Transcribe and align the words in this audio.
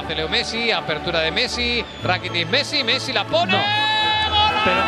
hace 0.00 0.14
Leo 0.14 0.28
Messi, 0.28 0.72
apertura 0.72 1.20
de 1.20 1.30
Messi, 1.30 1.84
Rakitic 2.02 2.48
Messi, 2.48 2.82
Messi 2.82 3.12
la 3.12 3.24
pone. 3.26 3.52
No. 3.52 3.58
Pero... 4.64 4.80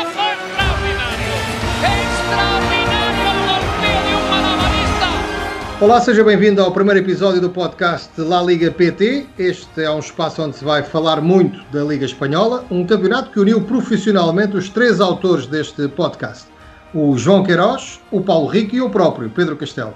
¡Extraordinario! 0.00 1.34
¡Extraordinario 2.00 3.30
golpeo 3.46 4.00
de 4.06 4.12
un 4.16 4.30
malabarista! 4.30 5.08
Olá, 5.82 6.00
seja 6.00 6.24
bem-vindo 6.24 6.62
ao 6.62 6.72
primeiro 6.72 7.00
episódio 7.00 7.42
do 7.42 7.50
podcast 7.50 8.10
La 8.18 8.42
Liga 8.42 8.70
PT. 8.70 9.26
Este 9.38 9.82
é 9.84 9.90
um 9.90 9.98
espaço 9.98 10.42
onde 10.42 10.56
se 10.56 10.64
vai 10.64 10.82
falar 10.82 11.20
muito 11.20 11.62
da 11.70 11.84
Liga 11.84 12.06
Espanhola, 12.06 12.64
um 12.70 12.86
campeonato 12.86 13.30
que 13.30 13.40
uniu 13.40 13.60
profissionalmente 13.62 14.56
os 14.56 14.70
três 14.70 14.98
autores 14.98 15.46
deste 15.46 15.88
podcast: 15.88 16.46
o 16.94 17.18
João 17.18 17.42
Queiroz, 17.42 18.00
o 18.10 18.22
Paulo 18.22 18.48
Rico 18.48 18.74
e 18.76 18.80
o 18.80 18.88
próprio 18.88 19.28
Pedro 19.28 19.56
Castelo. 19.56 19.94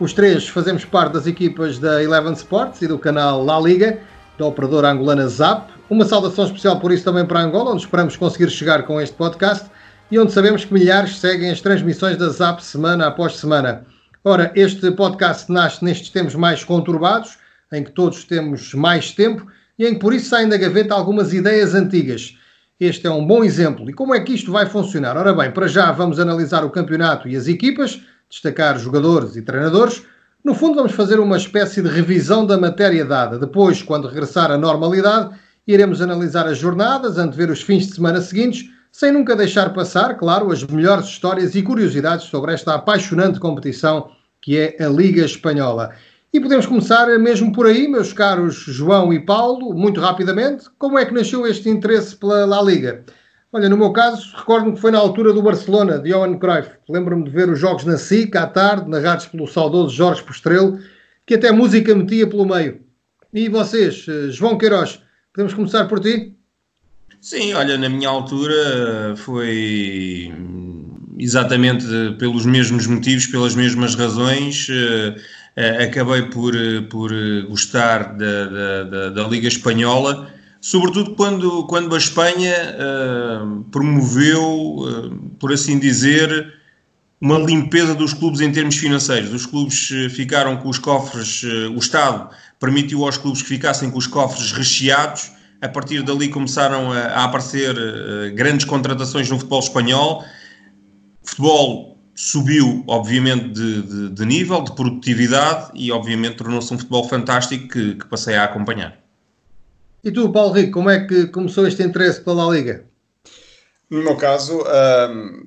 Os 0.00 0.12
três 0.12 0.46
fazemos 0.46 0.84
parte 0.84 1.14
das 1.14 1.26
equipas 1.26 1.80
da 1.80 2.00
Eleven 2.00 2.32
Sports 2.34 2.80
e 2.82 2.86
do 2.86 3.00
canal 3.00 3.44
La 3.44 3.58
Liga, 3.58 3.98
da 4.38 4.46
operadora 4.46 4.92
angolana 4.92 5.26
Zap. 5.26 5.72
Uma 5.90 6.04
saudação 6.04 6.44
especial 6.44 6.78
por 6.78 6.92
isso 6.92 7.02
também 7.02 7.26
para 7.26 7.40
Angola, 7.40 7.72
onde 7.72 7.82
esperamos 7.82 8.16
conseguir 8.16 8.48
chegar 8.48 8.84
com 8.84 9.00
este 9.00 9.16
podcast 9.16 9.68
e 10.08 10.16
onde 10.16 10.30
sabemos 10.30 10.64
que 10.64 10.72
milhares 10.72 11.18
seguem 11.18 11.50
as 11.50 11.60
transmissões 11.60 12.16
da 12.16 12.28
Zap 12.28 12.62
semana 12.62 13.08
após 13.08 13.38
semana. 13.38 13.84
Ora, 14.22 14.52
este 14.54 14.88
podcast 14.92 15.50
nasce 15.50 15.84
nestes 15.84 16.10
tempos 16.10 16.36
mais 16.36 16.62
conturbados, 16.62 17.36
em 17.72 17.82
que 17.82 17.90
todos 17.90 18.22
temos 18.22 18.74
mais 18.74 19.10
tempo 19.10 19.48
e 19.76 19.84
em 19.84 19.94
que 19.94 20.00
por 20.00 20.14
isso 20.14 20.28
saem 20.28 20.48
da 20.48 20.56
gaveta 20.56 20.94
algumas 20.94 21.32
ideias 21.32 21.74
antigas. 21.74 22.38
Este 22.78 23.08
é 23.08 23.10
um 23.10 23.26
bom 23.26 23.42
exemplo. 23.42 23.90
E 23.90 23.92
como 23.92 24.14
é 24.14 24.20
que 24.20 24.34
isto 24.34 24.52
vai 24.52 24.66
funcionar? 24.66 25.16
Ora 25.16 25.34
bem, 25.34 25.50
para 25.50 25.66
já 25.66 25.90
vamos 25.90 26.20
analisar 26.20 26.64
o 26.64 26.70
campeonato 26.70 27.28
e 27.28 27.34
as 27.34 27.48
equipas, 27.48 28.00
destacar 28.28 28.78
jogadores 28.78 29.36
e 29.36 29.42
treinadores. 29.42 30.02
No 30.44 30.54
fundo, 30.54 30.76
vamos 30.76 30.92
fazer 30.92 31.18
uma 31.18 31.36
espécie 31.36 31.82
de 31.82 31.88
revisão 31.88 32.46
da 32.46 32.58
matéria 32.58 33.04
dada. 33.04 33.38
Depois, 33.38 33.82
quando 33.82 34.08
regressar 34.08 34.50
à 34.50 34.58
normalidade, 34.58 35.34
iremos 35.66 36.00
analisar 36.00 36.46
as 36.46 36.58
jornadas, 36.58 37.18
antever 37.18 37.50
os 37.50 37.62
fins 37.62 37.86
de 37.86 37.94
semana 37.94 38.20
seguintes, 38.20 38.70
sem 38.90 39.12
nunca 39.12 39.36
deixar 39.36 39.72
passar, 39.72 40.16
claro, 40.16 40.50
as 40.50 40.64
melhores 40.64 41.06
histórias 41.06 41.54
e 41.54 41.62
curiosidades 41.62 42.26
sobre 42.26 42.52
esta 42.52 42.74
apaixonante 42.74 43.38
competição 43.38 44.10
que 44.40 44.56
é 44.56 44.82
a 44.82 44.88
Liga 44.88 45.24
Espanhola. 45.24 45.90
E 46.32 46.40
podemos 46.40 46.66
começar 46.66 47.06
mesmo 47.18 47.52
por 47.52 47.66
aí, 47.66 47.88
meus 47.88 48.12
caros 48.12 48.54
João 48.54 49.12
e 49.12 49.18
Paulo, 49.18 49.74
muito 49.74 50.00
rapidamente. 50.00 50.66
Como 50.78 50.98
é 50.98 51.04
que 51.04 51.14
nasceu 51.14 51.46
este 51.46 51.68
interesse 51.68 52.14
pela 52.16 52.44
La 52.44 52.62
Liga? 52.62 53.04
Olha, 53.50 53.68
no 53.68 53.78
meu 53.78 53.92
caso, 53.92 54.36
recordo-me 54.36 54.74
que 54.74 54.80
foi 54.80 54.90
na 54.90 54.98
altura 54.98 55.32
do 55.32 55.40
Barcelona, 55.42 55.98
de 55.98 56.10
Johan 56.10 56.38
Cruyff. 56.38 56.70
Lembro-me 56.88 57.24
de 57.24 57.30
ver 57.30 57.48
os 57.48 57.58
jogos 57.58 57.84
na 57.84 57.96
SIC 57.96 58.36
à 58.36 58.46
tarde, 58.46 58.90
narrados 58.90 59.26
pelo 59.26 59.46
saudoso 59.46 59.94
Jorge 59.94 60.22
Postrelo, 60.22 60.78
que 61.26 61.34
até 61.34 61.50
música 61.50 61.94
metia 61.94 62.26
pelo 62.26 62.44
meio. 62.44 62.80
E 63.32 63.48
vocês, 63.48 64.04
eh, 64.08 64.30
João 64.30 64.58
Queiroz, 64.58 65.00
podemos 65.32 65.54
começar 65.54 65.86
por 65.86 65.98
ti? 66.00 66.34
Sim, 67.20 67.54
olha, 67.54 67.78
na 67.78 67.88
minha 67.88 68.08
altura 68.08 69.14
foi 69.16 70.32
exatamente 71.18 71.84
pelos 72.18 72.44
mesmos 72.46 72.86
motivos, 72.86 73.26
pelas 73.26 73.54
mesmas 73.54 73.94
razões. 73.94 74.68
eh, 74.70 75.16
Acabei 75.82 76.22
por, 76.30 76.54
por 76.88 77.10
gostar 77.48 78.16
da, 78.16 78.44
da, 78.44 78.84
da, 78.84 79.10
da 79.10 79.22
Liga 79.26 79.48
Espanhola, 79.48 80.30
sobretudo 80.60 81.14
quando, 81.14 81.64
quando 81.66 81.94
a 81.94 81.98
Espanha 81.98 82.54
eh, 82.54 83.38
promoveu, 83.70 84.76
eh, 84.88 85.16
por 85.38 85.52
assim 85.52 85.78
dizer, 85.78 86.54
uma 87.20 87.38
limpeza 87.38 87.94
dos 87.94 88.12
clubes 88.12 88.40
em 88.40 88.50
termos 88.52 88.76
financeiros. 88.76 89.32
Os 89.32 89.46
clubes 89.46 89.90
eh, 89.92 90.08
ficaram 90.08 90.56
com 90.56 90.68
os 90.68 90.78
cofres, 90.78 91.42
eh, 91.44 91.68
o 91.68 91.78
Estado 91.78 92.30
permitiu 92.60 93.04
aos 93.04 93.16
clubes 93.16 93.42
que 93.42 93.48
ficassem 93.48 93.90
com 93.90 93.98
os 93.98 94.06
cofres 94.06 94.52
recheados. 94.52 95.32
A 95.60 95.68
partir 95.68 96.02
dali 96.02 96.28
começaram 96.28 96.92
a, 96.92 96.98
a 96.98 97.24
aparecer 97.24 97.74
grandes 98.34 98.64
contratações 98.64 99.28
no 99.28 99.36
futebol 99.38 99.58
espanhol. 99.58 100.24
O 101.20 101.28
futebol 101.28 101.98
subiu, 102.14 102.84
obviamente, 102.86 103.48
de, 103.50 103.82
de- 103.82 104.08
de 104.10 104.24
nível, 104.24 104.62
de 104.62 104.72
produtividade 104.74 105.70
e, 105.74 105.90
obviamente, 105.90 106.36
tornou-se 106.36 106.72
um 106.72 106.78
futebol 106.78 107.08
fantástico 107.08 107.66
que, 107.68 107.94
que 107.96 108.06
passei 108.06 108.36
a 108.36 108.44
acompanhar. 108.44 108.96
E 110.02 110.12
tu, 110.12 110.30
Paulo 110.30 110.52
Rico, 110.52 110.72
como 110.72 110.90
é 110.90 111.06
que 111.06 111.26
começou 111.26 111.66
este 111.66 111.82
interesse 111.82 112.20
pela 112.20 112.44
La 112.44 112.52
Liga? 112.52 112.84
No 113.90 114.02
meu 114.02 114.16
caso, 114.16 114.62
ahm, 114.62 115.44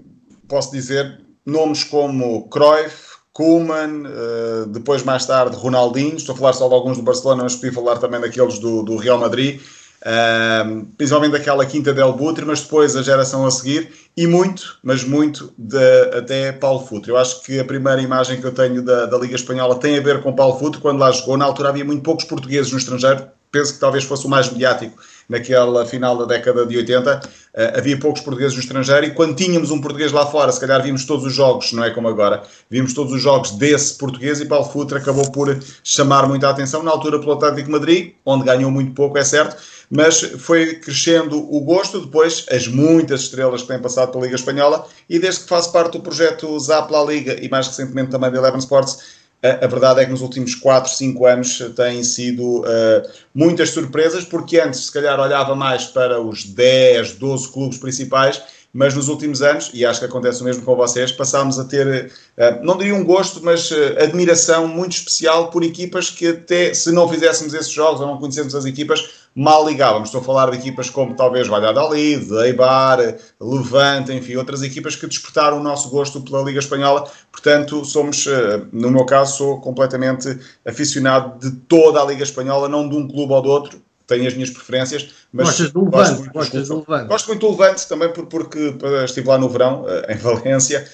posso 0.47 0.71
dizer 0.71 1.21
nomes 1.45 1.83
como 1.83 2.49
Cruyff, 2.49 3.11
Koeman, 3.31 4.03
eh, 4.05 4.65
depois 4.67 5.03
mais 5.03 5.25
tarde 5.25 5.55
Ronaldinho, 5.55 6.17
estou 6.17 6.35
a 6.35 6.37
falar 6.37 6.53
só 6.53 6.67
de 6.67 6.73
alguns 6.73 6.97
do 6.97 7.03
Barcelona, 7.03 7.43
mas 7.43 7.55
podia 7.55 7.71
falar 7.71 7.97
também 7.97 8.19
daqueles 8.19 8.59
do, 8.59 8.83
do 8.83 8.97
Real 8.97 9.17
Madrid, 9.17 9.61
ahm, 10.03 10.85
principalmente 10.97 11.31
daquela 11.31 11.65
quinta 11.65 11.93
del 11.93 12.11
Butre, 12.11 12.43
mas 12.43 12.61
depois 12.61 12.93
a 12.95 13.01
geração 13.01 13.45
a 13.45 13.51
seguir, 13.51 13.89
e 14.17 14.27
muito, 14.27 14.79
mas 14.83 15.05
muito, 15.05 15.53
de, 15.57 15.77
até 16.17 16.51
Paulo 16.51 16.85
Futre. 16.85 17.09
Eu 17.09 17.17
acho 17.17 17.41
que 17.43 17.57
a 17.57 17.63
primeira 17.63 18.01
imagem 18.01 18.41
que 18.41 18.45
eu 18.45 18.51
tenho 18.51 18.81
da, 18.81 19.05
da 19.05 19.17
Liga 19.17 19.35
Espanhola 19.35 19.79
tem 19.79 19.97
a 19.97 20.01
ver 20.01 20.21
com 20.21 20.35
Paulo 20.35 20.59
Futre, 20.59 20.81
quando 20.81 20.99
lá 20.99 21.09
jogou, 21.11 21.37
na 21.37 21.45
altura 21.45 21.69
havia 21.69 21.85
muito 21.85 22.03
poucos 22.03 22.25
portugueses 22.25 22.71
no 22.71 22.77
estrangeiro, 22.77 23.27
penso 23.51 23.73
que 23.73 23.79
talvez 23.79 24.03
fosse 24.03 24.25
o 24.25 24.29
mais 24.29 24.49
mediático 24.49 24.97
naquela 25.27 25.85
final 25.85 26.17
da 26.17 26.25
década 26.25 26.65
de 26.65 26.77
80, 26.77 27.21
eh, 27.53 27.73
havia 27.77 27.97
poucos 27.97 28.21
portugueses 28.21 28.53
no 28.53 28.61
estrangeiro 28.61 29.05
e 29.05 29.11
quando 29.11 29.35
tínhamos 29.35 29.71
um 29.71 29.79
português 29.79 30.11
lá 30.11 30.25
fora, 30.25 30.51
se 30.51 30.59
calhar 30.59 30.81
vimos 30.83 31.05
todos 31.05 31.25
os 31.25 31.33
jogos, 31.33 31.71
não 31.71 31.83
é 31.83 31.89
como 31.89 32.07
agora, 32.09 32.43
vimos 32.69 32.93
todos 32.93 33.13
os 33.13 33.21
jogos 33.21 33.51
desse 33.51 33.97
português 33.97 34.41
e 34.41 34.45
Paulo 34.45 34.65
Futre 34.65 34.97
acabou 34.97 35.31
por 35.31 35.57
chamar 35.83 36.27
muita 36.27 36.49
atenção, 36.49 36.83
na 36.83 36.91
altura 36.91 37.19
pelo 37.19 37.31
Atlético 37.31 37.71
Madrid, 37.71 38.13
onde 38.25 38.43
ganhou 38.43 38.69
muito 38.69 38.93
pouco, 38.93 39.17
é 39.17 39.23
certo, 39.23 39.55
mas 39.89 40.21
foi 40.21 40.75
crescendo 40.75 41.37
o 41.37 41.61
gosto, 41.61 41.99
depois 41.99 42.45
as 42.49 42.67
muitas 42.67 43.21
estrelas 43.21 43.61
que 43.61 43.67
têm 43.67 43.79
passado 43.79 44.11
pela 44.11 44.23
Liga 44.23 44.35
Espanhola 44.35 44.85
e 45.09 45.19
desde 45.19 45.41
que 45.41 45.49
faço 45.49 45.71
parte 45.71 45.93
do 45.93 46.01
projeto 46.01 46.57
Zap 46.59 46.91
La 46.91 47.03
Liga 47.03 47.37
e 47.41 47.49
mais 47.49 47.67
recentemente 47.67 48.11
também 48.11 48.31
da 48.31 48.37
Eleven 48.37 48.59
Sports, 48.59 49.20
a, 49.43 49.67
verdade 49.67 50.01
é 50.01 50.05
que 50.05 50.11
nos 50.11 50.21
últimos 50.21 50.53
4, 50.53 50.91
5 50.91 51.25
anos 51.25 51.59
têm 51.75 52.03
sido 52.03 52.59
uh, 52.59 53.09
muitas 53.33 53.71
surpresas, 53.71 54.23
porque 54.23 54.59
antes 54.59 54.85
se 54.85 54.91
calhar 54.91 55.19
olhava 55.19 55.55
mais 55.55 55.85
para 55.85 56.21
os 56.21 56.43
10, 56.43 57.13
12 57.13 57.51
clubes 57.51 57.77
principais, 57.79 58.41
mas 58.71 58.93
nos 58.93 59.07
últimos 59.07 59.41
anos, 59.41 59.71
e 59.73 59.83
acho 59.83 59.99
que 59.99 60.05
acontece 60.05 60.41
o 60.41 60.45
mesmo 60.45 60.63
com 60.63 60.75
vocês, 60.75 61.11
passámos 61.11 61.57
a 61.57 61.65
ter, 61.65 62.11
uh, 62.37 62.63
não 62.63 62.77
diria 62.77 62.93
um 62.93 63.03
gosto, 63.03 63.43
mas 63.43 63.71
admiração 63.97 64.67
muito 64.67 64.93
especial 64.93 65.49
por 65.49 65.63
equipas 65.63 66.11
que 66.11 66.27
até 66.27 66.73
se 66.73 66.91
não 66.91 67.09
fizéssemos 67.09 67.55
esses 67.55 67.71
jogos 67.71 67.99
ou 67.99 68.07
não 68.07 68.17
conhecêssemos 68.17 68.53
as 68.53 68.65
equipas, 68.65 69.20
mal 69.35 69.67
ligávamos. 69.67 70.09
Estou 70.09 70.21
a 70.21 70.23
falar 70.23 70.51
de 70.51 70.57
equipas 70.57 70.89
como 70.89 71.15
talvez 71.15 71.47
Valladolid, 71.47 72.29
Eibar, 72.43 72.99
Levante, 73.39 74.11
enfim, 74.13 74.35
outras 74.35 74.61
equipas 74.61 74.95
que 74.95 75.07
despertaram 75.07 75.59
o 75.59 75.63
nosso 75.63 75.89
gosto 75.89 76.21
pela 76.21 76.41
Liga 76.43 76.59
Espanhola. 76.59 77.09
Portanto, 77.31 77.83
somos, 77.85 78.27
eh, 78.27 78.61
no 78.73 78.91
meu 78.91 79.05
caso, 79.05 79.37
sou 79.37 79.61
completamente 79.61 80.37
aficionado 80.67 81.39
de 81.39 81.55
toda 81.67 82.01
a 82.01 82.05
Liga 82.05 82.23
Espanhola, 82.23 82.67
não 82.67 82.87
de 82.89 82.95
um 82.95 83.07
clube 83.07 83.33
ou 83.33 83.41
do 83.41 83.49
outro. 83.49 83.81
Tenho 84.07 84.27
as 84.27 84.33
minhas 84.33 84.49
preferências, 84.49 85.09
mas 85.31 85.45
Gostas 85.47 85.71
do 85.71 85.85
gosto 85.85 86.11
Levante, 86.15 86.33
gostas 86.33 86.67
do. 86.67 86.79
Levante. 86.79 87.07
Gosto 87.07 87.27
muito 87.27 87.39
do 87.39 87.51
Levante 87.51 87.87
também 87.87 88.11
por- 88.11 88.25
porque 88.25 88.75
eh, 88.83 89.05
estive 89.05 89.29
lá 89.29 89.37
no 89.37 89.47
verão, 89.47 89.85
eh, 89.87 90.13
em 90.13 90.17
Valência, 90.17 90.85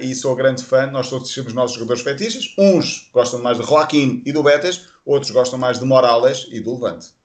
e 0.00 0.14
sou 0.14 0.36
grande 0.36 0.62
fã. 0.62 0.86
Nós 0.86 1.10
todos 1.10 1.34
temos 1.34 1.48
os 1.48 1.54
nossos 1.54 1.74
jogadores 1.76 2.02
fetiches. 2.02 2.54
Uns 2.56 3.10
gostam 3.12 3.42
mais 3.42 3.58
de 3.58 3.64
Joaquim 3.66 4.22
e 4.24 4.30
do 4.30 4.44
Betis, 4.44 4.82
outros 5.04 5.32
gostam 5.32 5.58
mais 5.58 5.80
de 5.80 5.84
Morales 5.84 6.46
e 6.52 6.60
do 6.60 6.74
Levante. 6.74 7.15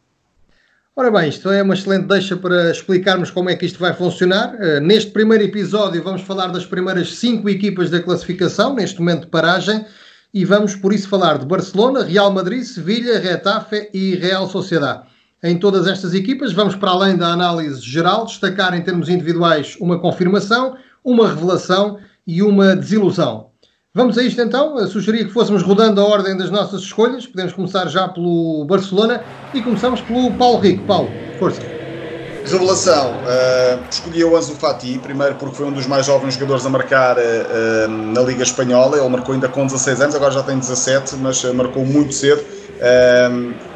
Ora 0.94 1.10
bem, 1.10 1.30
isto 1.30 1.50
é 1.50 1.64
uma 1.64 1.74
excelente 1.74 2.06
deixa 2.06 2.36
para 2.36 2.70
explicarmos 2.70 3.32
como 3.32 3.50
é 3.50 3.56
que 3.56 3.66
isto 3.66 3.80
vai 3.80 3.94
funcionar. 3.94 4.54
Eh, 4.60 4.82
neste 4.82 5.12
primeiro 5.12 5.42
episódio 5.42 6.04
vamos 6.04 6.22
falar 6.24 6.48
das 6.48 6.66
primeiras 6.66 7.16
cinco 7.16 7.48
equipas 7.50 7.90
da 7.90 8.02
classificação, 8.02 8.76
neste 8.76 9.00
momento 9.00 9.22
de 9.22 9.28
paragem, 9.28 9.86
e 10.34 10.44
vamos 10.44 10.76
por 10.76 10.92
isso 10.92 11.08
falar 11.08 11.38
de 11.38 11.46
Barcelona, 11.46 12.04
Real 12.04 12.30
Madrid, 12.30 12.64
Sevilha, 12.64 13.20
Retafe 13.20 13.90
e 13.94 14.16
Real 14.16 14.50
Sociedad. 14.50 15.04
Em 15.42 15.58
todas 15.58 15.88
estas 15.88 16.14
equipas 16.14 16.52
vamos 16.52 16.76
para 16.76 16.92
além 16.92 17.16
da 17.16 17.28
análise 17.28 17.82
geral 17.82 18.26
destacar 18.26 18.74
em 18.74 18.82
termos 18.82 19.08
individuais 19.08 19.78
uma 19.80 19.98
confirmação, 19.98 20.76
uma 21.06 21.30
revelação 21.30 22.00
e 22.28 22.44
uma 22.44 22.76
desilusão. 22.76 23.51
Vamos 23.94 24.18
a 24.18 24.24
isto 24.24 24.40
então. 24.40 24.80
Eu 24.80 24.88
sugeria 24.88 25.26
que 25.26 25.34
fôssemos 25.34 25.64
rodando 25.64 26.00
a 26.00 26.06
ordem 26.06 26.38
das 26.38 26.50
nossas 26.50 26.80
escolhas. 26.82 27.28
Podemos 27.28 27.52
começar 27.52 27.90
já 27.90 28.08
pelo 28.08 28.64
Barcelona 28.64 29.22
e 29.54 29.62
começamos 29.62 30.00
pelo 30.00 30.32
Paulo 30.32 30.60
Rico. 30.60 30.86
Paulo, 30.86 31.10
força. 31.38 31.62
Revelação, 32.46 33.12
uh, 33.12 33.84
escolhi 33.90 34.24
o 34.24 34.38
Ansu 34.38 34.54
Fati, 34.54 34.98
primeiro 34.98 35.36
porque 35.36 35.58
foi 35.58 35.66
um 35.66 35.74
dos 35.74 35.88
mais 35.88 36.06
jovens 36.06 36.36
jogadores 36.36 36.66
a 36.66 36.70
marcar 36.70 37.18
uh, 37.18 37.88
na 37.90 38.22
Liga 38.22 38.44
Espanhola, 38.44 38.98
ele 38.98 39.10
marcou 39.10 39.34
ainda 39.34 39.50
com 39.50 39.66
16 39.66 40.02
anos, 40.02 40.16
agora 40.16 40.32
já 40.32 40.42
tem 40.42 40.58
17, 40.58 41.18
mas 41.18 41.44
marcou 41.54 41.86
muito 41.86 42.14
cedo. 42.14 42.42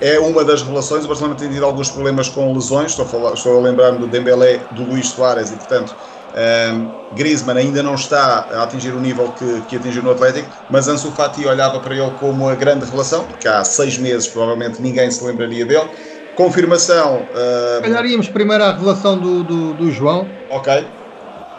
É 0.01 0.17
uma 0.17 0.43
das 0.43 0.63
revelações, 0.63 1.05
o 1.05 1.07
Barcelona 1.07 1.35
tem 1.35 1.47
tido 1.49 1.63
alguns 1.63 1.91
problemas 1.91 2.27
com 2.27 2.51
lesões, 2.53 2.91
estou 2.91 3.05
a, 3.05 3.07
falar, 3.07 3.33
estou 3.33 3.59
a 3.59 3.61
lembrar-me 3.61 3.99
do 3.99 4.07
Dembélé, 4.07 4.61
do 4.71 4.83
Luís 4.83 5.09
Soares 5.09 5.51
e 5.51 5.55
portanto 5.57 5.95
Um, 6.35 6.91
Griezmann 7.15 7.57
ainda 7.57 7.81
não 7.81 7.95
está 7.95 8.45
a 8.51 8.63
atingir 8.63 8.89
o 8.89 8.99
nível 8.99 9.31
que, 9.31 9.61
que 9.69 9.77
atingiu 9.77 10.03
no 10.03 10.11
Atlético, 10.11 10.49
mas 10.69 10.85
Ansu 10.85 11.09
Fati 11.11 11.45
olhava 11.45 11.79
para 11.79 11.95
ele 11.95 12.11
como 12.19 12.49
a 12.49 12.55
grande 12.55 12.83
revelação, 12.83 13.23
porque 13.23 13.47
há 13.47 13.63
seis 13.63 13.97
meses 13.97 14.27
provavelmente 14.27 14.81
ninguém 14.81 15.09
se 15.09 15.23
lembraria 15.23 15.65
dele. 15.65 15.89
Confirmação. 16.35 17.19
Uh... 17.19 17.81
Calhar 17.81 18.05
íamos 18.05 18.27
primeiro 18.27 18.61
à 18.65 18.73
revelação 18.73 19.17
do, 19.17 19.45
do, 19.45 19.73
do, 19.75 19.91
João. 19.91 20.27
Ok. 20.49 20.85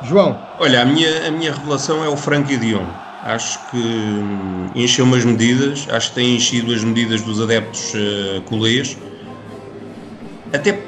João. 0.03 0.39
Olha, 0.59 0.83
a 0.83 0.85
minha, 0.85 1.27
a 1.27 1.31
minha 1.31 1.55
revelação 1.55 2.05
é 2.05 2.09
o 2.09 2.17
Frankie 2.17 2.59
Dion. 2.59 2.85
Acho 3.25 3.59
que 3.71 3.79
hum, 3.79 4.69
encheu 4.75 5.07
umas 5.07 5.25
medidas, 5.25 5.89
acho 5.91 6.11
que 6.11 6.17
tem 6.17 6.37
enchido 6.37 6.75
as 6.75 6.85
medidas 6.85 7.23
dos 7.23 7.41
adeptos 7.41 7.95
uh, 7.95 8.43
colês, 8.43 8.97
até 10.53 10.79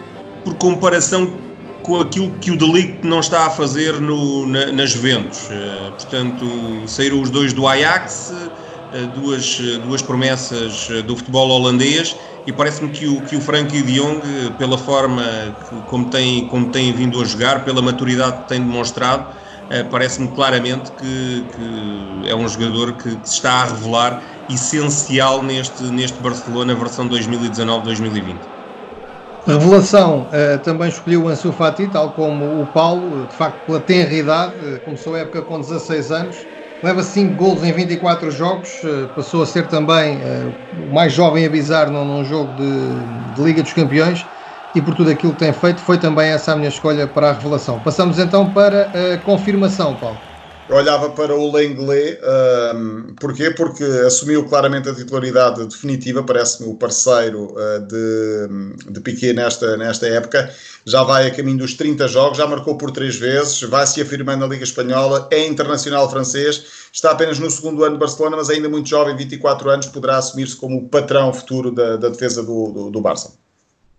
por 0.44 0.54
comparação 0.56 1.47
com 1.88 2.00
aquilo 2.00 2.30
que 2.32 2.50
o 2.50 2.56
Delict 2.56 3.04
não 3.06 3.20
está 3.20 3.46
a 3.46 3.50
fazer 3.50 3.98
no, 3.98 4.46
na, 4.46 4.84
Juventus. 4.84 5.46
Uh, 5.46 5.90
portanto, 5.92 6.46
saíram 6.86 7.18
os 7.22 7.30
dois 7.30 7.54
do 7.54 7.66
Ajax, 7.66 8.30
uh, 8.30 9.06
duas, 9.18 9.58
duas 9.86 10.02
promessas 10.02 10.86
do 11.06 11.16
futebol 11.16 11.48
holandês, 11.48 12.14
e 12.46 12.52
parece-me 12.52 12.90
que 12.90 13.06
o, 13.06 13.22
que 13.22 13.36
o 13.36 13.40
Frankie 13.40 13.80
de 13.82 13.94
Jong, 13.94 14.20
pela 14.58 14.76
forma 14.76 15.22
que, 15.68 15.76
como, 15.86 16.10
tem, 16.10 16.46
como 16.48 16.68
tem 16.68 16.92
vindo 16.92 17.20
a 17.20 17.24
jogar, 17.24 17.64
pela 17.64 17.80
maturidade 17.80 18.42
que 18.42 18.48
tem 18.48 18.60
demonstrado, 18.60 19.26
parece-me 19.90 20.28
claramente 20.28 20.90
que, 20.92 21.44
que, 21.54 22.28
é 22.30 22.34
um 22.34 22.48
jogador 22.48 22.94
que, 22.94 23.16
que, 23.16 23.28
se 23.28 23.34
está 23.34 23.52
a 23.52 23.64
revelar 23.66 24.22
essencial 24.48 25.42
neste, 25.42 25.82
neste 25.84 26.18
Barcelona 26.22 26.74
versão 26.74 27.06
2019-2020. 27.08 28.57
Revelação, 29.46 30.26
uh, 30.28 30.58
também 30.58 30.88
escolheu 30.88 31.24
o 31.24 31.28
Ansu 31.28 31.52
Fati, 31.52 31.86
tal 31.86 32.10
como 32.10 32.62
o 32.62 32.66
Paulo, 32.66 33.26
de 33.26 33.34
facto 33.34 33.64
pela 33.66 33.80
tenra 33.80 34.12
idade, 34.12 34.54
uh, 34.56 34.80
começou 34.80 35.14
a 35.14 35.20
época 35.20 35.42
com 35.42 35.60
16 35.60 36.12
anos, 36.12 36.36
leva 36.82 37.02
5 37.02 37.34
golos 37.34 37.64
em 37.64 37.72
24 37.72 38.30
jogos, 38.30 38.70
passou 39.16 39.42
a 39.42 39.46
ser 39.46 39.66
também 39.66 40.20
o 40.88 40.94
mais 40.94 41.12
jovem 41.12 41.44
a 41.44 41.50
bizar 41.50 41.90
num, 41.90 42.04
num 42.04 42.24
jogo 42.24 42.52
de, 42.54 43.34
de, 43.34 43.42
Liga 43.42 43.64
dos 43.64 43.72
Campeões 43.72 44.24
e 44.76 44.80
por 44.80 44.94
tudo 44.94 45.10
aquilo 45.10 45.32
que 45.32 45.40
tem 45.40 45.52
feito, 45.52 45.80
foi 45.80 45.98
também 45.98 46.30
essa 46.30 46.52
a 46.52 46.56
minha 46.56 46.68
escolha 46.68 47.06
para 47.08 47.30
a 47.30 47.32
revelação. 47.32 47.80
Passamos 47.80 48.20
então 48.20 48.50
para 48.50 48.92
a 49.14 49.18
confirmação, 49.18 49.96
Paulo. 49.96 50.27
Olhava 50.70 51.08
para 51.08 51.34
o 51.34 51.50
Lenglet, 51.50 52.20
porquê? 53.18 53.50
Porque 53.50 53.82
assumiu 54.06 54.44
claramente 54.44 54.86
a 54.88 54.94
titularidade 54.94 55.64
definitiva, 55.64 56.22
parece-me 56.22 56.68
o 56.68 56.74
parceiro 56.74 57.54
uh, 57.54 57.80
de, 57.80 58.90
de 58.90 59.00
Piquet 59.00 59.32
nesta, 59.32 59.78
nesta 59.78 60.06
época. 60.06 60.52
Já 60.84 61.02
vai 61.02 61.26
a 61.26 61.34
caminho 61.34 61.58
dos 61.58 61.72
30 61.72 62.06
jogos, 62.08 62.36
já 62.36 62.46
marcou 62.46 62.76
por 62.76 62.90
três 62.90 63.16
vezes, 63.16 63.62
vai 63.62 63.86
se 63.86 64.02
afirmando 64.02 64.40
na 64.40 64.46
Liga 64.46 64.62
Espanhola, 64.62 65.26
é 65.30 65.46
internacional 65.46 66.10
francês, 66.10 66.62
está 66.92 67.12
apenas 67.12 67.38
no 67.38 67.50
segundo 67.50 67.82
ano 67.82 67.94
de 67.94 68.00
Barcelona, 68.00 68.36
mas 68.36 68.50
ainda 68.50 68.68
muito 68.68 68.90
jovem, 68.90 69.16
24 69.16 69.70
anos, 69.70 69.86
poderá 69.86 70.18
assumir-se 70.18 70.56
como 70.56 70.76
o 70.76 70.88
patrão 70.88 71.32
futuro 71.32 71.70
da, 71.70 71.96
da 71.96 72.10
defesa 72.10 72.42
do, 72.42 72.70
do, 72.70 72.90
do 72.90 73.00
Barça. 73.00 73.32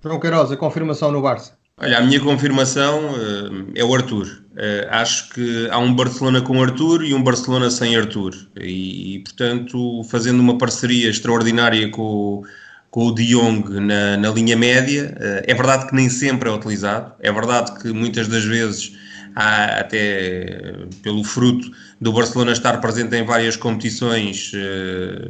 João 0.03 0.19
Queiroz, 0.19 0.51
a 0.51 0.55
confirmação 0.55 1.11
no 1.11 1.21
Barça. 1.21 1.58
Olha, 1.81 1.99
a 1.99 2.01
minha 2.01 2.19
confirmação 2.19 3.11
uh, 3.11 3.71
é 3.73 3.81
o 3.81 3.95
Arthur. 3.95 4.43
Uh, 4.51 4.87
acho 4.89 5.29
que 5.29 5.69
há 5.71 5.77
um 5.77 5.93
Barcelona 5.93 6.41
com 6.41 6.61
Arthur 6.61 7.05
e 7.05 7.13
um 7.13 7.23
Barcelona 7.23 7.71
sem 7.71 7.95
Arthur. 7.95 8.35
E, 8.59 9.15
e 9.15 9.19
portanto, 9.19 10.03
fazendo 10.03 10.41
uma 10.41 10.57
parceria 10.57 11.09
extraordinária 11.09 11.89
com, 11.89 12.43
com 12.91 13.07
o 13.07 13.15
De 13.15 13.25
Jong 13.27 13.79
na, 13.79 14.17
na 14.17 14.29
linha 14.29 14.57
média, 14.57 15.15
uh, 15.15 15.43
é 15.47 15.53
verdade 15.53 15.87
que 15.87 15.95
nem 15.95 16.09
sempre 16.09 16.49
é 16.49 16.51
utilizado. 16.51 17.13
É 17.21 17.31
verdade 17.31 17.79
que 17.79 17.93
muitas 17.93 18.27
das 18.27 18.43
vezes 18.43 18.97
há 19.33 19.79
até 19.79 20.73
pelo 21.01 21.23
fruto 21.23 21.71
do 22.01 22.11
Barcelona 22.11 22.51
estar 22.51 22.81
presente 22.81 23.15
em 23.15 23.23
várias 23.23 23.55
competições, 23.55 24.51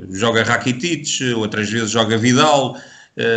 joga 0.10 0.44
Rakitic, 0.44 1.36
outras 1.36 1.69
vezes 1.69 1.92
joga 1.92 2.18
Vidal, 2.18 2.78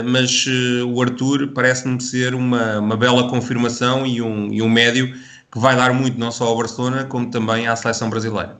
mas 0.05 0.47
eh, 0.49 0.85
o 0.85 1.03
Arthur 1.03 1.49
parece-me 1.49 2.01
ser 2.01 2.35
uma, 2.35 2.79
uma 2.79 2.97
bela 2.97 3.29
confirmação 3.29 4.07
e 4.07 4.23
um, 4.23 4.53
e 4.53 4.63
um 4.63 4.69
médio 4.69 5.13
que 5.51 5.59
vai 5.59 5.75
dar 5.75 5.93
muito 5.93 6.19
não 6.19 6.31
só 6.31 6.47
ao 6.47 6.57
Barcelona, 6.57 7.05
como 7.05 7.31
também 7.31 7.67
à 7.67 7.75
seleção 7.75 8.09
brasileira. 8.09 8.57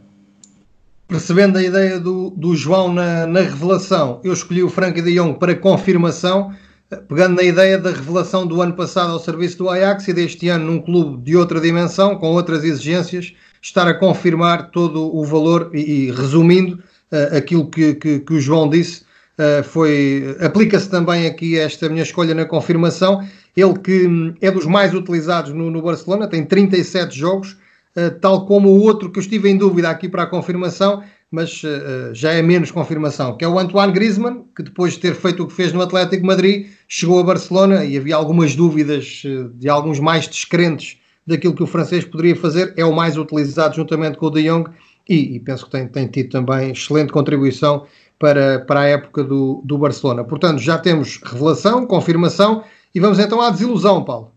Percebendo 1.07 1.59
a 1.59 1.63
ideia 1.63 2.01
do, 2.01 2.31
do 2.31 2.57
João 2.57 2.93
na, 2.93 3.27
na 3.27 3.41
revelação, 3.41 4.21
eu 4.25 4.33
escolhi 4.33 4.63
o 4.63 4.69
Frank 4.69 5.01
de 5.01 5.15
Jong 5.15 5.39
para 5.39 5.55
confirmação, 5.55 6.53
eh, 6.91 6.97
pegando 6.97 7.37
na 7.37 7.45
ideia 7.45 7.79
da 7.79 7.91
revelação 7.91 8.45
do 8.45 8.61
ano 8.61 8.73
passado 8.75 9.13
ao 9.13 9.21
serviço 9.21 9.59
do 9.59 9.71
Ajax 9.71 10.09
e 10.09 10.13
deste 10.13 10.49
ano 10.49 10.73
num 10.73 10.81
clube 10.81 11.23
de 11.23 11.37
outra 11.37 11.61
dimensão, 11.61 12.17
com 12.17 12.33
outras 12.33 12.65
exigências, 12.65 13.33
estar 13.63 13.87
a 13.87 13.95
confirmar 13.95 14.71
todo 14.71 15.15
o 15.15 15.25
valor 15.25 15.71
e, 15.73 16.09
e 16.09 16.11
resumindo 16.11 16.83
uh, 17.13 17.37
aquilo 17.37 17.71
que, 17.71 17.95
que, 17.95 18.19
que 18.19 18.35
o 18.35 18.41
João 18.41 18.69
disse, 18.69 19.05
Uh, 19.39 19.65
foi 19.65 20.37
aplica-se 20.41 20.91
também 20.91 21.27
aqui 21.27 21.59
esta 21.59 21.89
minha 21.89 22.03
escolha 22.03 22.35
na 22.35 22.45
confirmação. 22.45 23.27
Ele 23.57 23.79
que 23.79 24.07
hum, 24.07 24.35
é 24.41 24.51
dos 24.51 24.67
mais 24.67 24.93
utilizados 24.95 25.53
no, 25.53 25.71
no 25.71 25.81
Barcelona, 25.81 26.29
tem 26.29 26.45
37 26.45 27.19
jogos, 27.19 27.53
uh, 27.97 28.11
tal 28.21 28.47
como 28.47 28.69
o 28.69 28.81
outro 28.81 29.11
que 29.11 29.19
eu 29.19 29.23
estive 29.23 29.49
em 29.49 29.57
dúvida 29.57 29.89
aqui 29.89 30.09
para 30.09 30.25
a 30.25 30.27
confirmação, 30.27 31.03
mas 31.31 31.63
uh, 31.63 32.13
já 32.13 32.33
é 32.33 32.43
menos 32.43 32.71
confirmação, 32.71 33.37
que 33.37 33.45
é 33.45 33.49
o 33.49 33.59
Antoine 33.59 33.93
Griezmann, 33.93 34.45
que 34.55 34.63
depois 34.63 34.95
de 34.95 35.01
ter 35.01 35.15
feito 35.15 35.43
o 35.43 35.47
que 35.47 35.55
fez 35.55 35.73
no 35.73 35.81
Atlético 35.81 36.27
Madrid, 36.27 36.67
chegou 36.87 37.19
a 37.19 37.23
Barcelona 37.23 37.87
e 37.87 37.97
havia 37.97 38.15
algumas 38.15 38.55
dúvidas 38.55 39.23
de 39.55 39.69
alguns 39.69 39.99
mais 39.99 40.29
descrentes 40.29 40.99
daquilo 41.27 41.55
que 41.55 41.63
o 41.63 41.67
francês 41.67 42.05
poderia 42.05 42.37
fazer. 42.37 42.75
É 42.77 42.85
o 42.85 42.95
mais 42.95 43.17
utilizado 43.17 43.77
juntamente 43.77 44.19
com 44.19 44.27
o 44.27 44.31
De 44.31 44.43
Jong 44.43 44.71
e, 45.09 45.37
e 45.37 45.41
penso 45.41 45.65
que 45.67 45.71
tem, 45.71 45.89
tem 45.89 46.07
tido 46.07 46.31
também 46.31 46.71
excelente 46.71 47.13
contribuição 47.13 47.87
para, 48.23 48.61
para 48.61 48.81
a 48.83 48.87
época 48.87 49.25
do, 49.25 49.61
do 49.65 49.77
Barcelona. 49.77 50.23
Portanto, 50.23 50.61
já 50.61 50.79
temos 50.79 51.21
revelação, 51.21 51.85
confirmação 51.85 52.63
e 52.95 53.01
vamos 53.01 53.19
então 53.19 53.41
à 53.41 53.51
desilusão, 53.51 54.05
Paulo. 54.05 54.31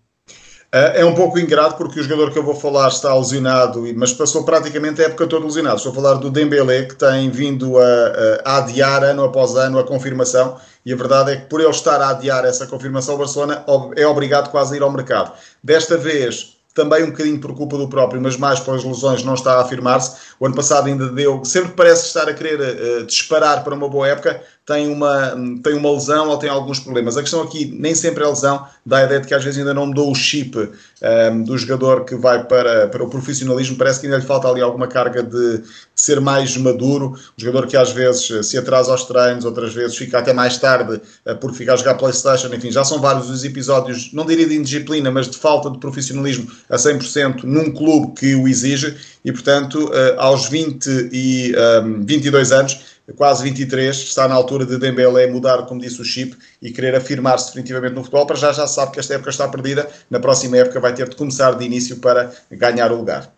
É, 0.72 1.02
é 1.02 1.06
um 1.06 1.14
pouco 1.14 1.38
ingrato 1.38 1.78
porque 1.78 2.00
o 2.00 2.04
jogador 2.04 2.32
que 2.32 2.40
eu 2.40 2.44
vou 2.44 2.56
falar 2.56 2.88
está 2.88 3.14
lesionado, 3.14 3.84
mas 3.96 4.12
passou 4.12 4.44
praticamente 4.44 5.04
a 5.04 5.06
época 5.06 5.28
toda 5.28 5.46
lesionado. 5.46 5.76
Estou 5.76 5.92
a 5.92 5.96
falar 5.96 6.16
do 6.16 6.32
Dembélé, 6.32 6.86
que 6.86 6.96
tem 6.96 7.30
vindo 7.30 7.78
a, 7.78 8.42
a, 8.44 8.58
adiar 8.58 9.04
ano 9.04 9.24
após 9.24 9.56
ano 9.56 9.78
a 9.78 9.84
confirmação, 9.84 10.58
e 10.84 10.92
a 10.92 10.96
verdade 10.96 11.34
é 11.34 11.36
que 11.36 11.46
por 11.46 11.62
ele 11.62 11.70
estar 11.70 12.02
a 12.02 12.10
adiar 12.10 12.44
essa 12.44 12.66
confirmação, 12.66 13.14
o 13.14 13.18
Barcelona 13.20 13.64
é 13.96 14.08
obrigado 14.08 14.50
quase 14.50 14.74
a 14.74 14.78
ir 14.78 14.82
ao 14.82 14.92
mercado. 14.92 15.32
Desta 15.64 15.96
vez, 15.96 16.55
também 16.76 17.04
um 17.06 17.12
bocadinho 17.12 17.40
por 17.40 17.56
culpa 17.56 17.78
do 17.78 17.88
próprio, 17.88 18.22
mas 18.22 18.36
mais 18.36 18.60
pelas 18.60 18.84
lesões, 18.84 19.24
não 19.24 19.34
está 19.34 19.54
a 19.54 19.62
afirmar-se. 19.62 20.18
O 20.38 20.46
ano 20.46 20.54
passado 20.54 20.88
ainda 20.88 21.08
deu, 21.08 21.44
sempre 21.46 21.72
parece 21.72 22.08
estar 22.08 22.28
a 22.28 22.34
querer 22.34 22.60
uh, 22.60 23.06
disparar 23.06 23.64
para 23.64 23.74
uma 23.74 23.88
boa 23.88 24.06
época, 24.08 24.44
tem 24.66 24.88
uma, 24.90 25.36
tem 25.62 25.76
uma 25.76 25.92
lesão 25.92 26.30
ou 26.30 26.38
tem 26.38 26.50
alguns 26.50 26.80
problemas. 26.80 27.16
A 27.16 27.22
questão 27.22 27.44
aqui 27.44 27.66
nem 27.66 27.94
sempre 27.94 28.24
é 28.24 28.28
lesão, 28.28 28.66
dá 28.84 28.98
a 28.98 29.04
ideia 29.04 29.22
de 29.22 29.28
que 29.28 29.34
às 29.34 29.44
vezes 29.44 29.60
ainda 29.60 29.76
não 29.76 29.86
mudou 29.86 30.12
o 30.12 30.16
chip 30.16 30.58
um, 30.58 30.70
ehm, 31.02 31.44
do 31.44 31.56
jogador 31.56 32.04
que 32.04 32.16
vai 32.16 32.44
para, 32.44 32.88
para 32.88 33.04
o 33.04 33.08
profissionalismo, 33.08 33.78
parece 33.78 34.00
que 34.00 34.08
ainda 34.08 34.18
lhe 34.18 34.26
falta 34.26 34.48
ali 34.48 34.62
alguma 34.62 34.88
carga 34.88 35.22
de, 35.22 35.60
de 35.60 35.66
ser 35.96 36.20
mais 36.20 36.58
maduro, 36.58 37.10
um 37.10 37.16
jogador 37.38 37.68
que 37.68 37.78
às 37.78 37.92
vezes 37.92 38.32
eh, 38.32 38.42
se 38.42 38.58
atrasa 38.58 38.92
aos 38.92 39.04
treinos, 39.04 39.46
outras 39.46 39.72
vezes 39.72 39.96
fica 39.96 40.18
até 40.18 40.34
mais 40.34 40.58
tarde 40.58 40.96
uh, 40.96 41.36
porque 41.40 41.58
fica 41.58 41.74
a 41.74 41.76
jogar 41.76 41.94
Playstation, 41.96 42.48
enfim, 42.48 42.72
já 42.72 42.84
são 42.84 43.00
vários 43.00 43.30
os 43.30 43.44
episódios, 43.44 44.12
não 44.14 44.26
diria 44.26 44.48
de 44.48 44.56
indisciplina, 44.56 45.12
mas 45.12 45.30
de 45.30 45.38
falta 45.38 45.70
de 45.70 45.78
profissionalismo 45.78 46.50
a 46.70 46.76
100% 46.76 47.44
num 47.44 47.72
clube 47.72 48.14
que 48.20 48.36
o 48.36 48.48
exige. 48.48 48.96
E 49.24 49.32
portanto 49.32 49.86
uh, 49.86 50.20
aos 50.20 50.50
20 50.50 51.10
e 51.12 51.56
um, 51.84 52.02
ehm, 52.02 52.06
22 52.06 52.52
anos 52.52 52.95
quase 53.14 53.44
23, 53.44 53.96
está 53.96 54.28
na 54.28 54.36
altura 54.36 54.66
de 54.66 54.78
Dembélé 54.78 55.28
mudar, 55.28 55.66
como 55.66 55.82
disse 55.82 56.02
o 56.02 56.06
chip, 56.06 56.36
e 56.62 56.72
querer 56.72 56.96
afirmar-se 56.96 57.48
definitivamente 57.48 57.94
no 57.94 58.04
futebol, 58.04 58.26
para 58.26 58.36
já 58.36 58.52
já 58.52 58.66
sabe 58.66 58.94
que 58.94 59.00
esta 59.00 59.14
época 59.14 59.30
está 59.30 59.48
perdida, 59.48 59.88
na 60.10 60.20
próxima 60.20 60.58
época 60.58 60.80
vai 60.80 60.94
ter 60.94 61.08
de 61.08 61.16
começar 61.16 61.52
de 61.54 61.66
início 61.66 61.98
para 61.98 62.32
ganhar 62.52 62.92
o 62.92 62.98
lugar. 62.98 63.32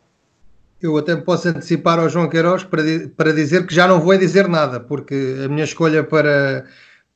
Eu 0.82 0.96
até 0.96 1.16
posso 1.16 1.50
antecipar 1.50 2.00
ao 2.00 2.08
João 2.08 2.30
Queiroz 2.30 2.64
para, 2.64 2.84
para 3.16 3.34
dizer 3.34 3.66
que 3.66 3.74
já 3.74 3.88
não 3.88 4.00
vou 4.00 4.16
dizer 4.18 4.48
nada, 4.48 4.80
porque 4.80 5.36
a 5.44 5.48
minha 5.48 5.64
escolha 5.64 6.04
para 6.04 6.66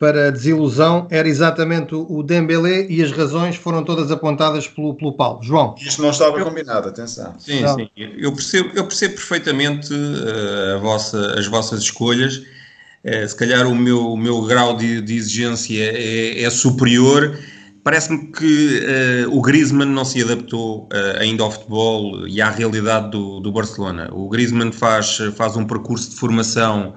para 0.02 0.32
desilusão 0.32 1.08
era 1.12 1.30
exatamente 1.30 1.94
o 1.94 2.24
Dembélé 2.24 2.88
e 2.90 3.04
as 3.04 3.12
razões 3.12 3.56
foram 3.56 3.84
todas 3.84 4.10
apontadas 4.10 4.68
pelo, 4.68 4.96
pelo 4.96 5.14
Paulo. 5.14 5.44
João. 5.44 5.76
Isto 5.80 6.02
não 6.02 6.10
estava 6.10 6.40
eu, 6.40 6.44
combinado, 6.44 6.90
atenção. 6.90 7.36
Sim, 7.38 7.62
não. 7.62 7.76
sim. 7.76 7.88
Eu 7.96 8.34
percebo, 8.34 8.72
eu 8.74 8.84
percebo 8.86 9.14
perfeitamente 9.14 9.94
uh, 9.94 10.80
vossa, 10.80 11.36
as 11.38 11.46
vossas 11.46 11.82
escolhas. 11.82 12.38
Uh, 12.38 13.28
se 13.28 13.36
calhar 13.36 13.68
o 13.68 13.76
meu, 13.76 14.14
o 14.14 14.18
meu 14.18 14.42
grau 14.42 14.76
de, 14.76 15.02
de 15.02 15.16
exigência 15.16 15.80
é, 15.80 16.46
é 16.46 16.50
superior. 16.50 17.38
Parece-me 17.84 18.32
que 18.32 18.80
uh, 19.28 19.38
o 19.38 19.40
Griezmann 19.40 19.92
não 19.92 20.04
se 20.04 20.20
adaptou 20.24 20.90
ainda 21.20 21.44
ao 21.44 21.52
futebol 21.52 22.28
e 22.28 22.42
à 22.42 22.50
realidade 22.50 23.12
do, 23.12 23.40
do 23.40 23.52
Barcelona. 23.52 24.10
O 24.12 24.28
Griezmann 24.30 24.72
faz, 24.72 25.20
faz 25.36 25.56
um 25.56 25.64
percurso 25.64 26.10
de 26.10 26.16
formação 26.16 26.96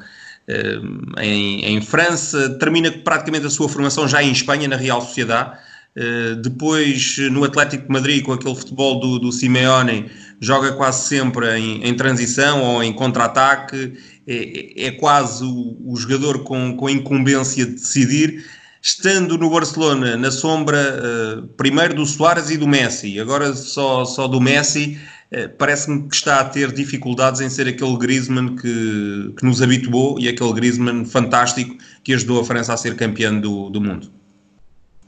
em, 1.19 1.65
em, 1.65 1.81
França, 1.81 2.51
termina 2.59 2.91
praticamente 2.91 3.47
a 3.47 3.51
sua 3.51 3.69
formação 3.69 4.07
já 4.07 4.23
em 4.23 4.31
Espanha, 4.31 4.69
na 4.69 4.77
Real 4.77 5.01
Sociedade, 5.01 5.59
Uh, 5.97 6.35
depois, 6.43 7.19
no 7.31 7.45
Atlético 7.45 7.87
de 7.87 7.93
Madrid, 7.93 8.25
com 8.25 8.33
aquele 8.33 8.57
futebol 8.57 8.99
do, 8.99 9.21
do 9.21 9.31
Simeone, 9.31 10.11
joga 10.41 10.73
quase 10.73 11.07
sempre 11.07 11.57
em, 11.57 11.85
em 11.85 11.95
transição 11.95 12.63
ou 12.63 12.83
em 12.83 12.93
contra-ataque. 12.93 13.93
É, 14.27 14.87
é, 14.87 14.91
quase 14.91 15.45
o, 15.45 15.77
o 15.85 15.97
jogador 15.97 16.43
com, 16.45 16.77
com 16.77 16.87
a 16.87 16.91
incumbência 16.91 17.65
de 17.65 17.73
decidir. 17.73 18.45
Estando 18.83 19.39
no 19.39 19.49
Barcelona 19.49 20.17
na 20.17 20.31
sombra 20.31 20.79
uh, 20.79 21.47
primeiro 21.57 21.95
do 21.95 22.05
Soares 22.05 22.51
e 22.51 22.57
do 22.57 22.67
Messi, 22.67 23.19
agora 23.19 23.55
só, 23.55 24.05
só 24.05 24.27
do 24.27 24.41
Messi, 24.41 24.99
parece-me 25.59 26.09
que 26.09 26.15
está 26.15 26.41
a 26.41 26.45
ter 26.45 26.73
dificuldades 26.73 27.41
em 27.41 27.49
ser 27.49 27.69
aquele 27.69 27.97
Griezmann 27.97 28.57
que, 28.57 29.33
que 29.37 29.45
nos 29.45 29.61
habituou 29.61 30.19
e 30.19 30.29
aquele 30.29 30.53
Griezmann 30.53 31.05
fantástico 31.05 31.77
que 32.03 32.15
ajudou 32.15 32.41
a 32.41 32.45
França 32.45 32.73
a 32.73 32.77
ser 32.77 32.95
campeã 32.97 33.35
do, 33.35 33.71
do 33.71 33.81
mundo. 33.81 34.11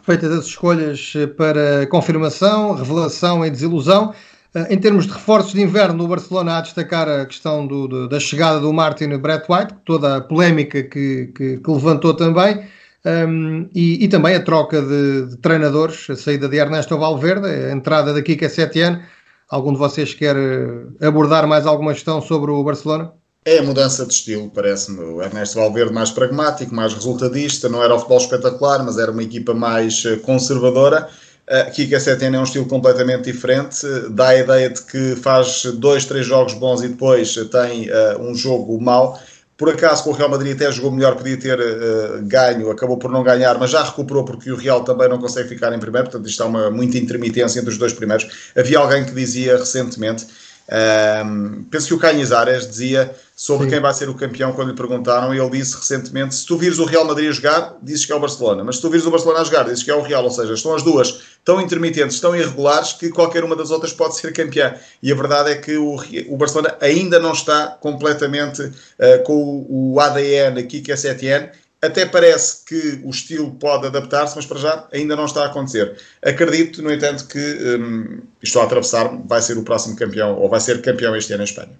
Feitas 0.02 0.30
as 0.30 0.47
escolhas 0.47 1.12
para 1.37 1.87
confirmação, 1.88 2.75
revelação 2.75 3.45
e 3.45 3.50
desilusão, 3.50 4.14
eh, 4.54 4.75
em 4.75 4.78
termos 4.78 5.06
de 5.06 5.12
reforços 5.12 5.52
de 5.52 5.61
inverno, 5.61 5.99
no 5.99 6.09
Barcelona 6.09 6.52
há 6.52 6.59
a 6.59 6.61
destacar 6.62 7.09
a 7.09 7.26
questão 7.26 7.66
do, 7.66 7.87
do, 7.87 8.09
da 8.09 8.18
chegada 8.18 8.59
do 8.59 8.73
Martin 8.73 9.16
Brett 9.18 9.45
White, 9.50 9.75
toda 9.85 10.16
a 10.16 10.21
polémica 10.21 10.83
que, 10.83 11.33
que, 11.37 11.59
que 11.59 11.71
levantou 11.71 12.14
também. 12.14 12.64
Um, 13.04 13.68
e, 13.73 14.04
e, 14.04 14.09
também 14.09 14.35
a 14.35 14.42
troca 14.42 14.83
de, 14.83 15.26
de, 15.26 15.37
treinadores, 15.37 16.11
a 16.11 16.16
saída 16.16 16.49
de 16.49 16.56
Ernesto 16.56 16.99
Valverde, 16.99 17.47
a 17.47 17.71
entrada 17.71 18.12
da 18.12 18.21
Kika 18.21 18.49
Setien. 18.49 19.00
Algum 19.49 19.73
de 19.73 19.79
vocês 19.79 20.12
quer 20.12 20.37
eh, 20.37 21.07
abordar 21.07 21.47
mais 21.47 21.67
alguma 21.67 21.93
questão 21.93 22.21
sobre 22.21 22.50
o 22.50 22.65
Barcelona? 22.65 23.12
É 23.45 23.59
a 23.59 23.62
mudança 23.62 24.05
de 24.05 24.12
estilo, 24.12 24.50
parece-me. 24.50 24.99
O 25.05 25.23
Ernesto 25.23 25.61
Valverde 25.61 25.93
mais 25.93 26.11
pragmático, 26.11 26.75
mais 26.75 26.93
resultadista, 26.93 27.69
não 27.69 27.81
era 27.81 27.95
o 27.95 27.99
futebol 27.99 28.19
espetacular, 28.19 28.85
mas 28.85 28.99
era 28.99 29.12
uma 29.12 29.23
equipa 29.23 29.55
mais 29.55 30.05
eh, 30.05 30.17
conservadora. 30.17 31.09
Uh, 31.49 31.71
Kika 31.71 32.00
Setien 32.00 32.35
é 32.35 32.41
um 32.41 32.43
estilo 32.43 32.67
completamente 32.67 33.31
diferente, 33.31 33.87
dá 34.11 34.31
a 34.31 34.37
ideia 34.37 34.69
de 34.69 34.83
que 34.83 35.15
faz 35.15 35.62
dois, 35.76 36.05
três 36.05 36.26
jogos 36.26 36.55
bons 36.55 36.83
e 36.83 36.88
depois 36.88 37.37
tem 37.53 37.88
uh, 37.88 38.21
um 38.21 38.35
jogo 38.35 38.81
mau 38.83 39.17
por 39.56 39.70
acaso, 39.70 40.04
com 40.04 40.10
o 40.10 40.12
Real 40.12 40.28
Madrid 40.28 40.54
até 40.54 40.70
jogou 40.70 40.90
melhor, 40.90 41.16
podia 41.16 41.36
ter 41.36 41.58
uh, 41.58 42.22
ganho, 42.22 42.70
acabou 42.70 42.98
por 42.98 43.10
não 43.10 43.22
ganhar, 43.22 43.58
mas 43.58 43.70
já 43.70 43.82
recuperou 43.82 44.25
porque 44.25 44.50
o 44.50 44.56
Real 44.56 44.84
também 44.84 45.08
não 45.08 45.18
consegue 45.18 45.48
ficar 45.48 45.72
em 45.72 45.78
primeiro, 45.78 46.10
portanto, 46.10 46.28
isto 46.28 46.42
há 46.42 46.46
uma 46.46 46.70
muita 46.70 46.98
intermitência 46.98 47.58
entre 47.58 47.70
os 47.70 47.78
dois 47.78 47.92
primeiros. 47.92 48.50
Havia 48.54 48.78
alguém 48.78 49.04
que 49.04 49.12
dizia 49.12 49.56
recentemente 49.56 50.26
um, 50.68 51.64
penso 51.70 51.86
que 51.86 51.94
o 51.94 51.98
Canhizares 51.98 52.66
dizia 52.66 53.14
sobre 53.37 53.66
Sim. 53.66 53.73
quem 53.73 53.81
vai 53.81 53.93
ser 53.93 54.09
o 54.09 54.14
campeão 54.14 54.52
quando 54.55 54.71
lhe 54.71 54.75
perguntaram, 54.75 55.35
e 55.35 55.38
ele 55.38 55.50
disse 55.50 55.76
recentemente: 55.76 56.35
se 56.35 56.47
tu 56.47 56.57
vires 56.57 56.78
o 56.78 56.87
Real 56.87 57.05
Madrid 57.05 57.28
a 57.28 57.33
jogar, 57.33 57.76
dizes 57.83 58.07
que 58.07 58.12
é 58.12 58.14
o 58.14 58.21
Barcelona, 58.21 58.64
mas 58.64 58.76
se 58.76 58.83
tu 58.83 58.88
vires 58.88 59.07
o 59.07 59.11
Barcelona 59.11 59.40
a 59.40 59.45
jogar, 59.45 59.64
dizes 59.64 59.83
que 59.83 59.90
é 59.90 59.95
o 59.95 60.00
Real, 60.00 60.25
ou 60.25 60.31
seja, 60.31 60.55
estão 60.55 60.75
as 60.75 60.83
duas 60.83 61.21
tão 61.45 61.61
intermitentes, 61.61 62.19
tão 62.19 62.35
irregulares 62.35 62.95
que 62.95 63.11
qualquer 63.11 63.45
uma 63.45 63.55
das 63.55 63.71
outras 63.71 63.93
pode 63.93 64.16
ser 64.16 64.33
campeã. 64.33 64.75
E 65.02 65.12
a 65.12 65.14
verdade 65.14 65.50
é 65.50 65.55
que 65.57 65.76
o, 65.76 65.97
o 66.28 66.37
Barcelona 66.38 66.76
ainda 66.81 67.19
não 67.19 67.33
está 67.33 67.76
completamente 67.78 68.62
uh, 68.62 69.23
com 69.25 69.35
o, 69.69 69.95
o 69.95 70.00
ADN 70.00 70.59
aqui 70.59 70.81
que 70.81 70.90
é 70.90 70.97
Setien 70.97 71.50
até 71.83 72.07
parece 72.07 72.64
que 72.64 73.00
o 73.05 73.11
estilo 73.11 73.50
pode 73.52 73.87
adaptar-se, 73.87 74.35
mas 74.35 74.47
para 74.47 74.59
já 74.59 74.88
ainda 74.93 75.14
não 75.14 75.26
está 75.26 75.43
a 75.43 75.47
acontecer. 75.47 75.97
Acredito, 76.23 76.83
no 76.83 76.93
entanto, 76.93 77.28
que 77.28 77.38
um, 77.38 78.23
estou 78.43 78.62
a 78.62 78.64
atravessar, 78.64 79.14
vai 79.25 79.43
ser 79.43 79.59
o 79.59 79.62
próximo 79.62 79.95
campeão, 79.95 80.38
ou 80.38 80.49
vai 80.49 80.59
ser 80.59 80.81
campeão 80.81 81.14
este 81.14 81.35
ano 81.35 81.43
em 81.43 81.45
Espanha. 81.45 81.78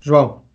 João. 0.00 0.45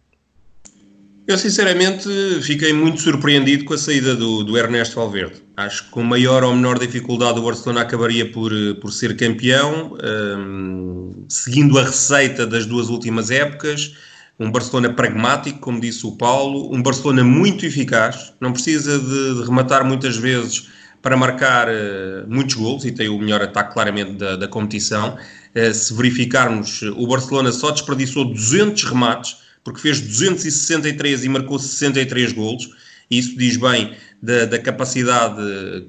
Eu 1.31 1.37
sinceramente 1.37 2.09
fiquei 2.41 2.73
muito 2.73 2.99
surpreendido 2.99 3.63
com 3.63 3.73
a 3.73 3.77
saída 3.77 4.13
do, 4.13 4.43
do, 4.43 4.57
Ernesto 4.57 4.97
Valverde. 4.97 5.41
Acho 5.55 5.85
que 5.85 5.89
com 5.89 6.03
maior 6.03 6.43
ou 6.43 6.53
menor 6.53 6.77
dificuldade 6.77 7.39
o 7.39 7.43
Barcelona 7.43 7.79
acabaria 7.79 8.29
por, 8.29 8.51
por 8.81 8.91
ser 8.91 9.15
campeão, 9.15 9.97
um, 10.37 11.25
seguindo 11.29 11.79
a 11.79 11.83
receita 11.83 12.45
das 12.45 12.65
duas 12.65 12.89
últimas 12.89 13.31
épocas 13.31 13.93
um 14.37 14.51
Barcelona 14.51 14.91
pragmático, 14.91 15.59
como 15.59 15.79
disse 15.79 16.05
o 16.05 16.13
Paulo, 16.13 16.73
um 16.75 16.81
Barcelona 16.81 17.23
muito 17.23 17.65
eficaz, 17.65 18.33
não 18.41 18.51
precisa 18.51 18.99
de, 18.99 19.35
de 19.35 19.43
rematar 19.43 19.85
muitas 19.85 20.17
vezes 20.17 20.67
para 21.01 21.15
marcar 21.15 21.69
uh, 21.69 22.27
muitos 22.27 22.55
gols 22.55 22.83
e 22.83 22.91
tem 22.91 23.07
o 23.07 23.17
melhor 23.19 23.41
ataque 23.41 23.73
claramente 23.73 24.13
da, 24.13 24.35
da 24.35 24.47
competição. 24.47 25.15
Uh, 25.55 25.73
se 25.73 25.93
verificarmos, 25.93 26.81
o 26.81 27.07
Barcelona 27.07 27.51
só 27.51 27.71
desperdiçou 27.71 28.25
200 28.25 28.83
remates, 28.83 29.37
porque 29.63 29.81
fez 29.81 29.99
263 29.99 31.23
e 31.23 31.29
marcou 31.29 31.59
63 31.59 32.33
gols. 32.33 32.69
E 33.09 33.17
isso 33.17 33.37
diz 33.37 33.57
bem 33.57 33.93
da, 34.21 34.45
da 34.45 34.57
capacidade 34.57 35.41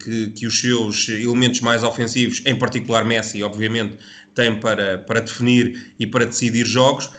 que, 0.02 0.31
que, 0.31 0.47
os 0.47 0.59
seus 0.59 1.09
elementos 1.09 1.61
mais 1.61 1.85
ofensivos, 1.85 2.43
em 2.45 2.57
particular 2.57 3.05
Messi, 3.05 3.43
obviamente, 3.43 3.97
têm 4.35 4.59
para, 4.59 4.99
para 4.99 5.21
definir 5.21 5.95
e 5.99 6.07
para 6.07 6.25
decidir 6.25 6.67
jogos 6.67 7.11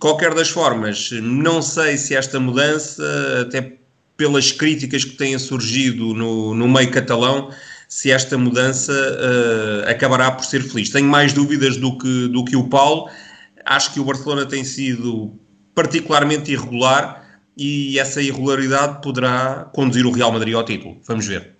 qualquer 0.00 0.34
das 0.34 0.48
formas, 0.48 1.10
não 1.12 1.60
sei 1.60 1.96
se 1.98 2.16
esta 2.16 2.40
mudança, 2.40 3.04
até 3.42 3.76
pelas 4.16 4.50
críticas 4.50 5.04
que 5.04 5.12
têm 5.12 5.38
surgido 5.38 6.14
no, 6.14 6.54
no 6.54 6.66
meio 6.66 6.90
catalão, 6.90 7.50
se 7.86 8.10
esta 8.10 8.36
mudança 8.38 8.92
uh, 8.92 9.90
acabará 9.90 10.30
por 10.30 10.44
ser 10.44 10.62
feliz. 10.62 10.88
Tenho 10.90 11.08
mais 11.08 11.32
dúvidas 11.32 11.76
do 11.76 11.96
que, 11.98 12.28
do 12.28 12.44
que 12.44 12.56
o 12.56 12.68
Paulo. 12.68 13.10
Acho 13.64 13.92
que 13.92 14.00
o 14.00 14.04
Barcelona 14.04 14.46
tem 14.46 14.64
sido 14.64 15.38
particularmente 15.74 16.52
irregular 16.52 17.24
e 17.56 17.98
essa 17.98 18.20
irregularidade 18.20 19.02
poderá 19.02 19.68
conduzir 19.72 20.06
o 20.06 20.12
Real 20.12 20.32
Madrid 20.32 20.54
ao 20.54 20.64
título. 20.64 20.98
Vamos 21.06 21.26
ver. 21.26 21.56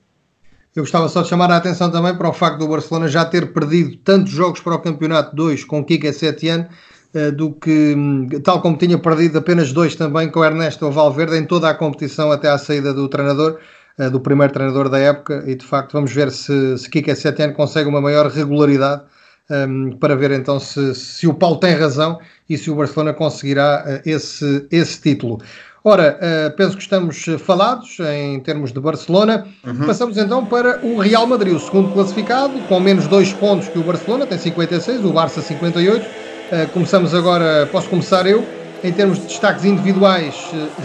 Eu 0.74 0.84
gostava 0.84 1.08
só 1.08 1.22
de 1.22 1.28
chamar 1.28 1.50
a 1.50 1.56
atenção 1.56 1.90
também 1.90 2.16
para 2.16 2.28
o 2.28 2.32
facto 2.32 2.58
do 2.58 2.68
Barcelona 2.68 3.08
já 3.08 3.24
ter 3.24 3.52
perdido 3.52 3.96
tantos 3.96 4.32
jogos 4.32 4.60
para 4.60 4.74
o 4.74 4.78
Campeonato 4.78 5.34
2 5.34 5.64
com 5.64 5.84
Kika 5.84 6.12
Setien 6.12 6.68
eh, 7.12 7.32
do 7.32 7.52
que, 7.52 7.96
tal 8.44 8.62
como 8.62 8.76
tinha 8.76 8.96
perdido 8.96 9.38
apenas 9.38 9.72
dois 9.72 9.96
também 9.96 10.30
com 10.30 10.44
Ernesto 10.44 10.88
Valverde 10.92 11.38
em 11.38 11.44
toda 11.44 11.68
a 11.68 11.74
competição 11.74 12.30
até 12.30 12.48
à 12.48 12.56
saída 12.56 12.94
do 12.94 13.08
treinador, 13.08 13.58
eh, 13.98 14.08
do 14.08 14.20
primeiro 14.20 14.52
treinador 14.52 14.88
da 14.88 14.98
época, 14.98 15.42
e 15.44 15.56
de 15.56 15.64
facto 15.66 15.92
vamos 15.92 16.12
ver 16.12 16.30
se, 16.30 16.78
se 16.78 16.88
Kike 16.88 17.16
Setien 17.16 17.52
consegue 17.52 17.88
uma 17.88 18.00
maior 18.00 18.30
regularidade 18.30 19.02
um, 19.50 19.90
para 19.92 20.14
ver 20.14 20.30
então 20.30 20.60
se, 20.60 20.94
se 20.94 21.26
o 21.26 21.34
Paulo 21.34 21.56
tem 21.56 21.74
razão 21.74 22.18
e 22.48 22.56
se 22.56 22.70
o 22.70 22.74
Barcelona 22.74 23.12
conseguirá 23.12 23.84
uh, 23.84 24.08
esse, 24.08 24.66
esse 24.70 25.00
título. 25.00 25.40
Ora, 25.82 26.18
uh, 26.20 26.56
penso 26.56 26.76
que 26.76 26.82
estamos 26.82 27.24
falados 27.38 27.98
em 28.00 28.38
termos 28.40 28.70
de 28.70 28.78
Barcelona. 28.78 29.46
Uhum. 29.66 29.86
Passamos 29.86 30.16
então 30.18 30.44
para 30.44 30.78
o 30.84 30.98
Real 30.98 31.26
Madrid, 31.26 31.54
o 31.54 31.60
segundo 31.60 31.92
classificado, 31.92 32.52
com 32.68 32.78
menos 32.78 33.06
dois 33.06 33.32
pontos 33.32 33.68
que 33.68 33.78
o 33.78 33.82
Barcelona, 33.82 34.26
tem 34.26 34.38
56, 34.38 35.04
o 35.04 35.12
Barça 35.12 35.40
58. 35.40 36.04
Uh, 36.04 36.68
começamos 36.72 37.14
agora, 37.14 37.68
posso 37.72 37.88
começar 37.88 38.26
eu. 38.26 38.44
Em 38.82 38.92
termos 38.92 39.18
de 39.18 39.26
destaques 39.26 39.66
individuais, 39.66 40.34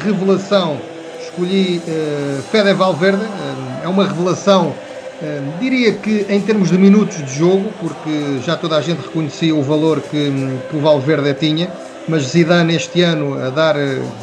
revelação, 0.03 0.77
escolhi 1.21 1.81
uh, 1.87 2.41
Fede 2.51 2.73
Valverde. 2.73 3.23
É 3.83 3.87
uma 3.87 4.05
revelação, 4.05 4.73
diria 5.59 5.93
que 5.93 6.25
em 6.29 6.41
termos 6.41 6.69
de 6.69 6.77
minutos 6.77 7.17
de 7.17 7.39
jogo, 7.39 7.71
porque 7.79 8.39
já 8.45 8.55
toda 8.55 8.75
a 8.75 8.81
gente 8.81 9.01
reconhecia 9.01 9.55
o 9.55 9.63
valor 9.63 10.01
que, 10.01 10.31
que 10.69 10.75
o 10.75 10.79
Valverde 10.79 11.33
tinha, 11.33 11.69
mas 12.07 12.23
Zidane 12.23 12.75
este 12.75 13.01
ano 13.01 13.41
a 13.41 13.49
dar 13.49 13.75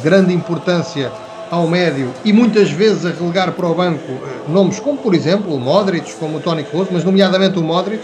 grande 0.03 0.33
importância 0.33 1.11
ao 1.53 1.67
médio 1.67 2.11
e 2.25 2.33
muitas 2.33 2.71
vezes 2.71 3.05
a 3.05 3.09
relegar 3.09 3.51
para 3.51 3.67
o 3.67 3.75
banco 3.75 4.19
nomes 4.47 4.79
como, 4.79 4.97
por 4.97 5.13
exemplo, 5.13 5.53
o 5.53 5.59
Modric, 5.59 6.13
como 6.15 6.37
o 6.37 6.39
Toni 6.39 6.63
Kroos, 6.63 6.87
mas 6.91 7.03
nomeadamente 7.03 7.59
o 7.59 7.63
Modric, 7.63 8.03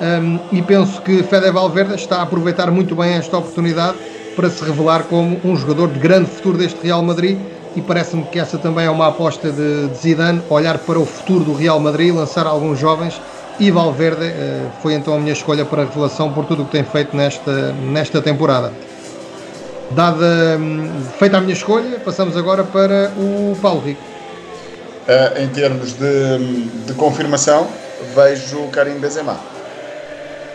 um, 0.00 0.38
e 0.50 0.60
penso 0.60 1.00
que 1.00 1.22
Fede 1.22 1.50
Valverde 1.50 1.94
está 1.94 2.16
a 2.16 2.22
aproveitar 2.22 2.70
muito 2.70 2.94
bem 2.94 3.14
esta 3.14 3.38
oportunidade 3.38 3.96
para 4.34 4.50
se 4.50 4.64
revelar 4.64 5.04
como 5.04 5.40
um 5.44 5.56
jogador 5.56 5.88
de 5.88 5.98
grande 5.98 6.28
futuro 6.28 6.58
deste 6.58 6.82
Real 6.82 7.02
Madrid 7.02 7.38
e 7.74 7.80
parece-me 7.80 8.24
que 8.24 8.38
essa 8.38 8.58
também 8.58 8.86
é 8.86 8.90
uma 8.90 9.08
aposta 9.08 9.50
de, 9.50 9.88
de 9.88 9.96
Zidane, 9.96 10.42
olhar 10.48 10.78
para 10.78 10.98
o 10.98 11.06
futuro 11.06 11.44
do 11.44 11.54
Real 11.54 11.80
Madrid, 11.80 12.14
lançar 12.14 12.46
alguns 12.46 12.78
jovens 12.78 13.20
e 13.58 13.70
Valverde 13.70 14.24
uh, 14.26 14.70
foi 14.80 14.94
então 14.94 15.14
a 15.14 15.18
minha 15.18 15.32
escolha 15.32 15.64
para 15.64 15.82
a 15.82 15.84
revelação 15.84 16.32
por 16.32 16.44
tudo 16.46 16.62
o 16.62 16.66
que 16.66 16.72
tem 16.72 16.84
feito 16.84 17.16
nesta, 17.16 17.72
nesta 17.72 18.20
temporada. 18.20 18.72
Dada, 19.90 20.56
um, 20.58 21.02
feita 21.18 21.36
a 21.36 21.40
minha 21.40 21.52
escolha, 21.52 21.98
passamos 22.00 22.36
agora 22.36 22.64
para 22.64 23.12
o 23.16 23.56
Paulo 23.60 23.80
Rico. 23.80 24.00
Uh, 25.06 25.42
em 25.42 25.48
termos 25.48 25.94
de, 25.94 26.64
de 26.86 26.94
confirmação, 26.94 27.66
vejo 28.14 28.68
Karim 28.68 28.98
Benzema. 28.98 29.51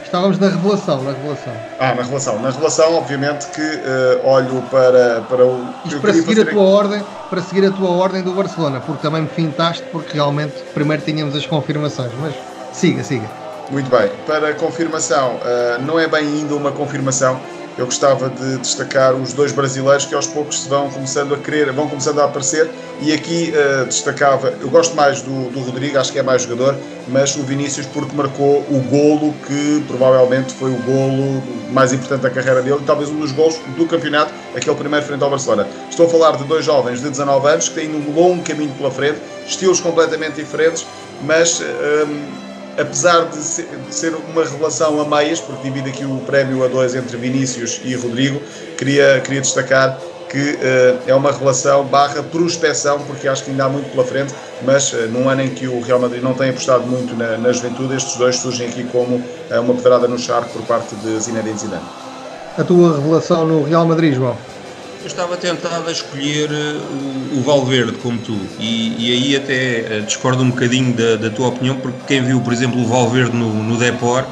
Estávamos 0.08 0.40
na 0.40 0.48
revelação, 0.48 1.04
na 1.04 1.12
revelação. 1.12 1.54
Ah, 1.78 1.94
na 1.94 2.02
revelação. 2.02 2.40
Na 2.40 2.50
revelação, 2.50 2.96
obviamente 2.96 3.46
que 3.48 3.62
uh, 3.62 4.26
olho 4.26 4.62
para, 4.72 5.22
para 5.28 5.46
o. 5.46 5.68
Isto 5.84 6.00
para 6.00 6.14
seguir 6.14 6.40
a 6.40 6.46
tua 6.46 6.64
aqui. 6.64 6.72
ordem, 6.72 7.04
para 7.30 7.42
seguir 7.42 7.68
a 7.68 7.72
tua 7.72 7.90
ordem 7.90 8.22
do 8.24 8.32
Barcelona, 8.32 8.80
porque 8.80 9.02
também 9.02 9.24
me 9.24 9.28
fintaste, 9.28 9.84
porque 9.92 10.14
realmente 10.14 10.54
primeiro 10.74 11.04
tínhamos 11.04 11.36
as 11.36 11.46
confirmações, 11.46 12.14
mas 12.22 12.34
siga, 12.72 13.04
siga. 13.04 13.30
Muito 13.70 13.90
bem. 13.90 14.10
Para 14.26 14.54
confirmação, 14.54 15.36
uh, 15.36 15.82
não 15.82 16.00
é 16.00 16.08
bem 16.08 16.26
ainda 16.26 16.56
uma 16.56 16.72
confirmação, 16.72 17.38
eu 17.78 17.86
gostava 17.86 18.30
de 18.30 18.58
destacar 18.58 19.14
os 19.14 19.34
dois 19.34 19.52
brasileiros 19.52 20.06
que 20.06 20.16
aos 20.16 20.26
poucos 20.26 20.64
se 20.64 20.70
vão 20.70 20.90
começando 20.90 21.34
a 21.34 21.38
querer, 21.38 21.72
vão 21.72 21.88
começando 21.88 22.20
a 22.20 22.26
aparecer 22.26 22.70
e 23.02 23.14
aqui 23.14 23.54
uh, 23.54 23.86
destacava, 23.86 24.54
eu 24.60 24.70
gosto 24.70 24.96
mais 24.96 25.22
do, 25.22 25.52
do 25.52 25.60
Rodrigo, 25.60 26.00
acho 26.00 26.12
que 26.12 26.18
é 26.18 26.24
mais 26.24 26.42
jogador, 26.42 26.76
mas 27.08 27.36
o 27.36 27.44
Vinícius 27.44 27.86
porque 27.86 28.16
marcou 28.16 28.66
o 28.70 28.80
golo 28.90 29.34
que 29.46 29.84
provavelmente 29.88 30.54
foi 30.54 30.72
o 30.72 30.78
golo 30.78 31.44
mais 31.72 31.94
importante 31.94 32.22
da 32.22 32.30
carreira 32.32 32.62
dele 32.64 32.80
talvez 32.86 33.10
um 33.10 33.20
dos 33.20 33.32
golos 33.32 33.60
do 33.78 33.86
campeonato, 33.86 34.34
aquele 34.56 34.76
primeiro 34.76 35.06
frente 35.06 35.24
ao 35.24 35.30
Barcelona. 35.30 35.68
Estou 35.90 36.08
a 36.08 36.10
falar 36.10 36.38
de 36.38 36.46
dois 36.46 36.66
jovens 36.66 37.02
de 37.02 37.10
19 37.10 37.48
anos 37.48 37.70
que 37.70 37.76
têm 37.76 37.94
um 37.94 38.12
longo 38.12 38.42
caminho 38.44 38.74
pela 38.74 38.90
frente, 38.90 39.20
estilos 39.46 39.80
completamente 39.80 40.36
diferentes, 40.36 40.86
mas... 41.22 41.62
Um, 41.62 42.48
apesar 42.78 43.26
de 43.26 43.38
ser 43.38 44.14
uma 44.32 44.44
revelação 44.44 45.02
a 45.02 45.06
meias, 45.06 45.42
porque 45.42 45.64
divide 45.64 45.90
aqui 45.90 46.06
o 46.06 46.18
prémio 46.26 46.64
a 46.64 46.68
dois 46.68 46.96
entre 46.96 47.18
Vinícius 47.18 47.82
e 47.84 47.96
Rodrigo, 47.96 48.42
queria, 48.78 49.20
queria 49.22 49.42
destacar 49.42 49.98
que 50.30 50.38
uh, 50.38 51.00
é 51.08 51.16
uma 51.16 51.32
relação 51.32 51.86
barra 51.86 52.22
prospecção, 52.22 53.00
porque 53.08 53.28
acho 53.28 53.46
que 53.46 53.52
ainda 53.52 53.66
há 53.66 53.70
muito 53.70 53.90
pela 53.92 54.04
frente, 54.04 54.34
mas 54.62 54.92
uh, 54.92 55.08
num 55.08 55.30
ano 55.30 55.42
em 55.42 55.50
que 55.50 55.68
o 55.68 55.82
Real 55.82 56.00
Madrid 56.00 56.22
não 56.22 56.34
tem 56.34 56.50
apostado 56.50 56.86
muito 56.86 57.16
na, 57.16 57.38
na 57.38 57.52
juventude, 57.52 57.96
estes 57.96 58.18
dois 58.18 58.36
surgem 58.36 58.68
aqui 58.68 58.84
como 58.86 59.16
uh, 59.16 59.62
uma 59.62 59.74
pedrada 59.74 60.08
no 60.08 60.20
charco 60.20 60.50
por 60.52 60.62
parte 60.64 60.96
de 60.96 61.20
Zinedine 61.20 61.58
Zidane. 61.58 61.84
A 62.58 62.64
tua 62.64 62.98
revelação 62.98 63.46
no 63.46 63.64
Real 63.64 63.86
Madrid, 63.86 64.16
João? 64.16 64.36
Eu 65.08 65.10
estava 65.10 65.38
tentado 65.38 65.88
a 65.88 65.92
escolher 65.94 66.50
o, 66.52 67.40
o 67.40 67.42
Valverde 67.42 67.94
como 68.00 68.18
tu 68.20 68.38
e, 68.60 69.08
e 69.08 69.14
aí 69.14 69.36
até 69.38 70.02
discordo 70.02 70.44
um 70.44 70.50
bocadinho 70.50 70.94
da, 70.94 71.16
da, 71.16 71.30
tua 71.30 71.48
opinião 71.48 71.78
porque 71.78 71.98
quem 72.06 72.22
viu, 72.22 72.42
por 72.42 72.52
exemplo, 72.52 72.82
o 72.82 72.86
Valverde 72.86 73.34
no, 73.34 73.54
no 73.54 73.78
Depor 73.78 74.26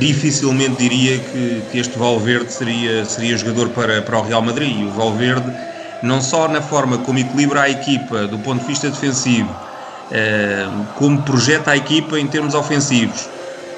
dificilmente 0.00 0.78
diria 0.78 1.16
que, 1.20 1.62
que, 1.70 1.78
este 1.78 1.96
Valverde 1.96 2.52
seria, 2.52 3.04
seria 3.04 3.36
jogador 3.36 3.68
para, 3.68 4.02
para 4.02 4.18
o 4.18 4.22
Real 4.22 4.42
Madrid. 4.42 4.80
E 4.80 4.84
o 4.84 4.90
Valverde, 4.90 5.48
não 6.02 6.20
só 6.20 6.48
na 6.48 6.60
forma 6.60 6.98
como 6.98 7.20
equilibra 7.20 7.62
a 7.62 7.70
equipa 7.70 8.26
do 8.26 8.40
ponto 8.40 8.62
de 8.62 8.66
vista 8.66 8.90
defensivo, 8.90 9.54
eh, 10.10 10.66
como 10.96 11.22
projeta 11.22 11.70
a 11.70 11.76
equipa 11.76 12.18
em 12.18 12.26
termos 12.26 12.52
ofensivos, 12.52 13.28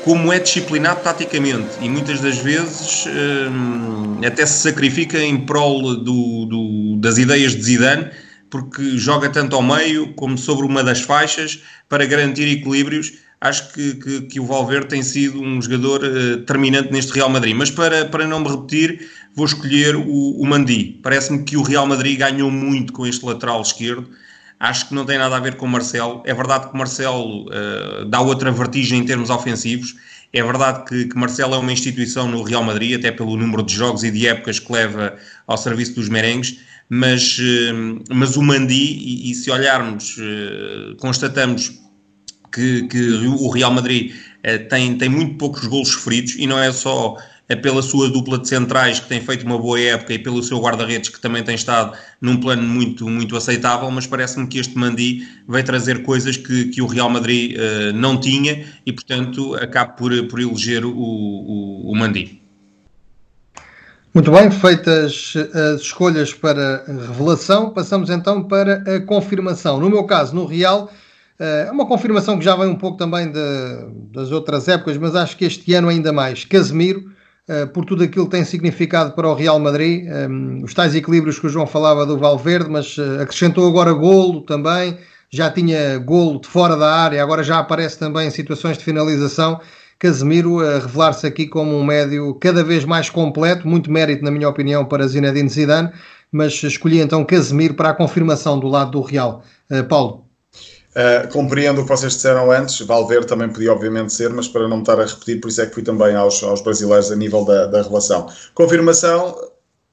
como 0.06 0.32
é 0.32 0.38
disciplinado 0.38 1.00
taticamente 1.00 1.66
e 1.82 1.88
muitas 1.88 2.20
das 2.20 2.38
vezes 2.38 3.06
eh, 3.08 4.28
até 4.28 4.46
se 4.46 4.60
sacrifica 4.60 5.18
em 5.18 5.36
prol 5.44 5.96
do, 5.96 6.46
do, 6.46 6.96
das 6.98 7.18
ideias 7.18 7.56
de 7.56 7.62
Zidane, 7.62 8.10
porque 8.48 8.96
joga 8.96 9.28
tanto 9.28 9.56
ao 9.56 9.62
meio 9.64 10.14
como 10.14 10.38
sobre 10.38 10.64
uma 10.64 10.84
das 10.84 11.00
faixas 11.00 11.60
para 11.88 12.06
garantir 12.06 12.46
equilíbrios 12.46 13.14
acho 13.40 13.72
que, 13.72 13.94
que, 13.96 14.20
que, 14.22 14.40
o 14.40 14.46
Valverde 14.46 14.86
tem 14.86 15.02
sido 15.02 15.42
um 15.42 15.60
jogador 15.60 16.04
uh, 16.04 16.36
terminante 16.42 16.92
neste 16.92 17.12
Real 17.12 17.28
Madrid. 17.28 17.56
Mas 17.56 17.72
para, 17.72 18.04
para 18.04 18.28
não 18.28 18.38
me 18.38 18.48
repetir, 18.48 19.08
vou 19.34 19.44
escolher 19.44 19.96
o, 19.96 20.40
o 20.40 20.46
Mandi. 20.46 21.00
Parece-me 21.02 21.42
que 21.42 21.56
o 21.56 21.62
Real 21.62 21.86
Madrid 21.86 22.16
ganhou 22.16 22.50
muito 22.50 22.92
com 22.92 23.04
este 23.04 23.26
lateral 23.26 23.60
esquerdo. 23.60 24.08
Acho 24.58 24.88
que 24.88 24.94
não 24.94 25.04
tem 25.04 25.18
nada 25.18 25.36
a 25.36 25.40
ver 25.40 25.56
com 25.56 25.66
o 25.66 25.68
Marcelo. 25.68 26.22
É 26.24 26.32
verdade 26.32 26.68
que 26.68 26.74
o 26.74 26.78
Marcelo 26.78 27.46
uh, 27.46 28.04
dá 28.06 28.20
outra 28.20 28.50
vertigem 28.50 29.00
em 29.00 29.04
termos 29.04 29.28
ofensivos. 29.28 29.94
É 30.32 30.42
verdade 30.42 30.84
que, 30.86 31.04
que 31.06 31.16
Marcelo 31.16 31.54
é 31.54 31.58
uma 31.58 31.72
instituição 31.72 32.28
no 32.28 32.42
Real 32.42 32.64
Madrid, 32.64 32.98
até 32.98 33.12
pelo 33.12 33.36
número 33.36 33.62
de 33.62 33.74
jogos 33.74 34.02
e 34.02 34.10
de 34.10 34.26
épocas 34.26 34.58
que 34.58 34.72
leva 34.72 35.14
ao 35.46 35.58
serviço 35.58 35.94
dos 35.94 36.08
merengues. 36.08 36.58
Mas, 36.88 37.38
uh, 37.38 38.02
mas 38.10 38.36
o 38.36 38.42
Mandi, 38.42 38.74
e, 38.74 39.30
e 39.30 39.34
se 39.34 39.50
olharmos, 39.50 40.16
constatamos 40.98 41.78
que, 42.50 42.84
que 42.84 43.26
o 43.26 43.48
Real 43.50 43.70
Madrid 43.70 44.14
tem, 44.70 44.96
tem 44.96 45.08
muito 45.08 45.36
poucos 45.36 45.66
golos 45.66 45.88
sofridos 45.88 46.36
e 46.38 46.46
não 46.46 46.58
é 46.58 46.72
só 46.72 47.16
pela 47.54 47.80
sua 47.80 48.08
dupla 48.10 48.38
de 48.38 48.48
centrais 48.48 48.98
que 48.98 49.08
tem 49.08 49.20
feito 49.20 49.46
uma 49.46 49.56
boa 49.56 49.78
época 49.78 50.12
e 50.12 50.18
pelo 50.18 50.42
seu 50.42 50.58
guarda-redes 50.58 51.10
que 51.10 51.20
também 51.20 51.44
tem 51.44 51.54
estado 51.54 51.96
num 52.20 52.40
plano 52.40 52.62
muito, 52.62 53.08
muito 53.08 53.36
aceitável, 53.36 53.88
mas 53.90 54.06
parece-me 54.06 54.48
que 54.48 54.58
este 54.58 54.76
Mandi 54.76 55.28
vai 55.46 55.62
trazer 55.62 56.02
coisas 56.02 56.36
que, 56.36 56.66
que 56.66 56.82
o 56.82 56.86
Real 56.86 57.08
Madrid 57.08 57.56
uh, 57.56 57.92
não 57.92 58.18
tinha 58.18 58.64
e, 58.84 58.92
portanto, 58.92 59.54
acaba 59.54 59.92
por, 59.92 60.10
por 60.26 60.40
eleger 60.40 60.84
o, 60.84 60.90
o, 60.90 61.92
o 61.92 61.96
Mandi. 61.96 62.42
Muito 64.12 64.30
bem, 64.32 64.50
feitas 64.50 65.34
as 65.74 65.82
escolhas 65.82 66.32
para 66.32 66.84
revelação, 66.86 67.68
passamos 67.68 68.08
então 68.08 68.42
para 68.42 68.82
a 68.96 69.00
confirmação. 69.02 69.78
No 69.78 69.90
meu 69.90 70.04
caso, 70.04 70.34
no 70.34 70.46
Real, 70.46 70.90
é 71.38 71.70
uma 71.70 71.84
confirmação 71.84 72.38
que 72.38 72.44
já 72.44 72.56
vem 72.56 72.66
um 72.66 72.76
pouco 72.76 72.96
também 72.96 73.30
de, 73.30 73.38
das 74.10 74.32
outras 74.32 74.68
épocas, 74.68 74.96
mas 74.96 75.14
acho 75.14 75.36
que 75.36 75.44
este 75.44 75.74
ano 75.74 75.88
ainda 75.90 76.14
mais. 76.14 76.46
Casemiro, 76.46 77.00
eh, 77.00 77.15
por 77.72 77.84
tudo 77.84 78.02
aquilo 78.02 78.24
que 78.24 78.32
tem 78.32 78.44
significado 78.44 79.12
para 79.12 79.28
o 79.28 79.34
Real 79.34 79.58
Madrid, 79.60 80.04
eh, 80.06 80.28
os 80.64 80.74
tais 80.74 80.94
equilíbrios 80.96 81.38
que 81.38 81.46
o 81.46 81.48
João 81.48 81.66
falava 81.66 82.04
do 82.04 82.18
Valverde, 82.18 82.68
mas 82.68 82.96
eh, 82.98 83.22
acrescentou 83.22 83.68
agora 83.68 83.92
golo 83.92 84.40
também, 84.40 84.98
já 85.30 85.48
tinha 85.50 85.96
golo 85.98 86.40
de 86.40 86.48
fora 86.48 86.76
da 86.76 86.92
área, 86.92 87.22
agora 87.22 87.44
já 87.44 87.58
aparece 87.58 87.98
também 87.98 88.26
em 88.26 88.30
situações 88.30 88.76
de 88.78 88.84
finalização. 88.84 89.60
Casemiro 89.98 90.60
a 90.60 90.80
revelar-se 90.80 91.26
aqui 91.26 91.46
como 91.46 91.76
um 91.76 91.84
médio 91.84 92.34
cada 92.34 92.64
vez 92.64 92.84
mais 92.84 93.08
completo, 93.08 93.66
muito 93.66 93.90
mérito, 93.90 94.24
na 94.24 94.30
minha 94.30 94.48
opinião, 94.48 94.84
para 94.84 95.06
Zinedine 95.06 95.48
Zidane, 95.48 95.90
mas 96.30 96.62
escolhi 96.64 97.00
então 97.00 97.24
Casemiro 97.24 97.74
para 97.74 97.90
a 97.90 97.94
confirmação 97.94 98.58
do 98.58 98.66
lado 98.66 98.90
do 98.90 99.00
Real. 99.00 99.42
Paulo. 99.88 100.25
Uh, 100.96 101.30
compreendo 101.30 101.82
o 101.82 101.84
que 101.84 101.90
vocês 101.90 102.14
disseram 102.14 102.50
antes, 102.50 102.80
Valverde 102.80 103.26
também 103.26 103.50
podia 103.50 103.70
obviamente 103.70 104.14
ser, 104.14 104.30
mas 104.30 104.48
para 104.48 104.66
não 104.66 104.78
me 104.78 104.82
estar 104.82 104.98
a 104.98 105.04
repetir, 105.04 105.42
por 105.42 105.48
isso 105.48 105.60
é 105.60 105.66
que 105.66 105.74
fui 105.74 105.82
também 105.82 106.16
aos, 106.16 106.42
aos 106.42 106.62
brasileiros 106.62 107.12
a 107.12 107.16
nível 107.16 107.44
da, 107.44 107.66
da 107.66 107.82
relação. 107.82 108.26
Confirmação, 108.54 109.36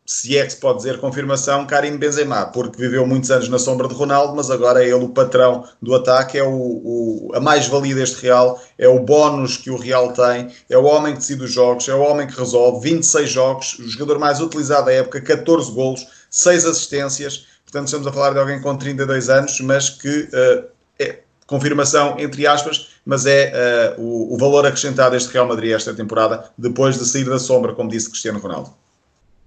se 0.06 0.38
é 0.38 0.46
que 0.46 0.52
se 0.52 0.58
pode 0.62 0.78
dizer 0.78 1.00
confirmação, 1.00 1.68
Karim 1.68 1.98
Benzema, 1.98 2.46
porque 2.46 2.78
viveu 2.78 3.06
muitos 3.06 3.32
anos 3.32 3.50
na 3.50 3.60
sombra 3.60 3.90
de 3.90 3.94
Ronaldo, 3.94 4.34
mas 4.34 4.50
agora 4.50 4.82
é 4.82 4.88
ele 4.88 5.04
o 5.04 5.10
patrão 5.10 5.66
do 5.82 5.94
ataque, 5.94 6.38
é 6.38 6.44
o, 6.44 6.54
o 6.54 7.32
a 7.34 7.42
mais-valia 7.42 7.96
deste 7.96 8.22
Real, 8.22 8.62
é 8.78 8.88
o 8.88 9.00
bónus 9.00 9.58
que 9.58 9.70
o 9.70 9.78
Real 9.78 10.14
tem, 10.14 10.52
é 10.70 10.78
o 10.78 10.86
homem 10.86 11.12
que 11.12 11.20
decide 11.20 11.44
os 11.44 11.52
jogos, 11.52 11.88
é 11.90 11.94
o 11.94 12.02
homem 12.02 12.28
que 12.28 12.40
resolve, 12.40 12.90
26 12.90 13.30
jogos, 13.30 13.78
o 13.78 13.90
jogador 13.90 14.20
mais 14.20 14.40
utilizado 14.40 14.86
da 14.86 14.94
época, 14.94 15.20
14 15.20 15.70
golos, 15.70 16.08
6 16.30 16.66
assistências, 16.66 17.46
portanto 17.66 17.88
estamos 17.88 18.08
a 18.08 18.12
falar 18.14 18.32
de 18.32 18.40
alguém 18.40 18.62
com 18.62 18.78
32 18.78 19.30
anos, 19.30 19.60
mas 19.60 19.90
que... 19.90 20.30
Uh, 20.32 20.73
é 21.00 21.20
confirmação, 21.46 22.16
entre 22.20 22.48
aspas, 22.48 22.90
mas 23.06 23.26
é 23.26 23.96
uh, 23.98 24.02
o, 24.02 24.34
o, 24.34 24.38
valor 24.38 24.66
acrescentado 24.66 25.12
deste 25.12 25.32
Real 25.32 25.48
Madrid 25.48 25.72
esta 25.72 25.94
temporada, 25.94 26.46
depois 26.58 26.98
de 26.98 27.06
sair 27.06 27.26
da 27.26 27.38
sombra, 27.38 27.74
como 27.74 27.90
disse 27.90 28.10
Cristiano 28.10 28.40
Ronaldo. 28.40 28.72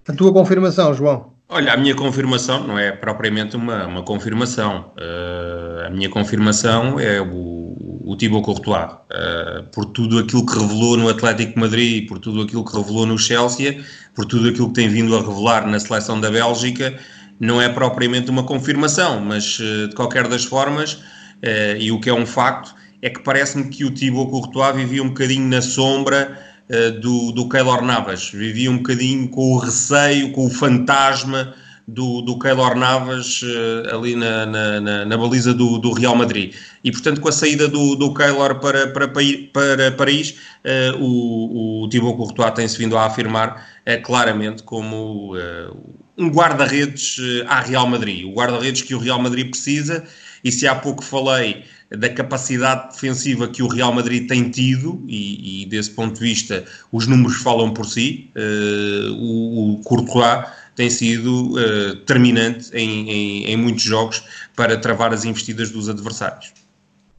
A 0.07 0.13
tua 0.13 0.31
confirmação, 0.31 0.93
João? 0.93 1.33
Olha, 1.49 1.73
a 1.73 1.77
minha 1.77 1.95
confirmação 1.95 2.65
não 2.67 2.77
é 2.77 2.91
propriamente 2.91 3.55
uma, 3.55 3.87
uma 3.87 4.03
confirmação. 4.03 4.91
Uh, 4.97 5.85
a 5.87 5.89
minha 5.89 6.09
confirmação 6.09 6.99
é 6.99 7.21
o, 7.21 8.01
o 8.05 8.15
Thibaut 8.17 8.45
Courtois. 8.45 8.91
Uh, 8.91 9.63
por 9.71 9.85
tudo 9.85 10.19
aquilo 10.19 10.45
que 10.45 10.59
revelou 10.59 10.97
no 10.97 11.09
Atlético 11.09 11.57
Madrid, 11.57 12.07
por 12.07 12.19
tudo 12.19 12.41
aquilo 12.41 12.65
que 12.65 12.75
revelou 12.75 13.05
no 13.05 13.17
Chelsea, 13.17 13.81
por 14.13 14.25
tudo 14.25 14.49
aquilo 14.49 14.67
que 14.67 14.73
tem 14.73 14.89
vindo 14.89 15.15
a 15.15 15.21
revelar 15.21 15.65
na 15.65 15.79
seleção 15.79 16.19
da 16.19 16.29
Bélgica, 16.29 16.97
não 17.39 17.61
é 17.61 17.69
propriamente 17.69 18.29
uma 18.29 18.43
confirmação, 18.43 19.21
mas 19.21 19.57
uh, 19.59 19.87
de 19.87 19.95
qualquer 19.95 20.27
das 20.27 20.43
formas 20.43 21.01
Uh, 21.43 21.77
e 21.79 21.91
o 21.91 21.99
que 21.99 22.09
é 22.09 22.13
um 22.13 22.25
facto 22.25 22.73
é 23.01 23.09
que 23.09 23.19
parece-me 23.19 23.69
que 23.69 23.85
o 23.85 23.91
Thibaut 23.91 24.31
Courtois 24.31 24.75
vivia 24.75 25.03
um 25.03 25.09
bocadinho 25.09 25.47
na 25.47 25.61
sombra 25.61 26.39
uh, 26.69 26.99
do, 26.99 27.31
do 27.31 27.47
Keylor 27.47 27.81
Navas, 27.81 28.31
vivia 28.31 28.71
um 28.71 28.77
bocadinho 28.77 29.29
com 29.29 29.53
o 29.53 29.57
receio, 29.57 30.31
com 30.31 30.47
o 30.47 30.49
fantasma 30.49 31.53
do, 31.87 32.21
do 32.21 32.37
Keylor 32.37 32.75
Navas 32.75 33.41
uh, 33.43 33.95
ali 33.95 34.15
na, 34.15 34.45
na, 34.45 34.81
na, 34.81 35.05
na, 35.05 35.17
baliza 35.17 35.53
do, 35.53 35.77
do 35.77 35.93
Real 35.93 36.15
Madrid. 36.15 36.53
E, 36.83 36.91
portanto, 36.91 37.21
com 37.21 37.29
a 37.29 37.31
saída 37.31 37.67
do, 37.67 37.95
do 37.95 38.13
Keylor 38.13 38.59
para, 38.59 38.87
para, 38.87 39.07
para 39.07 39.91
Paris, 39.95 40.35
uh, 40.65 41.01
o, 41.01 41.83
o 41.83 41.89
Thibaut 41.89 42.17
Courtois 42.17 42.51
tem-se 42.51 42.77
vindo 42.77 42.97
a 42.97 43.05
afirmar 43.05 43.65
uh, 43.87 44.01
claramente 44.03 44.63
como 44.63 45.33
um 46.17 46.29
guarda-redes 46.29 47.17
à 47.47 47.61
Real 47.61 47.87
Madrid. 47.87 48.25
O 48.25 48.33
guarda-redes 48.33 48.81
que 48.81 48.93
o 48.93 48.99
Real 48.99 49.21
Madrid 49.21 49.49
precisa 49.49 50.03
e 50.47 50.51
se 50.51 50.65
há 50.65 50.75
pouco 50.75 51.03
falei 51.03 51.65
da 51.89 52.09
capacidade 52.09 52.93
defensiva 52.93 53.47
que 53.47 53.61
o 53.61 53.67
Real 53.67 53.93
Madrid 53.93 54.27
tem 54.27 54.49
tido, 54.49 55.03
e, 55.07 55.63
e 55.63 55.65
desse 55.65 55.91
ponto 55.91 56.15
de 56.15 56.21
vista 56.21 56.63
os 56.91 57.05
números 57.05 57.37
falam 57.37 57.73
por 57.73 57.85
si, 57.85 58.29
uh, 58.35 59.13
o, 59.13 59.73
o 59.73 59.77
Courtois 59.83 60.45
tem 60.75 60.89
sido 60.89 61.51
uh, 61.51 61.95
determinante 61.95 62.69
em, 62.73 63.09
em, 63.09 63.45
em, 63.45 63.57
muitos 63.57 63.83
jogos 63.83 64.23
para 64.55 64.77
travar 64.77 65.13
as 65.13 65.25
investidas 65.25 65.71
dos 65.71 65.89
adversários. 65.89 66.53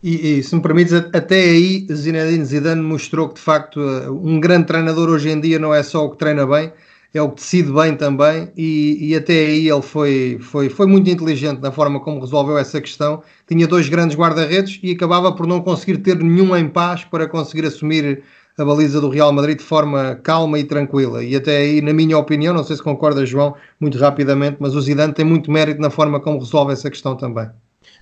E, 0.02 0.38
e, 0.38 0.42
se 0.42 0.54
me 0.54 0.62
permites, 0.62 0.92
até 0.92 1.40
aí 1.40 1.86
Zinedine 1.92 2.44
Zidane 2.44 2.80
mostrou 2.80 3.28
que 3.28 3.34
de 3.34 3.40
facto 3.40 3.80
eh, 3.80 4.08
um 4.08 4.38
grande 4.38 4.68
treinador 4.68 5.08
hoje 5.08 5.28
em 5.28 5.40
dia 5.40 5.58
não 5.58 5.74
é 5.74 5.82
só 5.82 6.04
o 6.04 6.10
que 6.10 6.18
treina 6.18 6.46
bem, 6.46 6.72
é 7.14 7.22
o 7.22 7.30
que 7.30 7.36
decide 7.36 7.72
bem 7.72 7.96
também 7.96 8.50
e, 8.56 9.08
e, 9.08 9.16
até 9.16 9.32
aí 9.32 9.68
ele 9.68 9.82
foi, 9.82 10.38
foi, 10.40 10.68
foi 10.68 10.86
muito 10.86 11.08
inteligente 11.08 11.60
na 11.60 11.72
forma 11.72 12.00
como 12.00 12.20
resolveu 12.20 12.58
essa 12.58 12.80
questão. 12.80 13.22
Tinha 13.46 13.66
dois 13.66 13.88
grandes 13.88 14.16
guarda-redes 14.16 14.78
e 14.82 14.92
acabava 14.92 15.32
por 15.32 15.46
não 15.46 15.60
conseguir 15.60 15.98
ter 15.98 16.16
nenhum 16.18 16.54
em 16.56 16.68
paz 16.68 17.04
para 17.04 17.26
conseguir 17.26 17.66
assumir 17.66 18.22
a 18.58 18.64
baliza 18.64 19.00
do 19.00 19.08
Real 19.08 19.32
Madrid 19.32 19.58
de 19.58 19.64
forma 19.64 20.16
calma 20.16 20.58
e 20.58 20.64
tranquila. 20.64 21.24
E 21.24 21.34
até 21.36 21.58
aí, 21.58 21.80
na 21.80 21.92
minha 21.92 22.18
opinião, 22.18 22.52
não 22.52 22.64
sei 22.64 22.76
se 22.76 22.82
concorda, 22.82 23.24
João, 23.24 23.54
muito 23.80 23.96
rapidamente, 23.98 24.56
mas 24.58 24.74
o 24.74 24.80
Zidane 24.80 25.14
tem 25.14 25.24
muito 25.24 25.50
mérito 25.50 25.80
na 25.80 25.90
forma 25.90 26.20
como 26.20 26.40
resolve 26.40 26.72
essa 26.72 26.90
questão 26.90 27.16
também. 27.16 27.48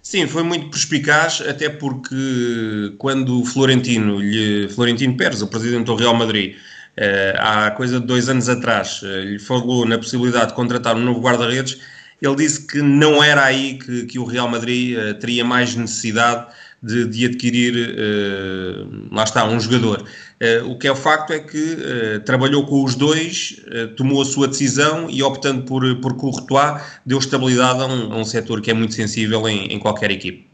Sim, 0.02 0.26
foi 0.26 0.42
muito 0.42 0.70
perspicaz, 0.70 1.42
até 1.46 1.68
porque 1.68 2.94
quando 2.96 3.44
Florentino, 3.44 4.20
lhe, 4.20 4.68
Florentino 4.68 5.16
Pérez, 5.16 5.42
o 5.42 5.48
presidente 5.48 5.84
do 5.84 5.96
Real 5.96 6.14
Madrid, 6.14 6.54
há 7.38 7.70
coisa 7.72 8.00
de 8.00 8.06
dois 8.06 8.28
anos 8.28 8.48
atrás, 8.48 9.00
eh, 9.04 9.24
lhe 9.24 9.38
falou 9.38 9.86
na 9.86 9.98
possibilidade 9.98 10.48
de 10.48 10.54
contratar 10.54 10.96
um 10.96 11.00
novo 11.00 11.20
guarda-redes, 11.20 11.78
ele 12.20 12.36
disse 12.36 12.66
que 12.66 12.80
não 12.80 13.22
era 13.22 13.44
aí 13.44 13.78
que, 13.78 14.06
que 14.06 14.18
o 14.18 14.24
Real 14.24 14.48
Madrid 14.48 14.96
uh, 14.96 15.14
teria 15.14 15.44
mais 15.44 15.74
necessidade 15.76 16.46
de, 16.82 17.06
de 17.06 17.26
adquirir, 17.26 17.96
lá 19.10 19.24
está, 19.24 19.44
um 19.44 19.58
jogador. 19.58 20.04
O 20.66 20.78
que 20.78 20.86
é 20.86 20.92
o 20.92 20.94
facto 20.94 21.32
é 21.32 21.40
que 21.40 21.78
trabalhou 22.24 22.64
com 22.66 22.84
os 22.84 22.94
dois, 22.94 23.56
tomou 23.96 24.22
a 24.22 24.24
sua 24.24 24.46
decisão 24.46 25.08
e, 25.10 25.22
optando 25.22 25.62
por, 25.62 25.82
por 25.96 26.16
Courtois, 26.16 26.80
deu 27.04 27.18
estabilidade 27.18 27.80
a 27.80 27.86
um, 27.86 28.12
a 28.12 28.16
um 28.18 28.24
setor 28.24 28.60
que 28.60 28.70
é 28.70 28.74
muito 28.74 28.94
sensível 28.94 29.48
em, 29.48 29.66
em 29.66 29.78
qualquer 29.80 30.10
equipe. 30.12 30.45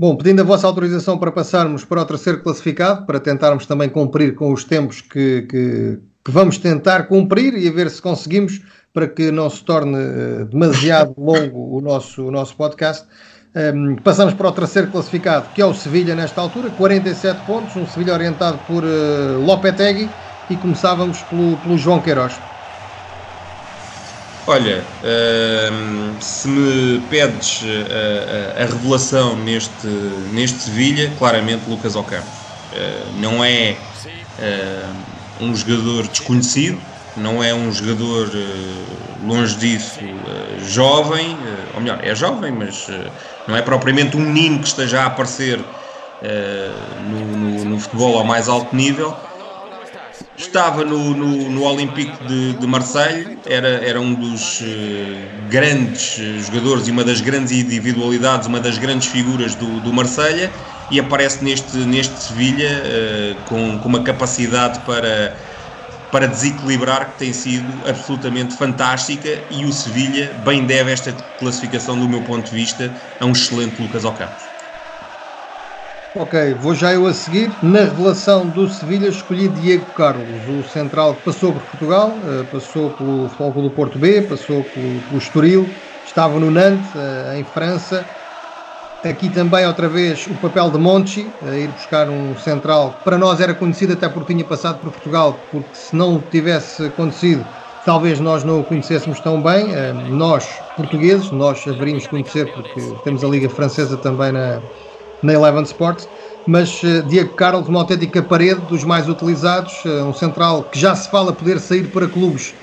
Bom, 0.00 0.14
pedindo 0.14 0.42
a 0.42 0.44
vossa 0.44 0.64
autorização 0.64 1.18
para 1.18 1.32
passarmos 1.32 1.84
para 1.84 2.00
o 2.00 2.04
terceiro 2.04 2.40
classificado, 2.40 3.04
para 3.04 3.18
tentarmos 3.18 3.66
também 3.66 3.88
cumprir 3.88 4.32
com 4.36 4.52
os 4.52 4.62
tempos 4.62 5.00
que, 5.00 5.42
que, 5.42 5.98
que 6.24 6.30
vamos 6.30 6.56
tentar 6.56 7.08
cumprir 7.08 7.54
e 7.54 7.66
a 7.66 7.72
ver 7.72 7.90
se 7.90 8.00
conseguimos 8.00 8.62
para 8.94 9.08
que 9.08 9.32
não 9.32 9.50
se 9.50 9.64
torne 9.64 9.96
uh, 9.96 10.44
demasiado 10.44 11.14
longo 11.18 11.76
o 11.76 11.80
nosso, 11.80 12.28
o 12.28 12.30
nosso 12.30 12.54
podcast. 12.54 13.08
Um, 13.56 13.60
ehm, 13.60 13.96
passamos 13.96 14.34
para 14.34 14.46
o 14.46 14.52
terceiro 14.52 14.86
classificado, 14.86 15.48
que 15.52 15.60
é 15.60 15.66
o 15.66 15.74
Sevilha 15.74 16.14
nesta 16.14 16.40
altura, 16.40 16.70
47 16.70 17.44
pontos, 17.44 17.74
um 17.74 17.84
Sevilha 17.84 18.12
orientado 18.12 18.56
por 18.68 18.84
uh, 18.84 19.44
Lopetegui 19.44 20.08
e 20.48 20.54
começávamos 20.54 21.22
pelo, 21.22 21.56
pelo 21.56 21.76
João 21.76 22.00
Queiroz. 22.00 22.38
Olha, 24.48 24.82
uh, 25.02 26.22
se 26.22 26.48
me 26.48 27.00
pedes 27.10 27.62
a, 27.62 28.60
a, 28.60 28.62
a, 28.62 28.66
revelação 28.66 29.36
neste, 29.36 29.86
neste 30.32 30.58
Sevilha, 30.60 31.12
claramente 31.18 31.68
Lucas 31.68 31.94
Ocampos. 31.94 32.26
Uh, 32.72 33.20
não 33.20 33.44
é 33.44 33.76
um 35.40 35.54
jogador 35.54 36.08
desconhecido, 36.08 36.80
não 37.18 37.42
é 37.42 37.52
um 37.52 37.72
jogador 37.72 38.28
uh, 38.28 39.26
longe 39.26 39.56
disso 39.56 40.00
uh, 40.00 40.64
jovem, 40.64 41.32
uh, 41.34 41.74
ou 41.74 41.80
melhor, 41.80 41.98
é 42.02 42.14
jovem, 42.14 42.52
mas 42.52 42.88
não 43.46 43.56
é 43.56 43.62
propriamente 43.62 44.16
um 44.16 44.20
menino 44.20 44.60
que 44.60 44.68
esteja 44.68 45.02
a 45.02 45.06
aparecer 45.06 45.58
no, 47.08 47.36
no, 47.36 47.64
no, 47.64 47.78
futebol 47.78 48.18
ao 48.18 48.24
mais 48.24 48.48
alto 48.48 48.74
nível. 48.74 49.16
Estava 50.38 50.84
no, 50.84 51.14
no, 51.14 51.50
no 51.50 51.64
Olympique 51.64 52.16
de, 52.24 52.52
de 52.54 52.66
Marseille, 52.66 53.38
era, 53.44 53.84
era 53.84 54.00
um 54.00 54.14
dos 54.14 54.62
grandes 55.50 56.46
jogadores 56.46 56.86
e 56.86 56.92
uma 56.92 57.02
das 57.02 57.20
grandes 57.20 57.50
individualidades, 57.50 58.46
uma 58.46 58.60
das 58.60 58.78
grandes 58.78 59.08
figuras 59.08 59.56
do, 59.56 59.80
do 59.80 59.92
Marselha 59.92 60.50
e 60.92 61.00
aparece 61.00 61.44
neste, 61.44 61.76
neste 61.78 62.16
Sevilha 62.22 62.82
com, 63.46 63.78
com 63.80 63.88
uma 63.88 64.02
capacidade 64.02 64.78
para 64.80 65.36
para 66.10 66.26
desequilibrar, 66.26 67.12
que 67.12 67.18
tem 67.18 67.32
sido 67.32 67.86
absolutamente 67.86 68.56
fantástica 68.56 69.28
e 69.50 69.64
o 69.64 69.72
Sevilha 69.72 70.32
bem 70.44 70.64
deve 70.64 70.90
esta 70.90 71.12
classificação, 71.38 71.98
do 71.98 72.08
meu 72.08 72.22
ponto 72.22 72.48
de 72.48 72.54
vista, 72.54 72.90
a 73.20 73.26
um 73.26 73.32
excelente 73.32 73.80
Lucas 73.80 74.04
Ocampos. 74.04 74.47
Ok, 76.14 76.54
vou 76.54 76.74
já 76.74 76.92
eu 76.94 77.06
a 77.06 77.12
seguir. 77.12 77.58
Na 77.62 77.80
revelação 77.80 78.48
do 78.48 78.66
Sevilha 78.68 79.08
escolhi 79.08 79.46
Diego 79.48 79.92
Carlos, 79.92 80.48
o 80.48 80.62
central 80.62 81.16
que 81.16 81.22
passou 81.22 81.52
por 81.52 81.66
Portugal, 81.66 82.22
eh, 82.24 82.44
passou 82.44 82.90
pelo 82.96 83.28
Futebol 83.28 83.62
do 83.62 83.70
Porto 83.74 83.98
B, 83.98 84.22
passou 84.22 84.64
pelo, 84.64 85.18
Estoril, 85.18 85.78
estava 86.02 86.40
no 86.40 86.50
Nantes, 86.50 86.94
eh, 86.96 87.38
em 87.38 87.44
França, 87.44 88.10
Aqui 89.04 89.30
também, 89.30 89.64
outra 89.64 89.88
vez, 89.88 90.26
o 90.26 90.36
papel 90.36 90.72
de 90.72 90.78
Monchi, 90.78 91.38
a 91.40 91.56
ir 91.56 91.72
buscar 91.72 92.10
um 92.10 92.36
central 92.36 92.94
que 92.98 93.04
para 93.04 93.16
nós 93.16 93.40
era 93.40 93.54
conhecido 93.54 93.92
até 93.92 94.08
porque 94.08 94.32
tinha 94.34 94.44
passado 94.44 94.80
por 94.80 94.90
Portugal, 94.90 95.46
porque 95.52 95.76
se 95.76 95.94
não 95.94 96.20
tivesse 96.20 96.86
acontecido, 96.86 97.46
talvez 97.84 98.18
nós 98.18 98.42
não 98.42 98.58
o 98.60 98.64
conhecêssemos 98.64 99.20
tão 99.20 99.40
bem. 99.40 99.72
Eh, 99.72 99.92
nós, 99.92 100.64
portugueses, 100.74 101.30
nós 101.30 101.64
haveríamos 101.66 102.08
conhecer 102.08 102.52
porque 102.52 102.98
temos 103.04 103.22
a 103.22 103.28
Liga 103.28 103.48
Francesa 103.48 103.96
também 103.96 104.32
na, 104.32 104.64
na 105.22 105.32
Eleven 105.32 105.62
Sports. 105.62 106.08
Mas 106.46 106.80
eh, 106.82 107.02
Diego 107.02 107.34
Carlos, 107.34 107.68
uma 107.68 107.80
autêntica 107.80 108.22
parede 108.22 108.60
dos 108.62 108.84
mais 108.84 109.08
utilizados, 109.08 109.74
eh, 109.84 110.02
um 110.02 110.14
central 110.14 110.64
que 110.64 110.78
já 110.78 110.94
se 110.94 111.10
fala 111.10 111.32
poder 111.32 111.60
sair 111.60 111.84
para 111.88 112.06
clubes 112.06 112.54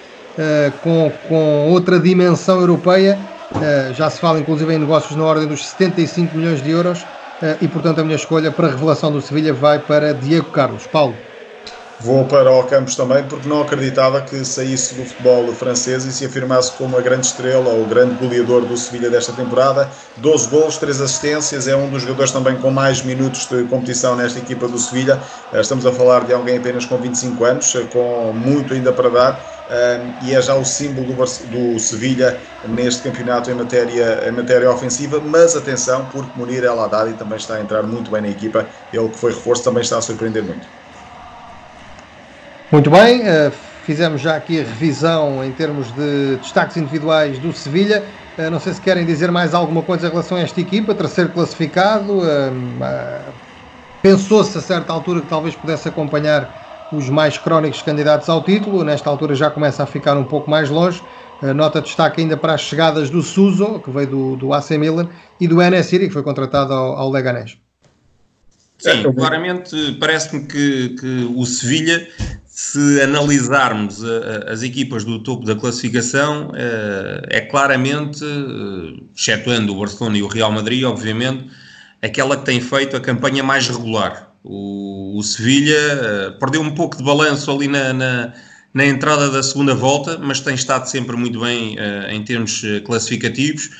com, 0.83 1.09
com 1.29 1.69
outra 1.69 1.97
dimensão 1.97 2.59
europeia 2.59 3.17
já 3.93 4.09
se 4.09 4.19
fala 4.19 4.37
inclusive 4.37 4.73
em 4.73 4.77
negócios 4.77 5.15
na 5.15 5.23
ordem 5.23 5.47
dos 5.47 5.65
75 5.65 6.35
milhões 6.35 6.61
de 6.61 6.71
euros 6.71 7.05
e 7.61 7.69
portanto 7.69 7.99
a 7.99 8.03
minha 8.03 8.17
escolha 8.17 8.51
para 8.51 8.67
a 8.67 8.71
revelação 8.71 9.13
do 9.13 9.21
Sevilha 9.21 9.53
vai 9.53 9.79
para 9.79 10.13
Diego 10.13 10.51
Carlos. 10.51 10.85
Paulo. 10.87 11.15
Vou 11.97 12.27
para 12.27 12.51
o 12.51 12.63
Campos 12.65 12.95
também 12.95 13.23
porque 13.27 13.47
não 13.47 13.61
acreditava 13.61 14.21
que 14.21 14.43
saísse 14.43 14.95
do 14.95 15.05
futebol 15.05 15.53
francês 15.53 16.03
e 16.03 16.11
se 16.11 16.25
afirmasse 16.25 16.73
como 16.73 16.97
a 16.97 17.01
grande 17.01 17.25
estrela 17.25 17.69
ou 17.69 17.83
o 17.83 17.87
grande 17.87 18.15
goleador 18.15 18.65
do 18.65 18.75
Sevilha 18.75 19.09
desta 19.09 19.31
temporada. 19.31 19.89
12 20.17 20.49
gols, 20.49 20.77
3 20.77 20.99
assistências, 20.99 21.67
é 21.67 21.75
um 21.75 21.89
dos 21.89 22.01
jogadores 22.01 22.31
também 22.31 22.57
com 22.57 22.69
mais 22.69 23.01
minutos 23.01 23.47
de 23.47 23.63
competição 23.63 24.15
nesta 24.15 24.39
equipa 24.39 24.67
do 24.67 24.77
Sevilha. 24.77 25.21
Eh, 25.53 25.61
estamos 25.61 25.85
a 25.85 25.91
falar 25.93 26.25
de 26.25 26.33
alguém 26.33 26.57
apenas 26.57 26.85
com 26.85 26.97
25 26.97 27.45
anos, 27.45 27.73
com 27.91 28.33
muito 28.33 28.73
ainda 28.73 28.91
para 28.91 29.09
dar 29.09 29.55
e 30.21 30.33
é 30.33 30.41
já 30.41 30.55
o 30.55 30.63
símbolo 30.63 31.07
do, 31.07 31.15
do 31.15 31.79
Sevilha 31.79 32.39
neste 32.63 33.01
campeonato 33.01 33.49
em 33.49 33.55
matéria, 33.55 34.27
em 34.27 34.31
matéria 34.31 34.71
ofensiva, 34.71 35.19
mas 35.19 35.55
atenção, 35.55 36.07
porque 36.09 36.37
Munir 36.37 36.63
El 36.63 36.79
Haddadi 36.79 37.15
também 37.15 37.37
está 37.37 37.55
a 37.55 37.61
entrar 37.61 37.83
muito 37.83 38.11
bem 38.11 38.21
na 38.21 38.29
equipa, 38.29 38.69
ele 38.91 39.09
que 39.09 39.17
foi 39.17 39.33
reforço 39.33 39.63
também 39.63 39.81
está 39.81 39.97
a 39.97 40.01
surpreender 40.01 40.43
muito. 40.43 40.69
Muito 42.71 42.89
bem, 42.89 43.21
uh, 43.21 43.51
fizemos 43.85 44.21
já 44.21 44.35
aqui 44.35 44.59
a 44.59 44.63
revisão 44.63 45.43
em 45.43 45.51
termos 45.51 45.91
de 45.93 46.37
destaques 46.37 46.77
individuais 46.77 47.37
do 47.39 47.53
Sevilha. 47.53 48.03
Uh, 48.37 48.49
não 48.49 48.59
sei 48.59 48.73
se 48.73 48.81
querem 48.81 49.05
dizer 49.05 49.31
mais 49.31 49.53
alguma 49.53 49.81
coisa 49.81 50.07
em 50.07 50.09
relação 50.09 50.37
a 50.37 50.41
esta 50.41 50.59
equipa, 50.59 50.93
terceiro 50.95 51.29
classificado. 51.31 52.19
Uh, 52.19 53.45
Pensou-se 54.05 54.55
a 54.55 54.61
certa 54.61 54.93
altura 54.93 55.19
que 55.19 55.27
talvez 55.27 55.55
pudesse 55.55 55.89
acompanhar 55.89 56.87
os 56.93 57.09
mais 57.09 57.39
crónicos 57.39 57.81
candidatos 57.81 58.29
ao 58.29 58.43
título. 58.43 58.83
Nesta 58.83 59.09
altura 59.09 59.33
já 59.33 59.49
começa 59.49 59.81
a 59.81 59.87
ficar 59.87 60.15
um 60.15 60.23
pouco 60.23 60.47
mais 60.47 60.69
longe. 60.69 61.01
A 61.41 61.55
nota 61.55 61.81
de 61.81 61.87
destaque 61.87 62.21
ainda 62.21 62.37
para 62.37 62.53
as 62.53 62.61
chegadas 62.61 63.09
do 63.09 63.23
Suso, 63.23 63.79
que 63.79 63.89
veio 63.89 64.05
do, 64.05 64.35
do 64.35 64.53
AC 64.53 64.69
Milan, 64.77 65.09
e 65.39 65.47
do 65.47 65.59
Enesiri, 65.59 66.07
que 66.07 66.13
foi 66.13 66.21
contratado 66.21 66.71
ao, 66.71 66.97
ao 66.99 67.09
Leganés. 67.09 67.57
Sim, 68.77 69.11
claramente 69.11 69.93
parece-me 69.99 70.45
que, 70.45 70.89
que 70.89 71.33
o 71.35 71.43
Sevilha, 71.43 72.07
se 72.55 73.01
analisarmos 73.01 74.01
a, 74.01 74.07
a, 74.07 74.53
as 74.53 74.63
equipas 74.63 75.03
do 75.03 75.19
topo 75.19 75.45
da 75.45 75.57
classificação, 75.57 76.53
é, 76.55 77.39
é 77.39 77.41
claramente, 77.41 78.23
eh, 78.23 79.03
excetuando 79.13 79.75
o 79.75 79.79
Barcelona 79.79 80.17
e 80.17 80.23
o 80.23 80.27
Real 80.27 80.53
Madrid, 80.53 80.85
obviamente, 80.85 81.49
aquela 82.01 82.37
que 82.37 82.45
tem 82.45 82.61
feito 82.61 82.95
a 82.95 83.01
campanha 83.01 83.43
mais 83.43 83.67
regular. 83.67 84.31
O, 84.41 85.17
o 85.17 85.21
Sevilha 85.21 86.37
perdeu 86.39 86.61
um 86.61 86.73
pouco 86.73 86.95
de 86.95 87.03
balanço 87.03 87.51
ali 87.51 87.67
na, 87.67 87.91
na, 87.91 88.33
na, 88.73 88.85
entrada 88.85 89.29
da 89.29 89.43
segunda 89.43 89.75
volta, 89.75 90.17
mas 90.17 90.39
tem 90.39 90.55
estado 90.55 90.85
sempre 90.85 91.17
muito 91.17 91.41
bem 91.41 91.75
em 92.09 92.23
termos 92.23 92.63
eh, 92.63 92.79
classificativos, 92.79 93.71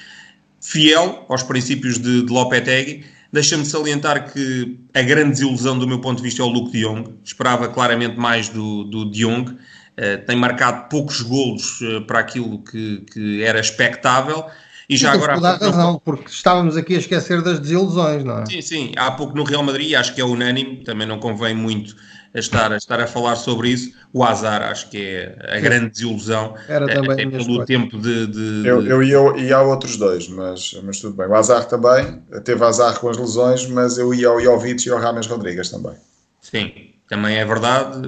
fiel 0.60 1.26
aos 1.30 1.44
princípios 1.44 1.98
de, 1.98 2.24
de 2.24 2.30
Lopetegui. 2.30 3.06
Deixa-me 3.36 3.66
salientar 3.66 4.32
que 4.32 4.80
a 4.94 5.02
grande 5.02 5.32
desilusão 5.32 5.78
do 5.78 5.86
meu 5.86 6.00
ponto 6.00 6.18
de 6.18 6.24
vista 6.24 6.42
é 6.42 6.46
o 6.46 6.48
Luke 6.48 6.72
de 6.72 6.84
Jong. 6.84 7.16
Esperava 7.22 7.68
claramente 7.68 8.18
mais 8.18 8.48
do, 8.48 8.86
do 8.86 9.12
de 9.12 9.26
Jong. 9.26 9.52
Uh, 9.52 10.26
tem 10.26 10.38
marcado 10.38 10.88
poucos 10.90 11.22
golos 11.22 11.80
para 12.08 12.20
aquilo 12.20 12.60
que, 12.60 13.04
que 13.12 13.44
era 13.44 13.60
expectável 13.60 14.46
e 14.90 14.96
já 14.96 15.12
agora. 15.12 15.36
Toda 15.36 15.50
a 15.50 15.58
razão, 15.58 16.02
porque 16.04 16.30
estávamos 16.30 16.78
aqui 16.78 16.96
a 16.96 17.00
esquecer 17.00 17.42
das 17.42 17.60
desilusões, 17.60 18.24
não 18.24 18.40
é? 18.40 18.46
Sim, 18.46 18.62
sim. 18.62 18.92
Há 18.96 19.12
pouco 19.12 19.36
no 19.36 19.44
Real 19.44 19.64
Madrid, 19.64 19.96
acho 19.96 20.14
que 20.14 20.22
é 20.22 20.26
unânime, 20.26 20.78
também 20.78 21.06
não 21.06 21.20
convém 21.20 21.54
muito 21.54 21.96
a 22.36 22.40
estar, 22.40 22.72
a 22.72 22.76
estar 22.76 23.00
a 23.00 23.08
falar 23.08 23.36
sobre 23.38 23.70
isso. 23.70 23.94
O 24.12 24.24
Azar, 24.24 24.62
acho 24.62 24.90
que 24.90 24.98
é 24.98 25.38
a 25.58 25.60
grande 25.60 25.90
desilusão. 25.90 26.54
Era 26.68 26.86
também 26.86 27.28
é, 27.28 27.30
pelo 27.30 27.66
tempo 27.66 27.98
de. 27.98 28.28
de, 28.28 28.68
eu, 28.68 28.86
eu, 28.86 29.02
eu 29.02 29.38
ia 29.38 29.56
a 29.56 29.62
outros 29.62 29.96
dois, 29.96 30.28
mas, 30.28 30.78
mas 30.84 31.00
tudo 31.00 31.16
bem. 31.16 31.28
O 31.28 31.34
Azar 31.34 31.66
também, 31.66 32.22
teve 32.44 32.64
Azar 32.64 33.00
com 33.00 33.10
as 33.10 33.18
lesões, 33.18 33.66
mas 33.68 33.98
eu 33.98 34.14
ia 34.14 34.28
ao 34.28 34.40
Jovic 34.42 34.86
e 34.86 34.92
ao 34.92 35.00
Rames 35.00 35.28
Rodrigues 35.28 35.70
também. 35.70 35.94
Sim, 36.42 36.74
também 37.08 37.38
é 37.38 37.46
verdade. 37.46 38.02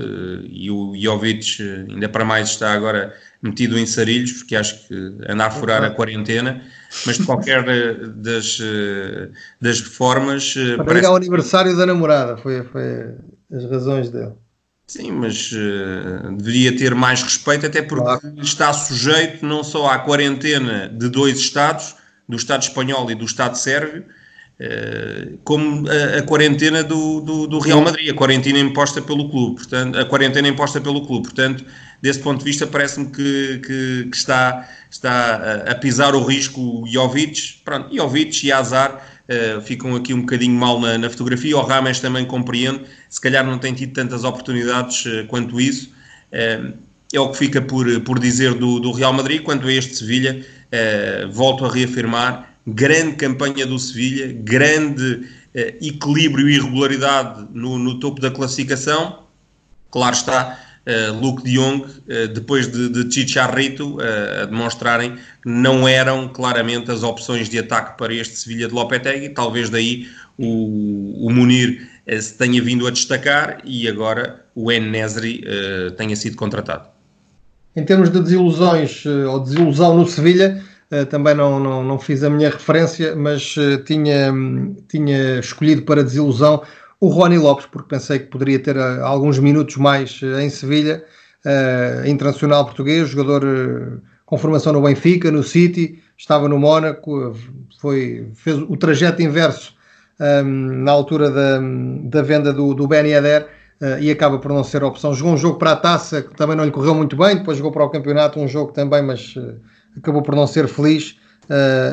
E 0.49 0.69
o 0.69 0.93
Jovic, 0.95 1.61
ainda 1.89 2.09
para 2.09 2.25
mais, 2.25 2.49
está 2.49 2.73
agora 2.73 3.15
metido 3.41 3.79
em 3.79 3.85
sarilhos, 3.85 4.33
porque 4.33 4.55
acho 4.55 4.87
que 4.87 4.93
anda 5.27 5.45
a 5.45 5.51
furar 5.51 5.83
a 5.83 5.89
quarentena, 5.89 6.61
mas 7.05 7.17
de 7.17 7.25
qualquer 7.25 7.63
das, 8.09 8.59
das 9.61 9.79
formas. 9.79 10.53
Para 10.77 10.85
parece... 10.85 11.05
ao 11.05 11.15
aniversário 11.15 11.75
da 11.75 11.85
namorada, 11.85 12.37
foi, 12.37 12.63
foi, 12.63 13.15
as 13.51 13.69
razões 13.69 14.09
dele. 14.09 14.33
Sim, 14.87 15.11
mas 15.11 15.51
uh, 15.51 16.33
deveria 16.37 16.75
ter 16.75 16.95
mais 16.95 17.21
respeito, 17.21 17.65
até 17.65 17.81
porque 17.81 18.05
claro. 18.05 18.41
está 18.41 18.71
sujeito 18.71 19.45
não 19.45 19.61
só 19.61 19.89
à 19.89 19.99
quarentena 19.99 20.87
de 20.87 21.09
dois 21.09 21.37
Estados, 21.39 21.95
do 22.27 22.37
Estado 22.37 22.63
espanhol 22.63 23.11
e 23.11 23.15
do 23.15 23.25
Estado 23.25 23.57
sérvio, 23.57 24.05
uh, 24.61 25.37
como 25.43 25.89
a, 25.89 26.19
a 26.19 26.23
quarentena 26.23 26.85
do, 26.85 27.19
do, 27.19 27.47
do, 27.47 27.59
Real 27.59 27.81
Madrid, 27.81 28.09
a 28.09 28.13
quarentena 28.13 28.59
imposta 28.59 29.01
pelo 29.01 29.29
clube, 29.29 29.57
portanto, 29.57 29.99
a 29.99 30.05
quarentena 30.05 30.47
imposta 30.47 30.79
pelo 30.79 31.05
clube. 31.05 31.23
Portanto, 31.23 31.65
desse 32.01 32.19
ponto 32.19 32.39
de 32.39 32.45
vista, 32.45 32.65
parece-me 32.65 33.07
que, 33.07 33.59
que, 33.59 34.07
que, 34.09 34.15
está, 34.15 34.69
está 34.89 35.63
a, 35.67 35.75
pisar 35.75 36.15
o 36.15 36.23
risco 36.23 36.85
Jovic. 36.87 37.61
Pronto, 37.63 37.93
Jovic 37.95 38.45
e 38.45 38.51
Azar 38.51 39.05
uh, 39.27 39.61
ficam 39.61 39.95
aqui 39.95 40.13
um 40.13 40.21
bocadinho 40.21 40.57
mal 40.57 40.79
na, 40.79 40.97
na, 40.97 41.09
fotografia. 41.09 41.57
O 41.57 41.61
Rames 41.61 41.99
também 41.99 42.25
compreende, 42.25 42.83
se 43.09 43.19
calhar 43.19 43.45
não 43.45 43.57
tem 43.57 43.73
tido 43.73 43.93
tantas 43.93 44.23
oportunidades 44.23 45.05
uh, 45.05 45.25
quanto 45.27 45.59
isso. 45.59 45.91
Uh, 46.31 46.73
é 47.13 47.19
o 47.19 47.31
que 47.31 47.37
fica 47.37 47.61
por, 47.61 48.01
por 48.01 48.19
dizer 48.19 48.53
do, 48.53 48.79
do 48.79 48.91
Real 48.91 49.13
Madrid. 49.13 49.41
Quanto 49.41 49.67
a 49.67 49.71
este 49.71 49.95
Sevilha, 49.95 50.45
volto 51.31 51.63
a 51.63 51.71
reafirmar: 51.71 52.53
grande 52.67 53.15
campanha 53.15 53.65
do 53.65 53.79
Sevilha, 53.79 54.35
grande 54.41 55.25
equilíbrio 55.81 56.49
e 56.49 56.59
regularidade 56.59 57.47
no, 57.53 57.79
no 57.79 57.97
topo 57.97 58.19
da 58.19 58.29
classificação. 58.29 59.19
Claro 59.89 60.15
está, 60.15 60.59
uh, 60.87 61.13
Luke 61.19 61.43
de 61.43 61.53
Jong, 61.53 61.83
uh, 61.83 62.27
depois 62.33 62.67
de, 62.67 62.89
de 62.89 63.13
Chicharrito, 63.13 63.97
uh, 63.97 64.43
a 64.43 64.45
demonstrarem 64.45 65.15
que 65.15 65.49
não 65.49 65.87
eram 65.87 66.27
claramente 66.29 66.89
as 66.89 67.03
opções 67.03 67.49
de 67.49 67.59
ataque 67.59 67.97
para 67.97 68.13
este 68.13 68.35
Sevilha 68.35 68.67
de 68.67 68.73
Lopetegui, 68.73 69.29
talvez 69.29 69.69
daí 69.69 70.07
o, 70.37 71.27
o 71.27 71.29
Munir 71.29 71.87
se 72.21 72.37
tenha 72.37 72.61
vindo 72.61 72.87
a 72.87 72.91
destacar 72.91 73.57
e 73.65 73.87
agora 73.87 74.45
o 74.55 74.71
Enesri 74.71 75.43
tenha 75.97 76.15
sido 76.15 76.37
contratado. 76.37 76.87
Em 77.75 77.83
termos 77.83 78.09
de 78.09 78.21
desilusões 78.21 79.05
ou 79.05 79.41
desilusão 79.41 79.97
no 79.97 80.07
Sevilha, 80.07 80.63
também 81.09 81.35
não, 81.35 81.59
não, 81.59 81.83
não 81.83 81.99
fiz 81.99 82.23
a 82.23 82.29
minha 82.29 82.49
referência, 82.49 83.13
mas 83.13 83.55
tinha, 83.85 84.33
tinha 84.87 85.39
escolhido 85.39 85.81
para 85.81 86.01
desilusão 86.01 86.63
o 86.99 87.09
Rony 87.09 87.37
Lopes, 87.37 87.65
porque 87.67 87.89
pensei 87.89 88.19
que 88.19 88.25
poderia 88.25 88.59
ter 88.59 88.75
uh, 88.75 89.03
alguns 89.03 89.39
minutos 89.39 89.77
mais 89.77 90.19
uh, 90.21 90.39
em 90.39 90.49
Sevilha, 90.49 91.03
uh, 91.45 92.07
internacional 92.07 92.65
português, 92.65 93.09
jogador 93.09 93.43
uh, 93.43 94.01
com 94.25 94.37
formação 94.37 94.73
no 94.73 94.81
Benfica, 94.81 95.31
no 95.31 95.43
City, 95.43 96.01
estava 96.17 96.49
no 96.49 96.57
Mónaco, 96.57 97.35
foi, 97.79 98.27
fez 98.33 98.57
o 98.57 98.75
trajeto 98.75 99.21
inverso 99.21 99.75
um, 100.19 100.83
na 100.83 100.91
altura 100.91 101.29
da, 101.29 101.59
da 102.03 102.21
venda 102.23 102.51
do, 102.51 102.73
do 102.73 102.87
Ben 102.87 103.05
Yedder 103.05 103.47
e 104.01 104.09
acaba 104.09 104.39
por 104.39 104.51
não 104.51 104.63
ser 104.63 104.83
opção. 104.83 105.13
Jogou 105.13 105.35
um 105.35 105.37
jogo 105.37 105.59
para 105.59 105.73
a 105.73 105.75
taça 105.75 106.23
que 106.23 106.35
também 106.35 106.57
não 106.57 106.65
lhe 106.65 106.71
correu 106.71 106.95
muito 106.95 107.15
bem, 107.15 107.37
depois 107.37 107.57
jogou 107.57 107.71
para 107.71 107.85
o 107.85 107.89
campeonato 107.89 108.39
um 108.39 108.47
jogo 108.47 108.73
também, 108.73 109.03
mas 109.03 109.35
acabou 109.95 110.23
por 110.23 110.35
não 110.35 110.47
ser 110.47 110.67
feliz 110.67 111.15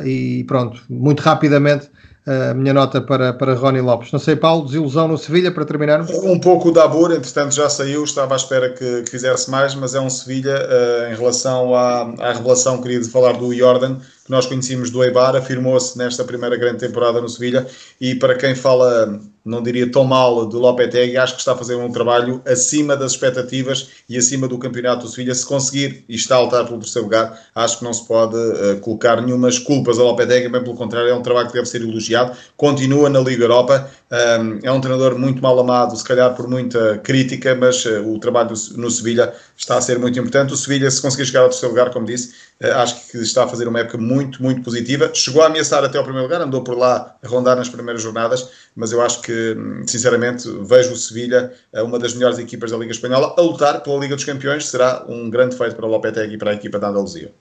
e 0.05 0.43
pronto, 0.49 0.83
muito 0.89 1.21
rapidamente 1.21 1.91
a 2.27 2.55
minha 2.55 2.73
nota 2.73 3.01
para, 3.01 3.33
para 3.33 3.55
Rony 3.55 3.81
Lopes. 3.81 4.11
Não 4.11 4.19
sei, 4.19 4.35
Paulo, 4.35 4.65
desilusão 4.65 5.07
no 5.07 5.19
Sevilha 5.19 5.53
para 5.53 5.65
terminar? 5.65 6.01
Um 6.01 6.39
pouco 6.41 6.71
o 6.71 6.73
Dabur, 6.73 7.13
entretanto 7.13 7.55
já 7.55 7.69
saiu, 7.69 8.03
estava 8.05 8.35
à 8.35 8.37
espera 8.37 8.71
que, 8.71 9.03
que 9.03 9.11
fizesse 9.11 9.51
mais, 9.51 9.75
mas 9.75 9.95
é 9.95 10.01
um 10.01 10.09
Sevilha 10.09 10.57
uh, 10.57 11.13
em 11.13 11.17
relação 11.17 11.75
à, 11.75 12.15
à 12.21 12.33
revelação, 12.33 12.81
queria 12.81 13.05
falar 13.05 13.33
do 13.33 13.55
Jordan, 13.55 13.97
que 14.25 14.31
nós 14.31 14.47
conhecíamos 14.47 14.89
do 14.91 15.05
Eibar, 15.05 15.37
afirmou-se 15.37 15.99
nesta 15.99 16.25
primeira 16.25 16.57
grande 16.57 16.79
temporada 16.79 17.21
no 17.21 17.29
Sevilha 17.29 17.67
e 18.01 18.15
para 18.15 18.35
quem 18.35 18.55
fala, 18.55 19.21
não 19.45 19.63
diria 19.63 19.91
tão 19.91 20.03
mal, 20.03 20.47
do 20.47 20.59
Lopetegui, 20.59 21.19
acho 21.19 21.35
que 21.35 21.41
está 21.41 21.53
a 21.53 21.57
fazer 21.57 21.75
um 21.75 21.93
trabalho 21.93 22.41
acima 22.47 22.97
das 22.97 23.13
expectativas 23.13 23.91
e 24.09 24.17
acima 24.17 24.49
do 24.49 24.57
campeonato 24.57 25.05
do 25.05 25.11
Sevilha. 25.11 25.35
Se 25.35 25.45
conseguir 25.45 26.07
e 26.09 26.15
está 26.15 26.37
a 26.37 26.41
lutar 26.41 26.65
pelo 26.65 26.79
terceiro 26.79 27.05
lugar, 27.05 27.39
acho 27.55 27.79
que 27.79 27.85
não 27.85 27.93
se 27.93 28.07
pode 28.07 28.37
uh, 28.37 28.81
colocar 28.81 29.21
nenhumas 29.21 29.59
culpas 29.59 29.99
ao 29.99 30.07
Lopetegui, 30.07 30.49
bem 30.49 30.63
pelo 30.63 30.75
contrário, 30.75 31.11
é 31.11 31.15
um 31.15 31.23
trabalho 31.23 31.49
que 31.49 31.55
deve 31.55 31.67
ser 31.67 31.83
elogiado. 31.83 32.35
Continua 32.57 33.11
na 33.11 33.21
Liga 33.21 33.45
Europa, 33.45 33.91
um, 34.11 34.59
é 34.63 34.73
um 34.73 34.81
treinador 34.81 35.19
muito 35.19 35.43
mal 35.43 35.59
amado, 35.59 35.95
se 35.97 36.05
calhar 36.05 36.35
por 36.35 36.49
muita 36.49 36.99
crítica, 36.99 37.55
mas 37.55 37.85
uh, 37.85 38.09
o 38.09 38.19
trabalho 38.19 38.55
no 38.77 38.91
Sevilha 38.91 39.35
está 39.55 39.77
a 39.77 39.81
ser 39.83 39.99
muito 39.99 40.19
importante. 40.19 40.55
O 40.55 40.57
Sevilha, 40.57 40.91
se 40.91 41.03
conseguir 41.03 41.27
chegar 41.27 41.41
ao 41.41 41.51
terceiro 41.51 41.75
lugar, 41.75 41.91
como 41.93 42.07
disse, 42.07 42.33
uh, 42.63 42.73
acho 42.77 43.11
que 43.11 43.19
está 43.19 43.45
a 43.45 43.49
fazer 43.49 43.69
uma 43.69 43.81
época 43.81 43.99
muito 43.99 44.14
muito, 44.15 44.43
muito 44.43 44.63
positiva. 44.63 45.11
Chegou 45.13 45.43
a 45.43 45.47
ameaçar 45.47 45.83
até 45.83 45.99
ao 45.99 46.05
primeiro 46.05 46.27
lugar, 46.27 46.41
andou 46.41 46.63
por 46.63 46.79
lá 46.79 47.17
a 47.23 47.29
rondar 47.29 47.57
nas 47.57 47.69
primeiras 47.69 48.03
jornadas, 48.03 48.49
mas 48.77 48.93
eu 48.93 49.03
acho 49.03 49.21
que, 49.21 49.57
sinceramente, 49.87 50.49
vejo 50.63 50.93
o 50.93 50.97
Sevilha, 50.97 51.53
eh, 51.73 51.83
uma 51.83 51.99
das 51.99 52.15
melhores 52.15 52.39
equipas 52.39 52.71
da 52.71 52.77
Liga 52.77 52.93
Espanhola, 52.93 53.35
a 53.37 53.41
lutar 53.41 53.83
pela 53.83 53.99
Liga 53.99 54.15
dos 54.15 54.25
Campeões. 54.25 54.69
Será 54.69 55.05
um 55.09 55.29
grande 55.29 55.57
feito 55.57 55.75
para 55.75 55.87
o 55.87 55.89
Lopetegui 55.89 56.35
e 56.35 56.39
para 56.39 56.53
a 56.53 56.55
equipa 56.55 56.79
da 56.79 56.89
Andaluzia. 56.89 57.33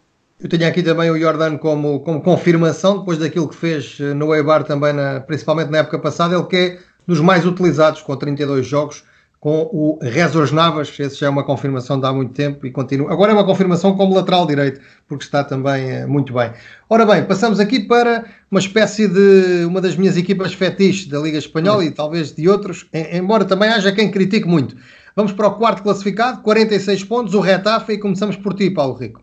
Eu 0.41 0.49
tenho 0.49 0.67
aqui 0.67 0.81
também 0.81 1.09
o 1.09 1.19
Jordan 1.19 1.57
como, 1.57 1.99
como 2.01 2.21
confirmação, 2.21 2.99
depois 2.99 3.17
daquilo 3.17 3.47
que 3.47 3.55
fez 3.55 3.97
eh, 3.99 4.13
no 4.13 4.33
Eibar 4.33 4.63
também, 4.63 4.91
na, 4.93 5.21
principalmente 5.21 5.69
na 5.69 5.77
época 5.79 5.99
passada, 5.99 6.35
ele 6.35 6.45
que 6.45 6.55
é 6.55 6.79
dos 7.07 7.19
mais 7.19 7.45
utilizados, 7.45 8.01
com 8.01 8.15
32 8.15 8.65
jogos, 8.65 9.03
com 9.43 9.69
o 9.73 9.99
Rezos 10.01 10.53
Navas, 10.53 10.97
esse 10.97 11.19
já 11.19 11.27
é 11.27 11.29
uma 11.29 11.43
confirmação 11.43 11.99
de 11.99 12.05
há 12.07 12.13
muito 12.13 12.31
tempo 12.31 12.65
e 12.65 12.71
continua. 12.71 13.11
Agora 13.11 13.33
é 13.33 13.35
uma 13.35 13.43
confirmação 13.43 13.93
como 13.93 14.15
lateral 14.15 14.47
direito, 14.47 14.79
porque 15.05 15.25
está 15.25 15.43
também 15.43 15.91
é, 15.91 16.05
muito 16.05 16.31
bem. 16.31 16.53
Ora 16.89 17.05
bem, 17.05 17.25
passamos 17.25 17.59
aqui 17.59 17.81
para 17.81 18.23
uma 18.49 18.61
espécie 18.61 19.05
de 19.05 19.65
uma 19.65 19.81
das 19.81 19.97
minhas 19.97 20.15
equipas 20.15 20.53
fetiches 20.53 21.07
da 21.07 21.19
Liga 21.19 21.37
Espanhola 21.37 21.83
e 21.83 21.91
talvez 21.91 22.31
de 22.31 22.47
outros, 22.47 22.87
embora 22.93 23.43
também 23.43 23.67
haja 23.67 23.91
quem 23.91 24.09
critique 24.09 24.47
muito. 24.47 24.77
Vamos 25.13 25.33
para 25.33 25.47
o 25.47 25.55
quarto 25.55 25.83
classificado, 25.83 26.41
46 26.41 27.03
pontos, 27.03 27.33
o 27.33 27.41
Retafe, 27.41 27.91
e 27.91 27.97
começamos 27.97 28.37
por 28.37 28.53
ti, 28.53 28.69
Paulo 28.69 28.93
Rico. 28.93 29.21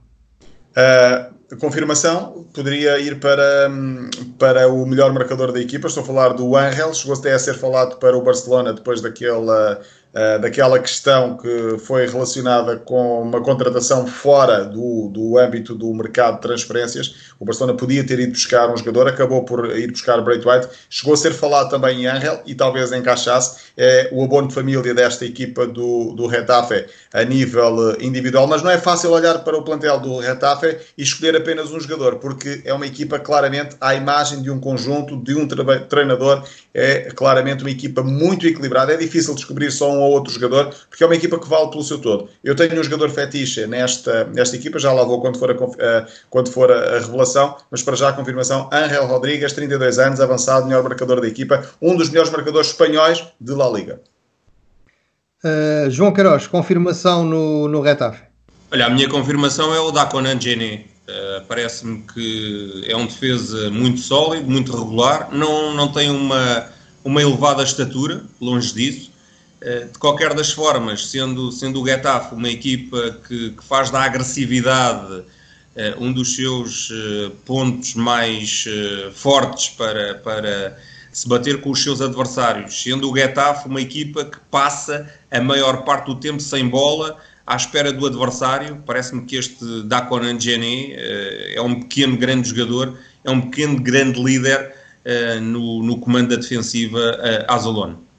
Uh, 0.77 1.57
confirmação 1.57 2.47
poderia 2.55 2.99
ir 2.99 3.19
para, 3.19 3.71
para 4.39 4.69
o 4.69 4.85
melhor 4.85 5.15
marcador 5.15 5.51
da 5.51 5.61
equipa. 5.61 5.89
Estou 5.89 6.03
a 6.03 6.07
falar 6.07 6.35
do 6.35 6.55
Angel, 6.57 6.93
chegou 6.93 7.17
até 7.17 7.33
a 7.33 7.39
ser 7.39 7.55
falado 7.55 7.97
para 7.97 8.15
o 8.17 8.23
Barcelona 8.23 8.75
depois 8.75 9.01
daquele 9.01 9.51
Uh, 10.13 10.41
daquela 10.41 10.77
questão 10.81 11.37
que 11.37 11.79
foi 11.79 12.05
relacionada 12.05 12.77
com 12.77 13.23
uma 13.23 13.41
contratação 13.41 14.09
fora 14.09 14.65
do, 14.65 15.09
do 15.09 15.39
âmbito 15.39 15.73
do 15.73 15.95
mercado 15.95 16.35
de 16.35 16.41
transferências. 16.41 17.31
O 17.39 17.45
Barcelona 17.45 17.77
podia 17.77 18.05
ter 18.05 18.19
ido 18.19 18.33
buscar 18.33 18.69
um 18.69 18.77
jogador, 18.77 19.07
acabou 19.07 19.45
por 19.45 19.77
ir 19.79 19.89
buscar 19.93 20.19
White. 20.19 20.69
Chegou 20.89 21.15
a 21.15 21.17
ser 21.17 21.33
falado 21.33 21.71
também 21.71 22.03
em 22.03 22.07
Angel 22.09 22.43
e 22.45 22.57
talvez 22.57 22.91
encaixasse 22.91 23.71
é, 23.77 24.09
o 24.13 24.25
abono 24.25 24.49
de 24.49 24.55
família 24.55 24.93
desta 24.93 25.25
equipa 25.25 25.65
do, 25.67 26.13
do 26.13 26.27
Retafe 26.27 26.87
a 27.13 27.23
nível 27.25 27.97
individual, 28.01 28.47
mas 28.47 28.63
não 28.63 28.71
é 28.71 28.79
fácil 28.79 29.11
olhar 29.11 29.45
para 29.45 29.57
o 29.57 29.63
plantel 29.63 30.01
do 30.01 30.19
Retafe 30.19 30.77
e 30.99 31.03
escolher 31.03 31.37
apenas 31.37 31.71
um 31.71 31.79
jogador, 31.79 32.17
porque 32.17 32.63
é 32.65 32.75
uma 32.75 32.87
equipa 32.87 33.19
claramente 33.19 33.77
à 33.81 33.95
imagem 33.95 34.43
de 34.43 34.51
um 34.51 34.59
conjunto, 34.59 35.17
de 35.17 35.35
um 35.35 35.47
treinador, 35.47 36.43
é 36.75 37.11
claramente 37.15 37.63
uma 37.63 37.71
equipa 37.71 38.03
muito 38.03 38.47
equilibrada. 38.47 38.93
É 38.93 38.97
difícil 38.97 39.35
descobrir 39.35 39.71
só 39.71 39.91
um 39.91 40.00
um 40.01 40.05
ou 40.05 40.13
outro 40.13 40.33
jogador, 40.33 40.75
porque 40.89 41.05
é 41.05 41.07
uma 41.07 41.15
equipa 41.15 41.39
que 41.39 41.49
vale 41.49 41.71
pelo 41.71 41.83
seu 41.83 41.99
todo. 41.99 42.29
Eu 42.43 42.55
tenho 42.57 42.79
um 42.79 42.83
jogador 42.83 43.11
fetiche 43.11 43.67
nesta, 43.67 44.25
nesta 44.25 44.57
equipa, 44.57 44.79
já 44.79 44.93
lá 44.93 45.05
vou 45.05 45.21
quando 45.21 45.39
for, 45.39 45.51
a, 45.51 45.55
uh, 45.55 46.07
quando 46.29 46.51
for 46.51 46.71
a, 46.71 46.97
a, 46.97 46.99
revelação, 47.01 47.57
mas 47.71 47.83
para 47.83 47.97
já 47.97 48.09
a 48.09 48.13
confirmação: 48.13 48.69
Ángel 48.73 49.07
Rodrigues, 49.07 49.53
32 49.53 49.99
anos, 49.99 50.21
avançado, 50.21 50.67
melhor 50.67 50.83
marcador 50.83 51.21
da 51.21 51.29
equipa, 51.29 51.65
um 51.81 51.97
dos 51.97 52.09
melhores 52.09 52.31
marcadores 52.31 52.69
espanhóis 52.69 53.25
de 53.41 53.53
La 53.53 53.69
Liga. 53.69 54.01
Uh, 55.43 55.91
João 55.91 56.13
Queiroz, 56.13 56.47
confirmação 56.47 57.25
no, 57.25 57.67
no 57.67 57.81
Retafe. 57.81 58.23
Olha, 58.73 58.87
a 58.87 58.91
minha 58.91 59.09
confirmação 59.09 59.75
é 59.75 59.81
o 59.81 59.91
Daconan 59.91 60.41
Gene. 60.41 60.87
Uh, 61.09 61.45
Parece-me 61.49 62.03
que 62.03 62.85
é 62.87 62.97
um 62.97 63.07
defesa 63.07 63.71
muito 63.71 64.01
sólido, 64.01 64.49
muito 64.49 64.77
regular, 64.77 65.29
não, 65.33 65.75
não 65.75 65.91
tem 65.91 66.09
uma, 66.09 66.71
uma 67.05 67.21
elevada 67.21 67.63
estatura, 67.65 68.23
longe 68.41 68.73
disso, 68.73 69.10
eh, 69.10 69.10
de 69.61 69.99
qualquer 69.99 70.33
das 70.33 70.53
formas, 70.53 71.09
sendo, 71.09 71.53
sendo 71.53 71.83
o 71.83 71.87
Getafe 71.87 72.35
uma 72.35 72.49
equipa 72.49 73.19
que, 73.29 73.51
que 73.51 73.65
faz 73.65 73.91
da 73.91 74.03
agressividade 74.03 75.23
eh, 75.77 75.95
um 75.99 76.13
dos 76.13 76.35
seus 76.35 76.91
eh, 76.91 77.31
pontos 77.45 77.95
mais 77.95 78.65
fortes 79.15 79.69
para, 79.69 80.15
para 80.17 80.79
se 81.13 81.29
bater 81.29 81.61
com 81.61 81.71
os 81.71 81.83
seus 81.83 82.01
adversários, 82.01 82.83
sendo 82.83 83.11
o 83.11 83.15
Getafe 83.15 83.69
uma 83.69 83.83
equipa 83.83 84.25
que 84.25 84.39
passa 84.51 85.13
a 85.31 85.41
maior 85.41 85.85
parte 85.85 86.07
do 86.07 86.15
tempo 86.15 86.41
sem 86.41 86.67
bola 86.67 87.19
à 87.47 87.55
espera 87.55 87.93
do 87.93 88.07
adversário. 88.07 88.83
Parece-me 88.87 89.27
que 89.27 89.37
este 89.37 89.83
Dakonan 89.83 90.41
Gene 90.41 90.95
é 90.95 91.61
um 91.61 91.81
pequeno 91.81 92.17
grande 92.17 92.49
jogador, 92.49 92.99
é 93.25 93.31
um 93.31 93.43
pequeno 93.43 93.79
grande 93.79 94.23
líder 94.23 94.75
no, 95.43 95.83
no 95.83 95.99
comando 95.99 96.31
da 96.31 96.37
defensiva 96.37 97.19
Azalone. 97.49 98.10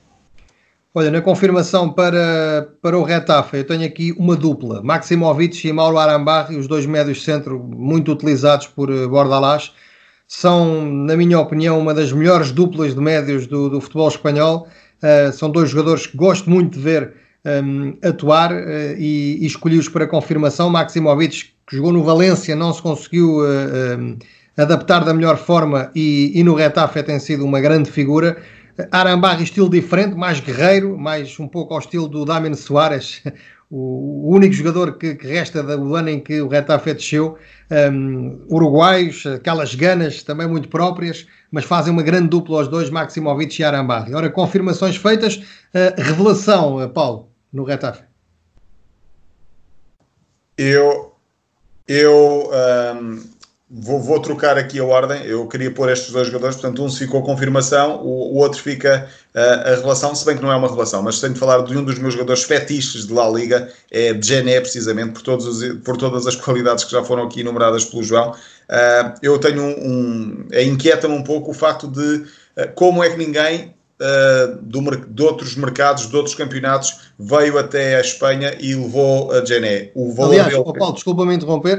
Olha, 0.93 1.09
na 1.09 1.21
confirmação 1.21 1.89
para, 1.91 2.69
para 2.81 2.97
o 2.99 3.03
Retafe, 3.03 3.57
eu 3.57 3.63
tenho 3.65 3.85
aqui 3.85 4.13
uma 4.17 4.35
dupla, 4.35 4.81
Maximovic 4.83 5.65
e 5.65 5.71
Mauro 5.71 5.97
Arambarri, 5.97 6.57
os 6.57 6.67
dois 6.67 6.85
médios 6.85 7.23
centro 7.23 7.57
muito 7.59 8.11
utilizados 8.11 8.67
por 8.67 8.91
eh, 8.91 9.07
Bordalás, 9.07 9.71
são, 10.27 10.85
na 10.85 11.15
minha 11.15 11.39
opinião, 11.39 11.79
uma 11.79 11.93
das 11.93 12.11
melhores 12.11 12.51
duplas 12.51 12.93
de 12.93 12.99
médios 12.99 13.47
do, 13.47 13.69
do 13.69 13.79
futebol 13.79 14.09
espanhol 14.09 14.67
Uh, 15.01 15.33
são 15.33 15.49
dois 15.49 15.71
jogadores 15.71 16.05
que 16.05 16.15
gosto 16.15 16.47
muito 16.47 16.77
de 16.77 16.79
ver 16.79 17.13
um, 17.43 17.97
atuar 18.07 18.51
uh, 18.51 18.95
e, 18.99 19.39
e 19.41 19.45
escolhi-os 19.47 19.89
para 19.89 20.05
confirmação. 20.05 20.69
Maximovic, 20.69 21.49
que 21.67 21.75
jogou 21.75 21.91
no 21.91 22.03
Valência, 22.03 22.55
não 22.55 22.71
se 22.71 22.83
conseguiu 22.83 23.39
uh, 23.39 24.17
adaptar 24.55 25.03
da 25.03 25.11
melhor 25.11 25.37
forma 25.37 25.89
e, 25.95 26.31
e 26.39 26.43
no 26.43 26.53
Retafe 26.53 27.01
tem 27.01 27.19
sido 27.19 27.43
uma 27.43 27.59
grande 27.59 27.89
figura. 27.89 28.37
Arambarri, 28.91 29.43
estilo 29.43 29.69
diferente, 29.69 30.15
mais 30.15 30.39
guerreiro, 30.39 30.97
mais 30.97 31.39
um 31.39 31.47
pouco 31.47 31.73
ao 31.73 31.79
estilo 31.79 32.07
do 32.07 32.25
Damien 32.25 32.53
Soares, 32.53 33.21
o, 33.69 34.33
único 34.33 34.53
jogador 34.53 34.97
que, 34.97 35.15
que, 35.15 35.27
resta 35.27 35.63
do 35.63 35.95
ano 35.95 36.09
em 36.09 36.19
que 36.19 36.41
o 36.41 36.47
Retafe 36.47 36.93
desceu. 36.93 37.37
Um, 37.71 38.45
uruguaios, 38.49 39.25
aquelas 39.25 39.75
ganas 39.75 40.23
também 40.23 40.47
muito 40.47 40.67
próprias, 40.67 41.25
mas 41.49 41.63
fazem 41.63 41.93
uma 41.93 42.03
grande 42.03 42.27
dupla 42.27 42.61
os 42.61 42.67
dois, 42.67 42.89
Maximovic 42.89 43.61
e 43.61 43.63
Arambarri. 43.63 44.13
Ora, 44.13 44.29
confirmações 44.29 44.97
feitas, 44.97 45.37
uh, 45.37 46.01
revelação, 46.01 46.83
uh, 46.83 46.89
Paulo, 46.89 47.29
no 47.51 47.63
Retafe. 47.63 48.03
Eu, 50.57 51.13
eu 51.87 52.51
um, 52.95 53.30
Vou, 53.73 54.01
vou, 54.01 54.19
trocar 54.19 54.57
aqui 54.57 54.79
a 54.79 54.83
ordem. 54.83 55.23
Eu 55.23 55.47
queria 55.47 55.71
pôr 55.71 55.89
estes 55.89 56.11
dois 56.11 56.27
jogadores, 56.27 56.57
portanto, 56.57 56.83
um 56.83 56.89
se 56.89 56.99
ficou 56.99 57.23
confirmação, 57.23 58.01
o, 58.03 58.33
o 58.33 58.37
outro 58.39 58.61
fica 58.61 59.07
uh, 59.33 59.39
a 59.39 59.69
revelação, 59.69 60.13
se 60.13 60.25
bem 60.25 60.35
que 60.35 60.43
não 60.43 60.51
é 60.51 60.55
uma 60.57 60.67
revelação, 60.67 61.01
mas 61.01 61.21
tenho 61.21 61.33
de 61.33 61.39
falar 61.39 61.61
de 61.63 61.77
um 61.77 61.81
dos 61.81 61.97
meus 61.97 62.13
jogadores 62.13 62.43
fetiches 62.43 63.07
de 63.07 63.13
La 63.13 63.29
Liga, 63.29 63.71
é 63.89 64.13
Gené, 64.21 64.59
precisamente, 64.59 65.13
por, 65.13 65.21
todos 65.21 65.45
os, 65.45 65.79
por 65.83 65.95
todas 65.95 66.27
as 66.27 66.35
qualidades 66.43 66.83
que 66.83 66.91
já 66.91 67.01
foram 67.01 67.23
aqui 67.23 67.39
enumeradas 67.39 67.85
pelo 67.85 68.03
João. 68.03 68.31
Uh, 68.31 69.13
eu 69.21 69.39
tenho 69.39 69.61
um. 69.61 69.69
um 69.69 70.47
é, 70.51 70.65
Inquieta-me 70.65 71.15
um 71.15 71.23
pouco 71.23 71.51
o 71.51 71.53
facto 71.53 71.87
de 71.87 72.25
uh, 72.57 72.73
como 72.75 73.01
é 73.01 73.09
que 73.09 73.17
ninguém. 73.17 73.73
Do, 74.63 74.81
de 74.81 75.21
outros 75.21 75.55
mercados, 75.55 76.09
de 76.09 76.15
outros 76.15 76.33
campeonatos, 76.33 77.11
veio 77.19 77.59
até 77.59 77.97
a 77.97 78.01
Espanha 78.01 78.57
e 78.59 78.73
levou 78.73 79.31
a 79.31 79.45
Gené. 79.45 79.91
O 79.93 80.11
valor 80.11 80.31
Aliás, 80.31 80.51
dele... 80.51 80.63
Paulo, 80.79 80.95
desculpa-me 80.95 81.35
interromper, 81.35 81.77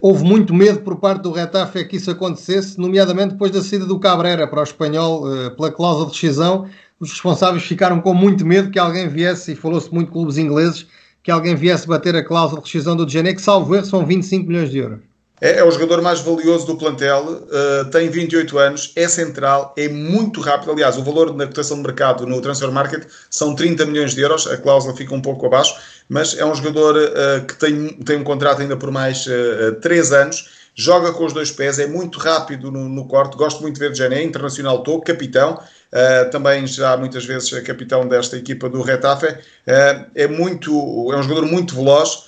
houve 0.00 0.24
muito 0.24 0.52
medo 0.52 0.80
por 0.80 0.96
parte 0.96 1.22
do 1.22 1.32
Retafe 1.32 1.84
que 1.84 1.96
isso 1.96 2.10
acontecesse, 2.10 2.78
nomeadamente 2.78 3.32
depois 3.32 3.50
da 3.50 3.62
saída 3.62 3.86
do 3.86 3.98
Cabrera 3.98 4.46
para 4.46 4.60
o 4.60 4.62
espanhol 4.62 5.32
eh, 5.32 5.50
pela 5.50 5.70
cláusula 5.70 6.06
de 6.06 6.12
decisão. 6.12 6.68
Os 7.00 7.10
responsáveis 7.10 7.64
ficaram 7.64 8.00
com 8.00 8.14
muito 8.14 8.44
medo 8.46 8.70
que 8.70 8.78
alguém 8.78 9.08
viesse, 9.08 9.52
e 9.52 9.56
falou-se 9.56 9.92
muito 9.92 10.08
de 10.08 10.12
clubes 10.12 10.38
ingleses, 10.38 10.86
que 11.22 11.30
alguém 11.30 11.54
viesse 11.54 11.86
bater 11.86 12.14
a 12.14 12.24
cláusula 12.24 12.60
de 12.60 12.66
decisão 12.66 12.94
do 12.94 13.06
Djané, 13.06 13.34
que 13.34 13.42
salvo 13.42 13.74
erro 13.74 13.86
são 13.86 14.04
25 14.04 14.46
milhões 14.46 14.70
de 14.70 14.78
euros. 14.78 15.00
É, 15.40 15.58
é, 15.58 15.64
o 15.64 15.70
jogador 15.70 16.00
mais 16.00 16.20
valioso 16.20 16.64
do 16.64 16.76
plantel, 16.76 17.22
uh, 17.22 17.90
tem 17.90 18.08
28 18.08 18.56
anos, 18.56 18.92
é 18.94 19.08
central, 19.08 19.74
é 19.76 19.88
muito 19.88 20.40
rápido. 20.40 20.70
Aliás, 20.70 20.96
o 20.96 21.02
valor 21.02 21.34
na 21.34 21.46
cotação 21.46 21.76
de 21.76 21.82
mercado 21.82 22.24
no 22.24 22.40
Transfer 22.40 22.70
Market 22.70 23.04
são 23.28 23.54
30 23.54 23.84
milhões 23.84 24.14
de 24.14 24.20
euros, 24.20 24.46
a 24.46 24.56
cláusula 24.56 24.96
fica 24.96 25.12
um 25.14 25.20
pouco 25.20 25.44
abaixo, 25.44 25.74
mas 26.08 26.36
é 26.38 26.44
um 26.44 26.54
jogador 26.54 26.96
uh, 26.96 27.46
que 27.46 27.54
tem, 27.54 27.88
tem 27.98 28.18
um 28.18 28.24
contrato 28.24 28.62
ainda 28.62 28.76
por 28.76 28.90
mais 28.90 29.26
uh, 29.26 29.74
3 29.80 30.12
anos, 30.12 30.48
joga 30.74 31.12
com 31.12 31.24
os 31.24 31.32
dois 31.32 31.50
pés, 31.50 31.78
é 31.78 31.86
muito 31.86 32.18
rápido 32.18 32.70
no, 32.70 32.88
no 32.88 33.06
corte, 33.06 33.36
gosto 33.36 33.62
muito 33.62 33.74
de 33.74 33.80
ver 33.80 33.94
Jané, 33.94 34.22
internacional 34.22 34.82
topo, 34.82 35.04
capitão, 35.04 35.54
uh, 35.54 36.30
também 36.30 36.66
já 36.66 36.96
muitas 36.96 37.24
vezes 37.24 37.50
capitão 37.62 38.06
desta 38.06 38.36
equipa 38.36 38.68
do 38.68 38.82
Retafe, 38.82 39.36
é, 39.66 40.26
muito, 40.26 40.72
é 41.12 41.16
um 41.16 41.22
jogador 41.22 41.46
muito 41.46 41.74
veloz, 41.74 42.24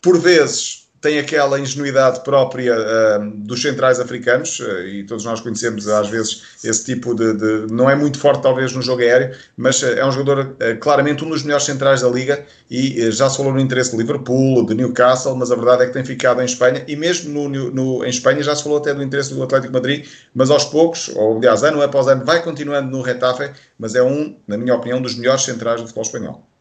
por 0.00 0.18
vezes 0.18 0.81
tem 1.02 1.18
aquela 1.18 1.58
ingenuidade 1.58 2.20
própria 2.20 2.74
uh, 2.74 3.30
dos 3.34 3.60
centrais 3.60 3.98
africanos, 3.98 4.60
uh, 4.60 4.86
e 4.86 5.04
todos 5.04 5.24
nós 5.24 5.40
conhecemos 5.40 5.88
às 5.88 6.08
vezes 6.08 6.42
esse 6.62 6.84
tipo 6.84 7.12
de, 7.12 7.34
de, 7.34 7.72
Não 7.72 7.90
é 7.90 7.96
muito 7.96 8.18
forte, 8.18 8.40
talvez, 8.40 8.72
no 8.72 8.80
jogo 8.80 9.02
aéreo, 9.02 9.36
mas 9.56 9.82
uh, 9.82 9.86
é 9.86 10.06
um 10.06 10.12
jogador 10.12 10.56
claramente 10.80 11.24
um 11.24 11.28
dos 11.28 11.42
melhores 11.42 11.64
centrais 11.64 12.02
da 12.02 12.08
liga 12.08 12.46
e 12.70 13.10
já 13.10 13.28
se 13.28 13.36
falou 13.36 13.52
no 13.52 13.58
interesse 13.58 13.90
de 13.90 13.96
Liverpool, 13.96 14.64
de 14.64 14.74
Newcastle, 14.74 15.34
mas 15.34 15.50
a 15.50 15.56
verdade 15.56 15.82
é 15.82 15.86
que 15.86 15.92
tem 15.92 16.04
ficado 16.04 16.40
em 16.40 16.44
Espanha 16.44 16.84
e 16.86 16.94
mesmo 16.94 17.48
no, 17.48 17.70
no, 17.70 18.04
em 18.04 18.08
Espanha 18.08 18.40
já 18.40 18.54
se 18.54 18.62
falou 18.62 18.78
até 18.78 18.94
do 18.94 19.02
interesse 19.02 19.34
do 19.34 19.42
Atlético 19.42 19.72
Madrid, 19.72 20.06
mas 20.32 20.50
aos 20.50 20.64
poucos, 20.64 21.10
ou 21.16 21.38
aliás, 21.38 21.64
ano 21.64 21.82
após 21.82 22.06
ano, 22.06 22.24
vai 22.24 22.40
continuando 22.42 22.96
no 22.96 23.02
Retafe, 23.02 23.50
mas 23.76 23.96
é 23.96 24.02
um, 24.02 24.36
na 24.46 24.56
minha 24.56 24.74
opinião, 24.76 25.02
dos 25.02 25.16
melhores 25.16 25.42
centrais 25.42 25.80
do 25.80 25.88
futebol 25.88 26.04
espanhol. 26.04 26.51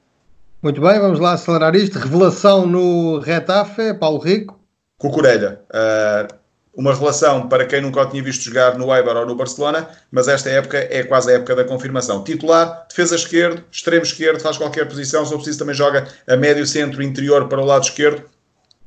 Muito 0.64 0.80
bem, 0.80 1.00
vamos 1.00 1.20
lá 1.20 1.34
acelerar 1.34 1.76
isto. 1.76 1.98
Revelação 1.98 2.68
no 2.68 3.18
Retafe, 3.18 3.96
Paulo 3.96 4.20
Rico. 4.20 4.60
Cucurelha. 4.96 5.60
Uh, 5.74 6.32
uma 6.76 6.94
revelação 6.94 7.50
para 7.50 7.66
quem 7.66 7.82
nunca 7.82 8.04
o 8.04 8.06
tinha 8.06 8.22
visto 8.22 8.44
jogar 8.44 8.78
no 8.78 8.96
Eibar 8.96 9.18
ou 9.18 9.26
no 9.26 9.34
Barcelona, 9.34 9.90
mas 10.12 10.28
esta 10.28 10.52
época 10.52 10.78
é 10.78 11.02
quase 11.04 11.32
a 11.32 11.38
época 11.38 11.56
da 11.56 11.64
confirmação. 11.64 12.24
Titular, 12.24 12.86
defesa 12.88 13.16
esquerdo, 13.16 13.64
extremo 13.72 14.04
esquerdo, 14.04 14.40
faz 14.40 14.56
qualquer 14.56 14.88
posição, 14.88 15.26
se 15.26 15.34
preciso 15.34 15.58
também 15.58 15.74
joga 15.74 16.08
a 16.28 16.38
médio 16.38 16.68
centro 16.68 17.02
interior 17.02 17.48
para 17.48 17.60
o 17.60 17.66
lado 17.66 17.86
esquerdo. 17.86 18.24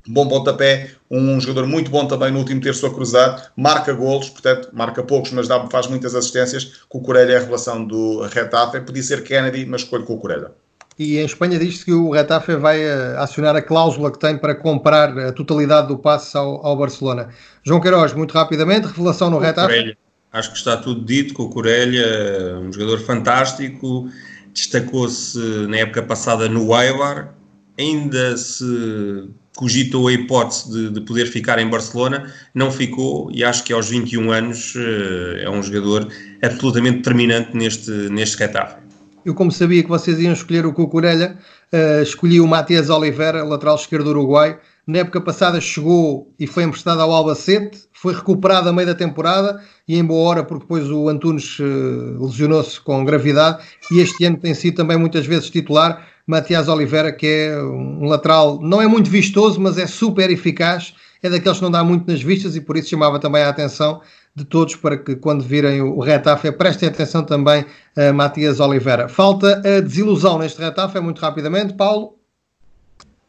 Bom 0.07 0.29
pontapé, 0.29 0.91
um 1.11 1.41
jogador 1.41 1.67
muito 1.67 1.91
bom 1.91 2.07
também 2.07 2.31
no 2.31 2.39
último 2.39 2.61
terço 2.61 2.87
a 2.87 2.95
cruzar, 2.95 3.51
marca 3.57 3.93
golos, 3.93 4.31
portanto, 4.31 4.69
marca 4.73 5.03
poucos, 5.03 5.33
mas 5.33 5.49
dá, 5.49 5.67
faz 5.69 5.89
muitas 5.89 6.15
assistências. 6.15 6.85
Cucurelha 6.89 7.33
é 7.33 7.37
a 7.37 7.41
revelação 7.41 7.85
do 7.85 8.21
Retafe, 8.29 8.81
podia 8.81 9.03
ser 9.03 9.25
Kennedy, 9.25 9.67
mas 9.67 9.81
escolho 9.81 10.05
Cucurelha 10.05 10.53
e 10.99 11.19
em 11.19 11.25
Espanha 11.25 11.59
diz-se 11.59 11.85
que 11.85 11.93
o 11.93 12.11
Retafe 12.11 12.55
vai 12.57 12.85
uh, 12.85 13.19
acionar 13.19 13.57
a 13.57 13.63
cláusula 13.63 14.13
que 14.13 14.19
tem 14.19 14.39
para 14.39 14.55
comprar 14.55 15.17
a 15.19 15.33
totalidade 15.33 15.89
do 15.89 15.99
passe 15.99 16.37
ao, 16.37 16.65
ao 16.65 16.77
Barcelona. 16.77 17.31
João 17.65 17.81
Queiroz, 17.81 18.13
muito 18.13 18.33
rapidamente, 18.33 18.87
revelação 18.87 19.31
no 19.31 19.39
Retafe. 19.39 19.97
Acho 20.33 20.51
que 20.51 20.59
está 20.59 20.77
tudo 20.77 21.05
dito 21.05 21.33
com 21.33 21.45
o 21.45 21.49
Corelha, 21.49 22.59
um 22.59 22.73
jogador 22.73 22.99
fantástico, 22.99 24.09
destacou-se 24.53 25.39
na 25.69 25.79
época 25.79 26.03
passada 26.03 26.49
no 26.49 26.77
Eibar, 26.77 27.35
ainda 27.79 28.37
se 28.37 29.29
cogitou 29.57 30.09
a 30.09 30.13
hipótese 30.13 30.71
de, 30.71 30.91
de, 30.91 31.01
poder 31.03 31.27
ficar 31.27 31.59
em 31.61 31.69
Barcelona, 31.69 32.33
não 32.53 32.71
ficou 32.71 33.31
e 33.33 33.45
acho 33.45 33.63
que 33.63 33.73
aos 33.73 33.89
21 33.89 34.33
anos 34.33 34.75
uh, 34.75 35.39
é 35.39 35.49
um 35.49 35.63
jogador 35.63 36.09
absolutamente 36.43 36.99
determinante 36.99 37.57
neste, 37.57 37.91
neste 37.91 38.37
Retafe. 38.37 38.84
Eu, 39.25 39.35
como 39.35 39.51
sabia 39.51 39.83
que 39.83 39.89
vocês 39.89 40.19
iam 40.21 40.35
escolher 40.35 40.67
o 40.67 40.73
Cucurelha, 40.73 41.39
uh, 41.73 42.03
escolhi 42.03 42.43
o 42.43 42.47
Matias 42.47 42.91
Oliveira, 42.91 43.43
lateral 43.43 43.75
esquerdo 43.77 44.05
do 44.05 44.11
Uruguai. 44.11 44.59
Na 44.87 44.99
época 44.99 45.19
passada 45.19 45.59
chegou 45.63 46.31
e 46.39 46.47
foi 46.47 46.65
emprestado 46.65 47.01
ao 47.01 47.11
Albacete, 47.11 47.85
foi 47.91 48.13
recuperado 48.13 48.69
a 48.69 48.73
meio 48.73 48.87
da 48.87 48.95
temporada 48.95 49.63
e 49.89 49.97
em 49.97 50.05
boa 50.05 50.29
hora, 50.29 50.45
porque 50.45 50.65
depois 50.65 50.91
o 50.91 51.09
Antunes 51.09 51.59
uh, 51.59 52.23
lesionou-se 52.23 52.79
com 52.79 53.03
gravidade 53.03 53.65
e 53.91 54.01
este 54.01 54.27
ano 54.27 54.37
tem 54.37 54.53
sido 54.53 54.75
também 54.75 54.99
muitas 54.99 55.25
vezes 55.25 55.49
titular. 55.49 56.07
Matias 56.27 56.69
Oliveira, 56.69 57.11
que 57.11 57.27
é 57.27 57.63
um 57.63 58.05
lateral, 58.05 58.61
não 58.61 58.81
é 58.81 58.87
muito 58.87 59.09
vistoso, 59.09 59.59
mas 59.59 59.79
é 59.79 59.87
super 59.87 60.31
eficaz, 60.31 60.95
é 61.23 61.31
daqueles 61.31 61.59
que 61.59 61.65
não 61.65 61.71
dá 61.71 61.83
muito 61.83 62.07
nas 62.11 62.23
vistas 62.23 62.57
e 62.57 62.61
por 62.61 62.77
isso 62.77 62.91
chamava 62.91 63.19
também 63.19 63.43
a 63.43 63.49
atenção 63.49 64.03
de 64.37 64.45
todos 64.45 64.75
para 64.77 64.99
que 64.99 65.15
quando 65.17 65.43
virem 65.45 65.81
o 65.81 66.01
Retafe 66.01 66.51
prestem 66.51 66.89
atenção 66.89 67.25
também 67.25 67.65
a 67.97 68.13
Matias 68.13 68.59
Oliveira. 68.59 69.09
Falta 69.09 69.59
a 69.59 69.81
desilusão 69.81 70.39
neste 70.39 70.61
Retafe, 70.61 70.99
muito 71.01 71.21
rapidamente, 71.21 71.75
Paulo. 71.75 72.19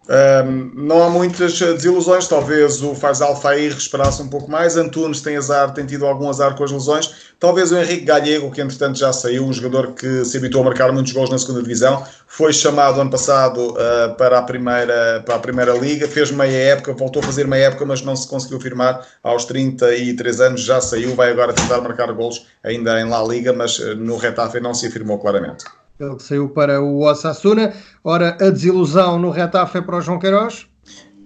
Um, 0.08 0.72
não 0.76 1.02
há 1.02 1.10
muitas 1.10 1.58
desilusões, 1.60 2.28
talvez 2.28 2.82
o 2.84 2.94
Faisal 2.94 3.36
Fair 3.42 3.72
esperasse 3.72 4.22
um 4.22 4.28
pouco 4.28 4.50
mais. 4.50 4.78
Antunes 4.78 5.22
tem 5.22 5.36
azar, 5.36 5.74
tem 5.74 5.86
tido 5.86 6.06
algum 6.06 6.30
azar 6.30 6.56
com 6.56 6.64
as 6.64 6.72
lesões. 6.72 7.34
Talvez 7.40 7.72
o 7.72 7.78
Henrique 7.78 8.06
Gallego, 8.06 8.52
que 8.52 8.62
entretanto 8.62 9.00
já 9.00 9.12
saiu, 9.12 9.46
um 9.46 9.52
jogador 9.52 9.94
que 9.94 10.24
se 10.24 10.38
habituou 10.38 10.62
a 10.62 10.66
marcar 10.66 10.92
muitos 10.92 11.12
gols 11.12 11.30
na 11.30 11.38
segunda 11.40 11.62
divisão, 11.62 12.06
foi 12.28 12.54
chamado 12.54 13.02
ano 13.02 13.10
passado 13.10 13.72
uh, 13.72 14.16
para, 14.16 14.40
a 14.40 14.42
primeira, 14.44 15.24
para 15.26 15.36
a 15.36 15.40
primeira 15.40 15.74
liga, 15.74 16.08
fez 16.08 16.30
meia 16.32 16.74
época, 16.74 16.94
voltou 16.94 17.22
a 17.22 17.26
fazer 17.26 17.48
meia 17.48 17.68
época, 17.68 17.86
mas 17.86 18.02
não 18.04 18.16
se 18.16 18.28
conseguiu 18.28 18.60
firmar. 18.60 19.06
Aos 19.24 19.46
33 19.46 20.40
anos 20.40 20.62
já 20.62 20.80
saiu, 20.80 21.16
vai 21.16 21.32
agora 21.32 21.52
tentar 21.52 21.82
marcar 21.82 22.12
gols 22.14 22.46
ainda 22.64 23.00
em 23.00 23.10
La 23.10 23.24
Liga, 23.24 23.52
mas 23.54 23.80
uh, 23.80 23.96
no 23.96 24.18
Retafe 24.18 24.60
não 24.60 24.74
se 24.74 24.86
afirmou 24.86 25.18
claramente. 25.18 25.66
Ele 26.00 26.16
que 26.16 26.24
saiu 26.24 26.50
para 26.50 26.82
o 26.82 27.02
Osasuna. 27.06 27.74
Ora, 28.04 28.38
a 28.42 28.50
desilusão 28.50 29.18
no 29.18 29.30
Retafe 29.30 29.78
é 29.78 29.82
para 29.82 29.98
o 29.98 30.02
João 30.02 30.20
Queiroz? 30.20 30.68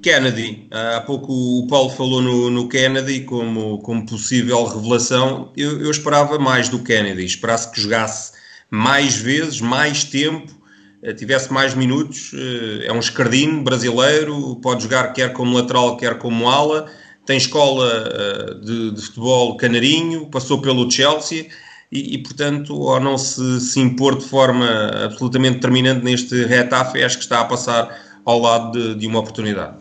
Kennedy, 0.01 0.67
há 0.71 1.01
pouco 1.01 1.33
o 1.33 1.67
Paulo 1.67 1.89
falou 1.89 2.21
no, 2.21 2.49
no 2.49 2.69
Kennedy 2.69 3.21
como, 3.21 3.79
como 3.79 4.05
possível 4.05 4.63
revelação. 4.65 5.51
Eu, 5.57 5.81
eu 5.81 5.91
esperava 5.91 6.37
mais 6.37 6.69
do 6.69 6.79
Kennedy, 6.79 7.25
esperasse 7.25 7.71
que 7.71 7.81
jogasse 7.81 8.33
mais 8.69 9.17
vezes, 9.17 9.59
mais 9.59 10.03
tempo, 10.03 10.53
eh, 11.01 11.13
tivesse 11.13 11.51
mais 11.51 11.73
minutos. 11.73 12.31
Eh, 12.33 12.85
é 12.85 12.93
um 12.93 12.99
escardino 12.99 13.63
brasileiro, 13.63 14.55
pode 14.57 14.83
jogar 14.83 15.11
quer 15.13 15.33
como 15.33 15.57
lateral, 15.57 15.97
quer 15.97 16.17
como 16.19 16.47
ala. 16.47 16.85
Tem 17.25 17.37
escola 17.37 17.91
eh, 17.91 18.53
de, 18.63 18.91
de 18.91 19.01
futebol 19.01 19.57
canarinho, 19.57 20.27
passou 20.27 20.61
pelo 20.61 20.89
Chelsea 20.89 21.47
e, 21.91 22.15
e, 22.15 22.17
portanto, 22.19 22.73
ao 22.87 22.99
não 22.99 23.17
se, 23.17 23.59
se 23.61 23.79
impor 23.79 24.17
de 24.17 24.25
forma 24.25 24.67
absolutamente 25.05 25.55
determinante 25.55 26.03
neste 26.03 26.45
retafe, 26.45 27.03
acho 27.03 27.17
que 27.17 27.23
está 27.23 27.41
a 27.41 27.45
passar 27.45 27.97
ao 28.25 28.39
lado 28.39 28.71
de, 28.71 28.95
de 28.95 29.07
uma 29.07 29.19
oportunidade. 29.19 29.77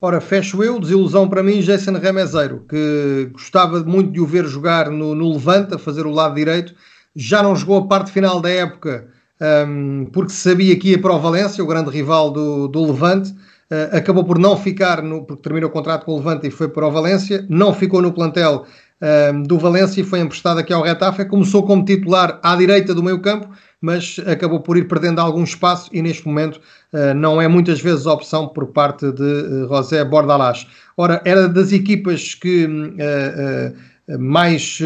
Ora, 0.00 0.20
fecho 0.20 0.62
eu, 0.62 0.78
desilusão 0.78 1.28
para 1.28 1.42
mim, 1.42 1.60
Jason 1.60 1.92
Remezeiro, 1.92 2.64
que 2.68 3.30
gostava 3.32 3.82
muito 3.82 4.12
de 4.12 4.20
o 4.20 4.26
ver 4.26 4.46
jogar 4.46 4.90
no, 4.90 5.14
no 5.14 5.32
Levante, 5.32 5.74
a 5.74 5.78
fazer 5.78 6.06
o 6.06 6.10
lado 6.10 6.34
direito, 6.34 6.74
já 7.14 7.42
não 7.42 7.56
jogou 7.56 7.78
a 7.78 7.86
parte 7.86 8.10
final 8.10 8.40
da 8.40 8.50
época 8.50 9.08
um, 9.40 10.06
porque 10.12 10.32
sabia 10.32 10.78
que 10.78 10.90
ia 10.90 11.00
para 11.00 11.14
o 11.14 11.18
Valência, 11.18 11.62
o 11.62 11.66
grande 11.66 11.90
rival 11.90 12.30
do, 12.30 12.68
do 12.68 12.86
Levante. 12.86 13.30
Uh, 13.68 13.96
acabou 13.96 14.22
por 14.22 14.38
não 14.38 14.56
ficar, 14.56 15.02
no, 15.02 15.24
porque 15.24 15.42
terminou 15.42 15.68
o 15.68 15.72
contrato 15.72 16.04
com 16.04 16.12
o 16.12 16.16
Levante 16.18 16.46
e 16.46 16.50
foi 16.50 16.68
para 16.68 16.86
o 16.86 16.90
Valência, 16.90 17.44
não 17.48 17.74
ficou 17.74 18.00
no 18.00 18.12
plantel 18.12 18.64
um, 19.00 19.42
do 19.42 19.58
Valência 19.58 20.00
e 20.00 20.04
foi 20.04 20.20
emprestado 20.20 20.58
aqui 20.58 20.72
ao 20.72 20.82
Retafe. 20.82 21.24
Começou 21.24 21.64
como 21.66 21.84
titular 21.84 22.38
à 22.42 22.56
direita 22.56 22.94
do 22.94 23.02
meio 23.02 23.20
campo, 23.20 23.48
mas 23.80 24.18
acabou 24.26 24.60
por 24.60 24.76
ir 24.76 24.88
perdendo 24.88 25.20
algum 25.20 25.44
espaço 25.44 25.90
e 25.92 26.00
neste 26.00 26.26
momento 26.26 26.60
uh, 26.92 27.14
não 27.14 27.40
é 27.40 27.48
muitas 27.48 27.80
vezes 27.80 28.06
opção 28.06 28.48
por 28.48 28.68
parte 28.68 29.10
de 29.12 29.22
uh, 29.22 29.68
José 29.68 30.04
Bordalás. 30.04 30.66
Ora, 30.96 31.20
era 31.24 31.48
das 31.48 31.72
equipas 31.72 32.34
que 32.34 32.64
uh, 32.66 34.18
mais 34.18 34.80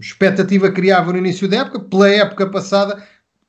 expectativa 0.00 0.70
criava 0.70 1.10
no 1.10 1.18
início 1.18 1.48
da 1.48 1.58
época, 1.58 1.80
pela 1.80 2.08
época 2.08 2.46
passada. 2.48 3.02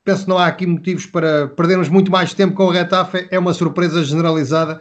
Penso 0.04 0.24
que 0.24 0.30
não 0.30 0.38
há 0.38 0.48
aqui 0.48 0.66
motivos 0.66 1.06
para 1.06 1.46
perdermos 1.46 1.88
muito 1.88 2.10
mais 2.10 2.34
tempo 2.34 2.54
com 2.54 2.64
o 2.64 2.70
Retafe. 2.70 3.28
É 3.30 3.38
uma 3.38 3.54
surpresa 3.54 4.02
generalizada 4.02 4.80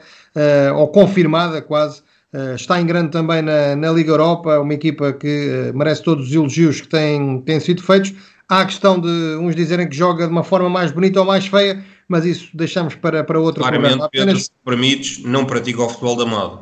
ou 0.75 0.87
confirmada 0.87 1.61
quase 1.61 2.01
Uh, 2.01 2.10
está 2.55 2.79
em 2.79 2.85
grande 2.85 3.11
também 3.11 3.41
na, 3.41 3.75
na, 3.75 3.91
Liga 3.91 4.11
Europa, 4.11 4.59
uma 4.59 4.73
equipa 4.73 5.11
que 5.11 5.69
uh, 5.69 5.77
merece 5.77 6.01
todos 6.01 6.27
os 6.27 6.33
elogios 6.33 6.81
que 6.81 6.87
têm, 6.87 7.41
têm 7.41 7.59
sido 7.59 7.83
feitos. 7.83 8.13
Há 8.47 8.61
a 8.61 8.65
questão 8.65 8.99
de 8.99 9.35
uns 9.39 9.55
dizerem 9.55 9.87
que 9.87 9.95
joga 9.95 10.25
de 10.25 10.31
uma 10.31 10.43
forma 10.43 10.69
mais 10.69 10.91
bonita 10.91 11.19
ou 11.19 11.25
mais 11.25 11.45
feia, 11.47 11.83
mas 12.07 12.25
isso 12.25 12.49
deixamos 12.53 12.95
para, 12.95 13.23
para 13.23 13.39
outra 13.39 13.63
Claramente. 13.63 14.01
Apenas... 14.01 14.09
Pedro, 14.11 14.39
se 14.39 14.51
permites, 14.63 15.23
não 15.23 15.45
pratica 15.45 15.81
o 15.83 15.89
futebol 15.89 16.15
da 16.15 16.25
moda. 16.25 16.61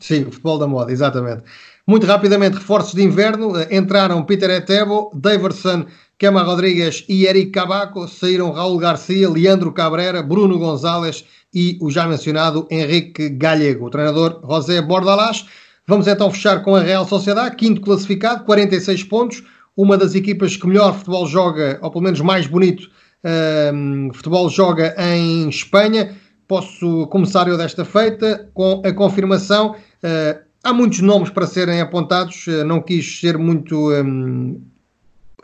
Sim, 0.00 0.22
o 0.22 0.32
futebol 0.32 0.58
da 0.58 0.66
moda, 0.66 0.92
exatamente. 0.92 1.42
Muito 1.86 2.06
rapidamente, 2.06 2.56
reforços 2.56 2.94
de 2.94 3.02
inverno. 3.02 3.52
Uh, 3.52 3.66
entraram 3.70 4.22
Peter 4.24 4.50
Etebo, 4.50 5.10
Daverson, 5.14 5.86
Kema 6.18 6.42
Rodrigues 6.42 7.04
e 7.08 7.26
Eric 7.26 7.50
Cabaco. 7.50 8.06
Saíram 8.08 8.52
Raul 8.52 8.78
Garcia, 8.78 9.28
Leandro 9.28 9.72
Cabrera, 9.72 10.22
Bruno 10.22 10.58
Gonzalez 10.58 11.24
e 11.52 11.78
o 11.80 11.90
já 11.90 12.06
mencionado 12.06 12.66
Henrique 12.70 13.28
Gallego, 13.28 13.86
o 13.86 13.90
treinador 13.90 14.40
José 14.48 14.82
Bordalás. 14.82 15.46
Vamos 15.86 16.06
então 16.06 16.30
fechar 16.30 16.62
com 16.62 16.74
a 16.74 16.80
Real 16.80 17.06
Sociedade, 17.06 17.56
quinto 17.56 17.80
classificado, 17.80 18.44
46 18.44 19.04
pontos, 19.04 19.42
uma 19.76 19.98
das 19.98 20.14
equipas 20.14 20.56
que 20.56 20.66
melhor 20.66 20.94
futebol 20.94 21.26
joga, 21.26 21.78
ou 21.82 21.90
pelo 21.90 22.04
menos 22.04 22.20
mais 22.20 22.46
bonito 22.46 22.88
um, 23.24 24.10
futebol 24.12 24.48
joga 24.48 24.94
em 24.98 25.48
Espanha. 25.48 26.14
Posso 26.46 27.06
começar 27.06 27.48
eu 27.48 27.56
desta 27.56 27.84
feita 27.84 28.50
com 28.52 28.82
a 28.84 28.92
confirmação. 28.92 29.72
Uh, 30.02 30.38
há 30.62 30.72
muitos 30.72 31.00
nomes 31.00 31.30
para 31.30 31.46
serem 31.46 31.80
apontados, 31.80 32.46
uh, 32.46 32.64
não 32.64 32.82
quis 32.82 33.20
ser 33.20 33.38
muito 33.38 33.92
um, 33.92 34.60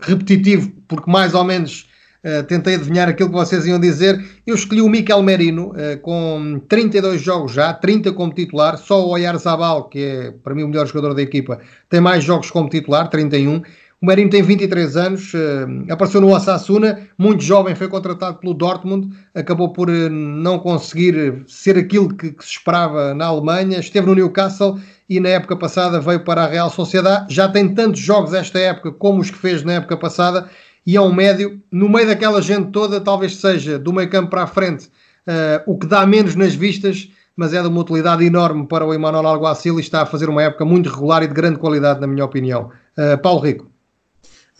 repetitivo, 0.01 0.73
porque 0.89 1.11
mais 1.11 1.35
ou 1.35 1.45
menos 1.45 1.89
Uh, 2.23 2.43
tentei 2.45 2.75
adivinhar 2.75 3.09
aquilo 3.09 3.31
que 3.31 3.35
vocês 3.35 3.65
iam 3.65 3.81
dizer. 3.81 4.23
Eu 4.47 4.55
escolhi 4.55 4.83
o 4.83 4.91
Miquel 4.91 5.23
Merino, 5.23 5.71
uh, 5.71 5.99
com 6.03 6.61
32 6.69 7.23
jogos 7.23 7.53
já, 7.53 7.73
30 7.73 8.13
como 8.13 8.35
titular. 8.35 8.77
Só 8.77 9.03
o 9.03 9.13
Oyarzabal, 9.13 9.89
que 9.89 10.05
é 10.05 10.31
para 10.31 10.55
mim 10.55 10.65
o 10.65 10.69
melhor 10.69 10.87
jogador 10.87 11.15
da 11.15 11.23
equipa, 11.23 11.61
tem 11.89 11.99
mais 11.99 12.23
jogos 12.23 12.51
como 12.51 12.69
titular, 12.69 13.09
31. 13.09 13.63
O 14.03 14.07
Merino 14.07 14.31
tem 14.31 14.43
23 14.43 14.97
anos, 14.97 15.35
uh, 15.35 15.93
apareceu 15.93 16.23
no 16.23 16.35
Osasuna, 16.35 17.07
muito 17.19 17.45
jovem, 17.45 17.75
foi 17.75 17.87
contratado 17.87 18.39
pelo 18.39 18.55
Dortmund, 18.55 19.15
acabou 19.35 19.75
por 19.75 19.91
não 19.91 20.59
conseguir 20.59 21.43
ser 21.47 21.77
aquilo 21.77 22.09
que, 22.09 22.33
que 22.33 22.43
se 22.43 22.53
esperava 22.53 23.13
na 23.13 23.27
Alemanha. 23.27 23.79
Esteve 23.79 24.07
no 24.07 24.15
Newcastle 24.15 24.81
e 25.07 25.21
na 25.21 25.29
época 25.29 25.55
passada 25.55 26.01
veio 26.01 26.25
para 26.25 26.45
a 26.45 26.47
Real 26.47 26.71
Sociedade. 26.71 27.35
Já 27.35 27.47
tem 27.47 27.75
tantos 27.75 28.01
jogos 28.01 28.33
esta 28.33 28.59
época 28.59 28.91
como 28.91 29.21
os 29.21 29.31
que 29.31 29.37
fez 29.37 29.63
na 29.63 29.75
época 29.75 29.99
passada 29.99 30.49
e 30.87 30.97
é 30.97 31.01
um 31.01 31.13
médio, 31.13 31.61
no 31.71 31.87
meio 31.87 32.07
daquela 32.07 32.41
gente 32.41 32.71
toda, 32.71 33.03
talvez 33.03 33.37
seja 33.37 33.79
do 33.79 33.93
meio 33.93 34.09
campo 34.09 34.31
para 34.31 34.45
a 34.45 34.47
frente 34.47 34.87
uh, 34.87 35.63
o 35.67 35.79
que 35.79 35.87
dá 35.87 36.07
menos 36.07 36.35
nas 36.35 36.55
vistas, 36.55 37.11
mas 37.37 37.53
é 37.53 37.61
de 37.61 37.69
uma 37.69 37.81
utilidade 37.81 38.25
enorme 38.25 38.67
para 38.67 38.85
o 38.85 38.95
Emanuel 38.95 39.27
Alguacil 39.27 39.79
e 39.79 39.83
está 39.83 40.03
a 40.03 40.07
fazer 40.07 40.29
uma 40.29 40.43
época 40.43 40.65
muito 40.65 40.89
regular 40.89 41.23
e 41.23 41.27
de 41.27 41.35
grande 41.35 41.59
qualidade, 41.59 42.01
na 42.01 42.07
minha 42.07 42.25
opinião. 42.25 42.71
Uh, 42.97 43.19
Paulo 43.21 43.41
Rico. 43.41 43.71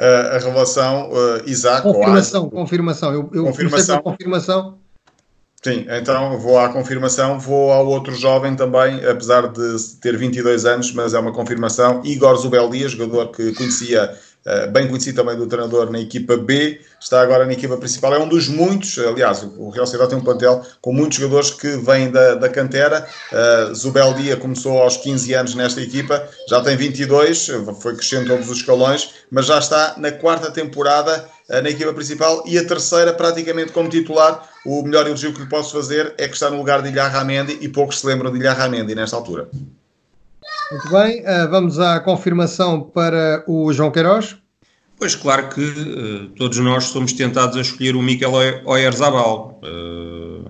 Uh, 0.01 0.35
a 0.35 0.39
relação 0.39 1.11
uh, 1.11 1.43
Isaac 1.45 1.83
confirmação, 1.83 2.49
confirmação. 2.49 3.13
Eu, 3.13 3.31
eu 3.35 3.45
confirmação. 3.45 4.01
confirmação. 4.01 4.79
Sim, 5.63 5.85
então 5.91 6.39
vou 6.39 6.59
à 6.59 6.71
confirmação, 6.71 7.39
vou 7.39 7.71
ao 7.71 7.87
outro 7.87 8.15
jovem 8.15 8.57
também, 8.57 9.05
apesar 9.05 9.47
de 9.49 9.77
ter 10.01 10.17
22 10.17 10.65
anos, 10.65 10.91
mas 10.95 11.13
é 11.13 11.19
uma 11.19 11.33
confirmação, 11.33 12.01
Igor 12.03 12.35
Zubeldia, 12.39 12.89
jogador 12.89 13.31
que 13.31 13.53
conhecia 13.53 14.05
eh, 14.05 14.17
bem 14.73 14.89
conhecido 14.89 15.23
também 15.23 15.37
do 15.37 15.47
treinador 15.47 15.91
na 15.91 16.01
equipa 16.01 16.37
B, 16.37 16.81
está 17.01 17.21
agora 17.21 17.47
na 17.47 17.53
equipa 17.53 17.77
principal. 17.77 18.15
É 18.15 18.19
um 18.19 18.29
dos 18.29 18.49
muitos, 18.49 18.99
aliás, 18.99 19.43
o 19.43 19.71
Real 19.71 19.87
Sociedade 19.87 20.11
tem 20.11 20.19
um 20.19 20.25
plantel 20.25 20.63
com 20.81 20.93
muitos 20.93 21.19
jogadores 21.19 21.51
que 21.51 21.69
vêm 21.77 22.11
da, 22.11 22.35
da 22.35 22.49
cantera. 22.49 23.07
Uh, 23.33 23.75
Zubel 23.75 24.15
Dia 24.15 24.37
começou 24.37 24.79
aos 24.79 24.97
15 24.99 25.35
anos 25.35 25.55
nesta 25.55 25.81
equipa, 25.81 26.27
já 26.49 26.61
tem 26.61 26.77
22, 26.77 27.51
foi 27.81 27.95
crescendo 27.95 28.29
todos 28.29 28.51
os 28.51 28.59
escalões, 28.59 29.11
mas 29.31 29.47
já 29.47 29.59
está 29.59 29.95
na 29.97 30.13
quarta 30.13 30.51
temporada 30.51 31.27
uh, 31.49 31.63
na 31.63 31.71
equipa 31.71 31.93
principal 31.93 32.45
e 32.47 32.59
a 32.59 32.67
terceira 32.67 33.13
praticamente 33.13 33.73
como 33.73 33.89
titular. 33.89 34.49
O 34.65 34.83
melhor 34.83 35.07
elogio 35.07 35.33
que 35.33 35.41
lhe 35.41 35.49
posso 35.49 35.73
fazer 35.73 36.15
é 36.19 36.29
que 36.29 36.35
está 36.35 36.51
no 36.51 36.59
lugar 36.59 36.83
de 36.83 36.91
Ilha 36.91 37.09
Ramendi 37.09 37.59
e 37.61 37.69
poucos 37.69 38.01
se 38.01 38.07
lembram 38.07 38.31
de 38.31 38.39
Ilha 38.39 38.53
Ramendi 38.53 38.95
nesta 38.95 39.17
altura. 39.17 39.49
Muito 40.71 40.89
bem, 40.89 41.21
uh, 41.23 41.51
vamos 41.51 41.81
à 41.81 41.99
confirmação 41.99 42.81
para 42.81 43.43
o 43.49 43.73
João 43.73 43.91
Queiroz. 43.91 44.37
Pois, 44.97 45.17
claro 45.17 45.49
que 45.49 45.61
uh, 45.61 46.29
todos 46.37 46.59
nós 46.59 46.85
somos 46.85 47.13
tentados 47.13 47.57
a 47.57 47.61
escolher 47.61 47.97
o 47.97 48.03
Mikel 48.03 48.31
Oyarzabal. 48.65 49.61
Uh, 49.65 50.49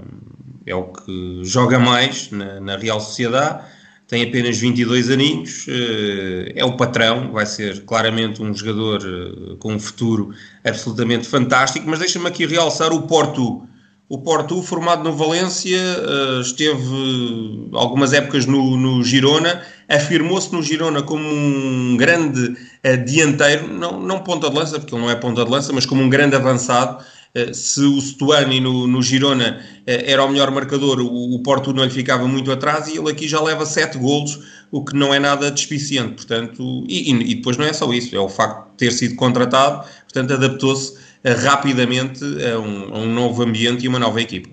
é 0.67 0.75
o 0.75 0.85
que 0.85 1.41
joga 1.43 1.79
mais 1.79 2.31
na, 2.31 2.61
na, 2.61 2.77
Real 2.77 3.01
Sociedade, 3.01 3.65
tem 4.07 4.23
apenas 4.23 4.59
22 4.59 5.09
aninhos, 5.09 5.67
é 6.55 6.65
o 6.65 6.77
patrão, 6.77 7.33
vai 7.33 7.47
ser 7.47 7.85
claramente 7.85 8.43
um 8.43 8.55
jogador 8.55 9.01
com 9.59 9.73
um 9.75 9.79
futuro 9.81 10.35
absolutamente 10.65 11.27
fantástico, 11.27 11.89
mas 11.89 12.01
deixa-me 12.01 12.27
aqui 12.27 12.45
realçar 12.45 12.93
o 12.93 13.03
Porto 13.03 13.67
o 14.11 14.19
Porto, 14.19 14.61
formado 14.61 15.05
no 15.05 15.17
Valência, 15.17 15.79
eh, 15.79 16.41
esteve 16.41 17.71
algumas 17.73 18.13
épocas 18.13 18.45
no, 18.45 18.77
no 18.77 19.05
Girona, 19.05 19.63
afirmou-se 19.89 20.53
no 20.53 20.61
Girona 20.61 21.01
como 21.01 21.23
um 21.25 21.97
grande 21.97 22.57
eh, 22.83 22.97
dianteiro, 22.97 23.69
não, 23.69 24.01
não 24.01 24.19
ponta 24.19 24.51
de 24.51 24.57
lança, 24.57 24.81
porque 24.81 24.93
ele 24.93 25.03
não 25.03 25.09
é 25.09 25.15
ponta 25.15 25.45
de 25.45 25.51
lança, 25.53 25.73
mas 25.73 25.87
como 25.87 26.03
um 26.03 26.09
grande 26.09 26.35
avançado. 26.35 27.05
Eh, 27.33 27.53
se 27.53 27.83
o 27.83 28.01
Stuani 28.01 28.59
no, 28.59 28.89
no 28.89 29.01
Girona 29.01 29.65
era 29.87 30.25
o 30.25 30.29
melhor 30.29 30.51
marcador, 30.51 30.99
o, 30.99 31.37
o 31.37 31.41
Porto 31.45 31.73
não 31.73 31.85
lhe 31.85 31.91
ficava 31.91 32.27
muito 32.27 32.51
atrás 32.51 32.89
e 32.89 32.99
ele 32.99 33.13
aqui 33.13 33.29
já 33.29 33.41
leva 33.41 33.65
sete 33.65 33.97
golos, 33.97 34.41
o 34.73 34.85
que 34.85 34.97
não 34.97 35.15
é 35.15 35.21
nada 35.21 35.53
despiciente. 35.53 36.15
Portanto, 36.15 36.85
e, 36.89 37.13
e 37.13 37.35
depois 37.37 37.57
não 37.57 37.65
é 37.65 37.73
só 37.73 37.93
isso, 37.93 38.17
é 38.17 38.19
o 38.19 38.29
facto 38.29 38.73
de 38.73 38.77
ter 38.77 38.91
sido 38.91 39.15
contratado, 39.15 39.87
portanto, 40.03 40.33
adaptou-se 40.33 41.10
rapidamente 41.25 42.25
a 42.45 42.59
um, 42.59 42.95
a 42.95 42.99
um 42.99 43.07
novo 43.07 43.43
ambiente 43.43 43.85
e 43.85 43.89
uma 43.89 43.99
nova 43.99 44.21
equipa. 44.21 44.49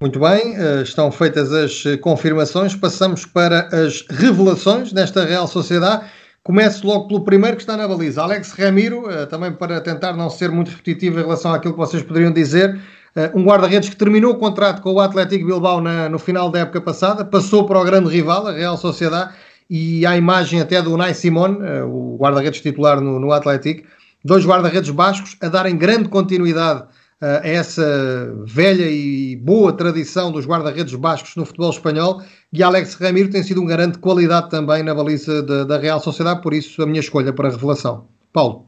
Muito 0.00 0.20
bem, 0.20 0.54
eh, 0.54 0.82
estão 0.82 1.10
feitas 1.10 1.52
as 1.52 1.82
confirmações. 2.00 2.76
Passamos 2.76 3.26
para 3.26 3.68
as 3.72 4.04
revelações 4.08 4.92
nesta 4.92 5.24
Real 5.24 5.48
Sociedade. 5.48 6.04
Começo 6.44 6.86
logo 6.86 7.08
pelo 7.08 7.24
primeiro 7.24 7.56
que 7.56 7.64
está 7.64 7.76
na 7.76 7.86
baliza, 7.86 8.22
Alex 8.22 8.52
Ramiro, 8.52 9.10
eh, 9.10 9.26
também 9.26 9.52
para 9.52 9.80
tentar 9.80 10.12
não 10.12 10.30
ser 10.30 10.52
muito 10.52 10.70
repetitivo 10.70 11.18
em 11.18 11.22
relação 11.22 11.52
àquilo 11.52 11.74
que 11.74 11.80
vocês 11.80 12.00
poderiam 12.04 12.30
dizer. 12.30 12.78
Eh, 13.16 13.32
um 13.34 13.42
guarda-redes 13.44 13.88
que 13.88 13.96
terminou 13.96 14.34
o 14.34 14.36
contrato 14.36 14.82
com 14.82 14.92
o 14.92 15.00
Atlético 15.00 15.46
Bilbao 15.46 15.80
na, 15.80 16.08
no 16.08 16.18
final 16.20 16.48
da 16.48 16.60
época 16.60 16.80
passada, 16.80 17.24
passou 17.24 17.66
para 17.66 17.80
o 17.80 17.84
grande 17.84 18.08
rival, 18.08 18.46
a 18.46 18.52
Real 18.52 18.76
Sociedade, 18.76 19.34
e 19.68 20.06
a 20.06 20.16
imagem 20.16 20.60
até 20.60 20.80
do 20.80 20.96
Nai 20.96 21.12
Simon, 21.12 21.56
o 21.86 22.16
guarda-redes 22.18 22.60
titular 22.62 23.00
no, 23.00 23.18
no 23.18 23.32
Atlético, 23.32 23.86
dois 24.24 24.44
guarda-redes 24.44 24.90
bascos 24.90 25.36
a 25.40 25.48
darem 25.48 25.76
grande 25.76 26.08
continuidade 26.08 26.82
uh, 26.82 27.40
a 27.42 27.48
essa 27.48 28.32
velha 28.44 28.90
e 28.90 29.36
boa 29.36 29.72
tradição 29.72 30.30
dos 30.32 30.46
guarda-redes 30.46 30.94
bascos 30.94 31.36
no 31.36 31.44
futebol 31.44 31.70
espanhol 31.70 32.22
e 32.52 32.62
Alex 32.62 32.94
Ramiro 32.94 33.30
tem 33.30 33.42
sido 33.42 33.60
um 33.62 33.66
garante 33.66 33.94
de 33.94 33.98
qualidade 33.98 34.50
também 34.50 34.82
na 34.82 34.94
baliza 34.94 35.42
de, 35.42 35.64
da 35.64 35.78
Real 35.78 36.00
Sociedade, 36.00 36.42
por 36.42 36.54
isso 36.54 36.82
a 36.82 36.86
minha 36.86 37.00
escolha 37.00 37.32
para 37.32 37.48
a 37.48 37.50
revelação. 37.50 38.06
Paulo. 38.32 38.66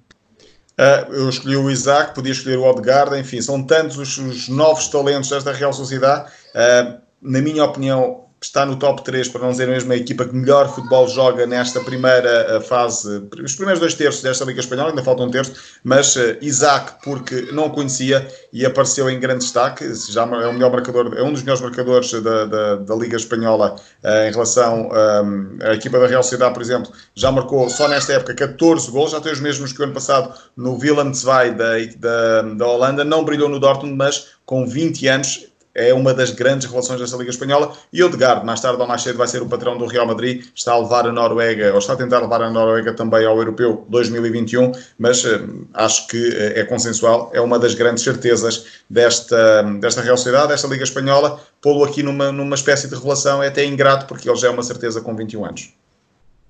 Uh, 0.79 1.13
eu 1.13 1.29
escolhi 1.29 1.57
o 1.57 1.71
Isaac, 1.71 2.15
podia 2.15 2.33
escolher 2.33 2.57
o 2.57 2.65
Odegaard, 2.65 3.19
enfim, 3.19 3.43
são 3.43 3.63
tantos 3.63 3.99
os, 3.99 4.17
os 4.17 4.49
novos 4.49 4.89
talentos 4.89 5.29
desta 5.29 5.53
Real 5.53 5.73
Sociedade. 5.73 6.31
Uh, 6.55 6.99
na 7.21 7.43
minha 7.43 7.65
opinião, 7.65 8.30
está 8.43 8.65
no 8.65 8.77
top 8.77 9.05
3, 9.05 9.29
para 9.29 9.43
não 9.43 9.51
dizer 9.51 9.69
mesmo 9.69 9.93
a 9.93 9.97
equipa 9.97 10.25
que 10.25 10.35
melhor 10.35 10.73
futebol 10.75 11.07
joga 11.07 11.47
nesta 11.47 11.81
primeira 11.81 12.29
eh, 12.29 12.61
fase, 12.61 13.23
os 13.43 13.55
primeiros 13.55 13.81
dois 13.81 13.95
terços 13.95 14.23
desta 14.23 14.45
Liga 14.47 14.61
Espanhola, 14.61 14.91
ainda 14.91 15.03
falta 15.03 15.23
um 15.23 15.31
terço, 15.31 15.53
mas 15.85 16.17
uh, 16.17 16.39
Isaac, 16.41 16.95
porque 17.05 17.51
não 17.53 17.69
conhecia 17.69 18.27
e 18.51 18.65
apareceu 18.65 19.11
em 19.11 19.21
grande 19.21 19.41
destaque, 19.41 19.93
já 20.09 20.23
é 20.23 20.47
o 20.47 20.55
melhor 20.55 20.73
marcador, 20.73 21.13
é 21.17 21.23
um 21.23 21.33
dos 21.33 21.43
melhores 21.43 21.61
marcadores 21.61 22.13
da, 22.13 22.47
da, 22.47 22.77
da 22.77 22.95
Liga 22.95 23.17
Espanhola 23.17 23.77
uh, 24.03 24.29
em 24.29 24.31
relação 24.31 24.91
à 25.63 25.75
equipa 25.75 25.99
da 25.99 26.07
Real 26.07 26.23
Sociedade, 26.23 26.55
por 26.55 26.63
exemplo, 26.63 26.91
já 27.15 27.31
marcou 27.31 27.69
só 27.69 27.89
nesta 27.89 28.15
época 28.15 28.35
14 28.35 28.91
gols, 28.91 29.11
já 29.11 29.21
tem 29.21 29.33
os 29.33 29.41
mesmos 29.41 29.73
que 29.73 29.81
o 29.81 29.85
ano 29.85 29.93
passado 29.93 30.33
no 30.57 30.79
Willem 30.79 31.13
II 31.13 31.53
da, 31.53 31.79
da, 31.99 32.43
da 32.43 32.67
Holanda, 32.67 33.05
não 33.05 33.23
brilhou 33.23 33.49
no 33.49 33.61
Dortmund, 33.61 33.97
mas 33.97 34.29
com 34.47 34.67
20 34.67 35.07
anos 35.09 35.50
é 35.75 35.95
uma 35.95 36.13
das 36.13 36.31
grandes 36.31 36.69
relações 36.69 37.01
desta 37.01 37.17
Liga 37.17 37.31
Espanhola. 37.31 37.73
E 37.93 38.03
Odegaard, 38.03 38.45
mais 38.45 38.61
tarde 38.61 38.81
ou 38.81 38.87
mais 38.87 39.03
cedo, 39.03 39.17
vai 39.17 39.29
ser 39.29 39.43
o 39.43 39.47
patrão 39.47 39.79
do 39.79 39.87
Real 39.87 40.07
Madrid, 40.07 40.45
está 40.55 40.73
a 40.73 40.79
levar 40.79 41.07
a 41.07 41.13
Noruega, 41.13 41.73
ou 41.73 41.79
está 41.79 41.93
a 41.93 41.97
tentar 41.97 42.21
levar 42.21 42.43
a 42.43 42.51
Noruega 42.51 42.93
também 42.95 43.25
ao 43.25 43.37
Europeu 43.37 43.85
2021, 43.89 44.73
mas 44.99 45.25
uh, 45.25 45.67
acho 45.75 46.07
que 46.09 46.17
uh, 46.17 46.59
é 46.59 46.65
consensual, 46.65 47.31
é 47.33 47.41
uma 47.41 47.59
das 47.59 47.75
grandes 47.75 48.03
certezas 48.03 48.67
desta, 48.89 49.63
desta 49.81 50.03
Real 50.03 50.17
Sociedade, 50.17 50.49
desta 50.49 50.69
Liga 50.69 50.85
Espanhola. 50.85 51.41
Pô-lo 51.61 51.85
aqui 51.85 52.03
numa, 52.03 52.33
numa 52.33 52.55
espécie 52.55 52.89
de 52.89 52.95
revelação 52.95 53.43
é 53.43 53.49
até 53.49 53.65
ingrato, 53.65 54.07
porque 54.07 54.29
ele 54.29 54.39
já 54.39 54.49
é 54.49 54.51
uma 54.51 54.63
certeza 54.63 55.01
com 55.01 55.15
21 55.15 55.45
anos. 55.45 55.73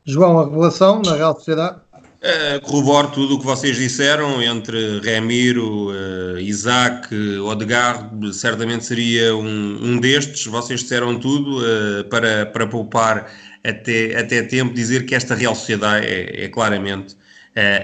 João, 0.05 0.39
a 0.39 0.45
revelação 0.45 1.03
na 1.05 1.15
Real 1.15 1.35
Sociedade? 1.35 1.79
Uh, 2.21 2.61
corroboro 2.61 3.09
tudo 3.13 3.37
o 3.37 3.39
que 3.39 3.47
vocês 3.47 3.79
disseram 3.79 4.43
entre 4.43 5.01
Remiro, 5.01 5.89
uh, 5.89 6.39
Isaac, 6.39 7.09
Odegaard, 7.39 8.35
certamente 8.35 8.85
seria 8.85 9.35
um, 9.35 9.79
um 9.83 9.99
destes. 9.99 10.45
Vocês 10.45 10.81
disseram 10.81 11.19
tudo 11.19 11.61
uh, 11.61 12.05
para, 12.11 12.45
para 12.45 12.67
poupar 12.67 13.33
até, 13.65 14.19
até 14.19 14.43
tempo, 14.43 14.75
dizer 14.75 15.07
que 15.07 15.15
esta 15.15 15.35
Real 15.35 15.55
Sociedade 15.55 16.07
é, 16.07 16.45
é 16.45 16.49
claramente 16.49 17.17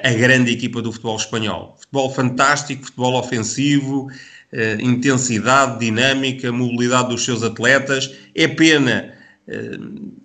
a 0.04 0.12
grande 0.12 0.52
equipa 0.52 0.80
do 0.80 0.92
futebol 0.92 1.16
espanhol. 1.16 1.76
Futebol 1.78 2.10
fantástico, 2.14 2.84
futebol 2.84 3.18
ofensivo, 3.18 4.08
intensidade, 4.80 5.80
dinâmica, 5.80 6.52
mobilidade 6.52 7.08
dos 7.08 7.24
seus 7.24 7.42
atletas. 7.42 8.14
É 8.34 8.46
pena 8.46 8.90
eh, 8.92 9.15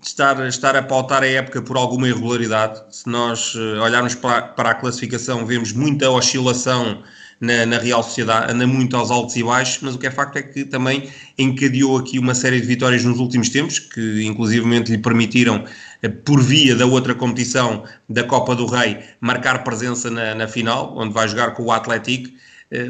estar, 0.01 0.47
estar 0.47 0.76
a 0.76 0.82
pautar 0.82 1.24
a 1.24 1.28
época 1.28 1.61
por 1.61 1.78
alguma 1.78 2.07
irregularidade. 2.07 2.82
Se 2.89 3.07
nós 3.07 3.53
eh, 3.55 3.80
olharmos 3.80 4.15
para, 4.15 4.41
para 4.41 4.72
a 4.72 4.74
classificação, 4.74 5.45
vemos 5.45 5.72
muita 5.74 6.09
oscilação 6.09 7.03
na, 7.39 7.65
na, 7.65 7.78
Real 7.78 8.03
Sociedade, 8.03 8.51
anda 8.51 8.67
muito 8.67 8.95
aos 8.95 9.09
altos 9.09 9.36
e 9.36 9.43
baixos, 9.43 9.80
mas 9.82 9.95
o 9.95 9.99
que 9.99 10.07
é 10.07 10.11
facto 10.11 10.38
é 10.38 10.43
que 10.43 10.63
também 10.65 11.09
encadeou 11.38 11.97
aqui 11.97 12.19
uma 12.19 12.36
série 12.36 12.61
de 12.61 12.67
vitórias 12.67 13.03
nos 13.03 13.19
últimos 13.19 13.49
tempos, 13.49 13.80
que 13.80 14.24
inclusivamente 14.24 14.91
lhe 14.91 14.97
permitiram, 14.97 15.65
eh, 16.01 16.09
por 16.09 16.41
via 16.41 16.76
da 16.76 16.86
outra 16.86 17.13
competição 17.13 17.84
da 18.09 18.24
Copa 18.24 18.55
do 18.55 18.65
Rei, 18.65 18.99
marcar 19.19 19.63
presença 19.63 20.09
na, 20.09 20.34
na 20.34 20.47
final, 20.47 20.95
onde 20.97 21.13
vai 21.13 21.28
jogar 21.28 21.51
com 21.51 21.63
o 21.63 21.72
Atlético 21.72 22.30
eh, 22.30 22.36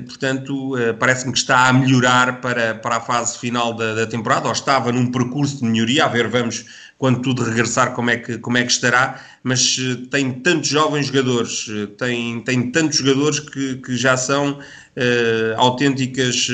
portanto, 0.05 0.77
eh, 0.77 0.93
parece-me 0.93 1.31
que 1.31 1.39
está 1.39 1.67
a 1.67 1.73
melhorar 1.73 2.39
para, 2.39 2.75
para 2.75 2.97
a 2.97 3.01
fase 3.01 3.39
final 3.39 3.73
da, 3.73 3.95
da, 3.95 4.05
temporada, 4.05 4.45
ou 4.45 4.53
estava 4.53 4.91
num 4.91 5.09
percurso 5.09 5.57
de 5.57 5.63
melhoria, 5.63 6.05
a 6.05 6.07
ver, 6.07 6.27
vamos, 6.27 6.65
quando 6.99 7.19
tudo 7.21 7.43
regressar, 7.43 7.93
como 7.95 8.11
é 8.11 8.17
que, 8.17 8.37
como 8.37 8.59
é 8.59 8.63
que 8.63 8.71
estará, 8.71 9.19
mas 9.43 9.79
eh, 9.79 10.05
tem 10.11 10.31
tantos 10.33 10.69
jovens 10.69 11.07
jogadores, 11.07 11.65
tem, 11.97 12.41
tem 12.41 12.71
tantos 12.71 12.99
jogadores 12.99 13.39
que, 13.39 13.77
que 13.77 13.97
já 13.97 14.15
são 14.15 14.51
uh, 14.51 15.57
autênticas, 15.57 16.47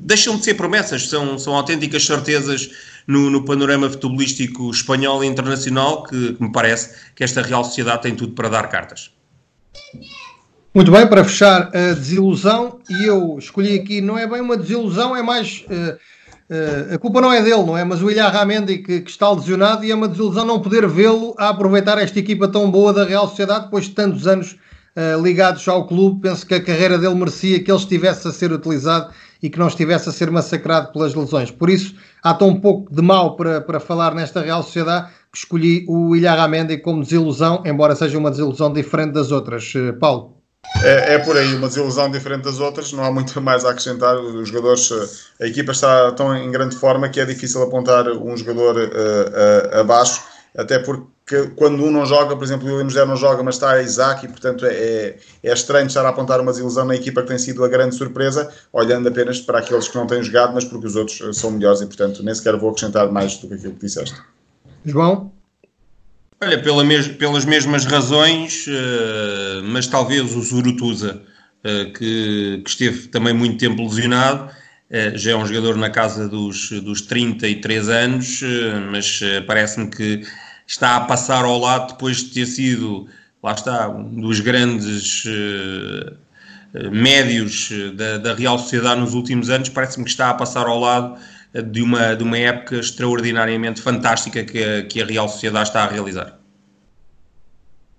deixam 0.00 0.36
de 0.36 0.44
ser 0.44 0.54
promessas, 0.54 1.08
são, 1.08 1.38
são 1.38 1.54
autênticas 1.54 2.04
certezas 2.04 2.70
no, 3.06 3.30
no 3.30 3.42
panorama 3.42 3.88
futebolístico 3.88 4.70
espanhol 4.70 5.24
e 5.24 5.26
internacional, 5.26 6.02
que, 6.02 6.34
que 6.34 6.42
me 6.42 6.52
parece 6.52 6.94
que 7.14 7.24
esta 7.24 7.40
Real 7.40 7.64
Sociedade 7.64 8.02
tem 8.02 8.14
tudo 8.14 8.34
para 8.34 8.50
dar 8.50 8.68
cartas. 8.68 9.10
Muito 10.74 10.90
bem, 10.90 11.06
para 11.06 11.22
fechar 11.22 11.68
a 11.68 11.94
desilusão, 11.94 12.80
e 12.90 13.04
eu 13.04 13.38
escolhi 13.38 13.78
aqui, 13.78 14.00
não 14.00 14.18
é 14.18 14.26
bem 14.26 14.40
uma 14.40 14.56
desilusão, 14.56 15.14
é 15.14 15.22
mais. 15.22 15.64
Uh, 15.70 15.94
uh, 16.52 16.94
a 16.96 16.98
culpa 16.98 17.20
não 17.20 17.32
é 17.32 17.40
dele, 17.40 17.62
não 17.62 17.78
é? 17.78 17.84
Mas 17.84 18.02
o 18.02 18.10
Ilha 18.10 18.28
Ramendi 18.28 18.78
que, 18.78 19.02
que, 19.02 19.08
está 19.08 19.30
lesionado 19.30 19.84
e 19.84 19.92
é 19.92 19.94
uma 19.94 20.08
desilusão 20.08 20.44
não 20.44 20.60
poder 20.60 20.88
vê-lo 20.88 21.32
a 21.38 21.50
aproveitar 21.50 21.96
esta 21.98 22.18
equipa 22.18 22.48
tão 22.48 22.68
boa 22.72 22.92
da 22.92 23.04
Real 23.04 23.28
Sociedade 23.28 23.66
depois 23.66 23.84
de 23.84 23.92
tantos 23.92 24.26
anos 24.26 24.58
uh, 24.96 25.22
ligados 25.22 25.68
ao 25.68 25.86
clube. 25.86 26.22
Penso 26.22 26.44
que 26.44 26.54
a 26.54 26.60
carreira 26.60 26.98
dele 26.98 27.14
merecia 27.14 27.62
que 27.62 27.70
ele 27.70 27.78
estivesse 27.78 28.26
a 28.26 28.32
ser 28.32 28.50
utilizado 28.50 29.14
e 29.40 29.48
que 29.48 29.60
não 29.60 29.68
estivesse 29.68 30.08
a 30.08 30.12
ser 30.12 30.28
massacrado 30.28 30.92
pelas 30.92 31.14
lesões. 31.14 31.52
Por 31.52 31.70
isso, 31.70 31.94
há 32.20 32.34
tão 32.34 32.58
pouco 32.58 32.92
de 32.92 33.00
mal 33.00 33.36
para, 33.36 33.60
para 33.60 33.78
falar 33.78 34.12
nesta 34.12 34.40
Real 34.40 34.64
Sociedade 34.64 35.06
que 35.30 35.38
escolhi 35.38 35.86
o 35.88 36.16
Ilha 36.16 36.34
Ramendi 36.34 36.78
como 36.78 37.00
desilusão, 37.00 37.62
embora 37.64 37.94
seja 37.94 38.18
uma 38.18 38.32
desilusão 38.32 38.72
diferente 38.72 39.12
das 39.12 39.30
outras. 39.30 39.72
Paulo. 40.00 40.33
É, 40.82 41.14
é, 41.14 41.18
por 41.18 41.36
aí, 41.36 41.54
uma 41.54 41.68
desilusão 41.68 42.10
diferente 42.10 42.44
das 42.44 42.60
outras, 42.60 42.92
não 42.92 43.04
há 43.04 43.10
muito 43.10 43.38
mais 43.40 43.64
a 43.64 43.70
acrescentar. 43.70 44.16
Os 44.18 44.48
jogadores, 44.48 44.90
a 45.40 45.46
equipa 45.46 45.72
está 45.72 46.12
tão 46.12 46.34
em 46.36 46.50
grande 46.50 46.76
forma 46.76 47.08
que 47.08 47.20
é 47.20 47.24
difícil 47.24 47.62
apontar 47.62 48.08
um 48.08 48.36
jogador 48.36 48.76
uh, 48.76 48.80
uh, 48.80 49.80
abaixo, 49.80 50.22
até 50.56 50.78
porque 50.78 51.48
quando 51.56 51.82
um 51.82 51.90
não 51.90 52.04
joga, 52.04 52.36
por 52.36 52.44
exemplo, 52.44 52.68
o 52.68 52.70
William 52.70 52.88
José 52.88 53.04
não 53.06 53.16
joga, 53.16 53.42
mas 53.42 53.54
está 53.54 53.72
a 53.72 53.82
Isaac, 53.82 54.26
e 54.26 54.28
portanto 54.28 54.66
é, 54.66 54.74
é, 54.74 55.16
é 55.42 55.52
estranho 55.52 55.86
estar 55.86 56.04
a 56.04 56.10
apontar 56.10 56.38
uma 56.40 56.52
desilusão 56.52 56.84
na 56.84 56.94
equipa 56.94 57.22
que 57.22 57.28
tem 57.28 57.38
sido 57.38 57.64
a 57.64 57.68
grande 57.68 57.94
surpresa, 57.94 58.50
olhando 58.72 59.08
apenas 59.08 59.40
para 59.40 59.60
aqueles 59.60 59.88
que 59.88 59.96
não 59.96 60.06
têm 60.06 60.22
jogado, 60.22 60.52
mas 60.52 60.64
porque 60.64 60.86
os 60.86 60.96
outros 60.96 61.38
são 61.38 61.50
melhores 61.50 61.80
e 61.80 61.86
portanto 61.86 62.22
nem 62.22 62.34
sequer 62.34 62.56
vou 62.56 62.70
acrescentar 62.70 63.10
mais 63.10 63.38
do 63.38 63.48
que 63.48 63.54
aquilo 63.54 63.72
que 63.72 63.86
disseste. 63.86 64.20
João? 64.84 65.32
Olha, 66.44 66.60
pela 66.60 66.84
mes 66.84 67.08
pelas 67.08 67.46
mesmas 67.46 67.86
razões, 67.86 68.66
uh, 68.66 69.62
mas 69.64 69.86
talvez 69.86 70.36
o 70.36 70.42
Zurutuza, 70.42 71.22
uh, 71.64 71.90
que, 71.94 72.60
que, 72.62 72.68
esteve 72.68 73.08
também 73.08 73.32
muito 73.32 73.56
tempo 73.56 73.82
lesionado, 73.82 74.50
uh, 74.50 75.16
já 75.16 75.30
é 75.30 75.36
um 75.36 75.46
jogador 75.46 75.74
na 75.76 75.88
casa 75.88 76.28
dos, 76.28 76.68
dos 76.82 77.00
33 77.00 77.88
anos, 77.88 78.42
mas 78.92 79.20
parece-me 79.46 79.88
que 79.88 80.20
está 80.66 80.96
a 80.96 81.00
passar 81.00 81.46
ao 81.46 81.58
lado 81.58 81.92
depois 81.92 82.18
de 82.18 82.34
ter 82.34 82.44
sido, 82.46 83.08
lá 83.42 83.52
está, 83.52 83.88
um 83.88 84.20
dos 84.20 84.40
grandes 84.40 85.24
médios 86.92 87.70
da, 87.94 88.18
da 88.18 88.34
Real 88.34 88.58
Sociedade 88.58 89.00
nos 89.00 89.14
últimos 89.14 89.48
anos, 89.48 89.70
parece-me 89.70 90.04
que 90.04 90.10
está 90.10 90.28
a 90.28 90.34
passar 90.34 90.66
ao 90.66 90.78
lado 90.78 91.18
de 91.62 91.82
uma, 91.82 92.14
de 92.14 92.24
uma 92.24 92.38
época 92.38 92.76
extraordinariamente 92.76 93.80
fantástica 93.80 94.44
que 94.44 94.62
a, 94.62 94.82
que 94.82 95.00
a 95.00 95.06
Real 95.06 95.28
Sociedade 95.28 95.68
está 95.68 95.84
a 95.84 95.86
realizar. 95.88 96.38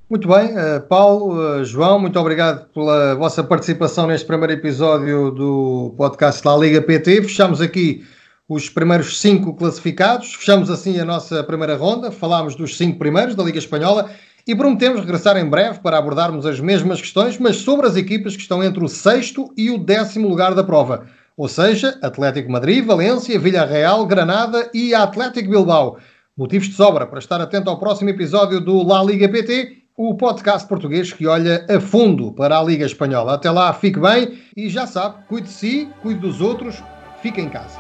Muito 0.10 0.28
bem, 0.28 0.52
uh, 0.52 0.82
Paulo, 0.88 1.34
uh, 1.34 1.66
João, 1.66 2.00
muito 2.00 2.20
obrigado 2.20 2.68
pela 2.70 3.16
vossa 3.16 3.44
participação 3.44 4.06
neste 4.06 4.28
primeiro 4.28 4.54
episódio 4.54 5.32
do 5.32 5.96
podcast 5.98 6.44
da 6.44 6.56
Liga 6.56 6.80
PT. 6.82 7.24
Fechamos 7.24 7.60
aqui 7.60 8.06
os 8.48 8.70
primeiros 8.70 9.20
cinco 9.20 9.56
classificados, 9.56 10.36
fechamos 10.36 10.70
assim 10.70 11.00
a 11.00 11.06
nossa 11.06 11.44
primeira 11.44 11.76
ronda, 11.76 12.12
falámos 12.12 12.56
dos 12.56 12.78
cinco 12.78 13.00
primeiros 13.00 13.34
da 13.34 13.44
Liga 13.44 13.58
Espanhola 13.58 14.12
e 14.46 14.56
prometemos 14.56 15.02
regressar 15.02 15.38
em 15.38 15.50
breve 15.50 15.80
para 15.80 15.98
abordarmos 15.98 16.46
as 16.46 16.60
mesmas 16.60 17.02
questões, 17.02 17.40
mas 17.40 17.56
sobre 17.56 17.88
as 17.88 17.96
equipas 17.96 18.36
que 18.36 18.44
estão 18.44 18.64
entre 18.64 18.84
o 18.84 18.88
sexto 18.88 19.52
e 19.58 19.72
o 19.72 19.80
décimo 19.80 20.28
lugar 20.28 20.54
da 20.54 20.64
prova 20.64 21.08
ou 21.38 21.48
seja, 21.48 21.98
Atlético 22.02 22.52
Madrid, 22.52 22.86
Valência, 22.86 23.40
Villarreal, 23.40 24.06
Granada 24.06 24.70
e 24.74 24.94
Atlético 24.94 25.50
Bilbao. 25.50 25.98
Motivos 26.38 26.68
de 26.68 26.74
sobra 26.74 27.06
para 27.06 27.20
estar 27.20 27.40
atento 27.42 27.70
ao 27.70 27.80
próximo 27.80 28.10
episódio 28.10 28.60
do 28.60 28.84
La 28.84 29.04
Liga 29.04 29.28
PT, 29.28 29.84
o 29.98 30.16
podcast 30.16 30.68
português 30.68 31.14
que 31.14 31.26
olha 31.28 31.66
a 31.70 31.80
fundo 31.80 32.34
para 32.34 32.58
a 32.58 32.64
Liga 32.64 32.86
Espanhola. 32.86 33.36
Até 33.36 33.50
lá, 33.50 33.74
fique 33.74 34.00
bem 34.00 34.42
e 34.56 34.70
já 34.70 34.86
sabe, 34.86 35.24
cuide 35.28 35.48
de 35.48 35.54
si, 35.54 35.90
cuide 36.02 36.20
dos 36.20 36.42
outros, 36.42 36.84
fique 37.22 37.40
em 37.40 37.50
casa. 37.50 37.80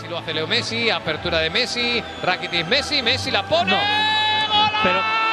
Si 0.00 0.08
lo 0.08 0.16
hace 0.16 0.32
Leo 0.32 0.48
Messi, 0.48 0.90
apertura 0.90 1.42
de 1.42 1.50
Messi, 1.50 2.02
Rakitic 2.22 2.66
Messi, 2.68 3.02
Messi 3.02 3.30
la 3.30 3.42
pone. 3.42 3.72
No. 3.72 3.78
Pero 4.82 5.27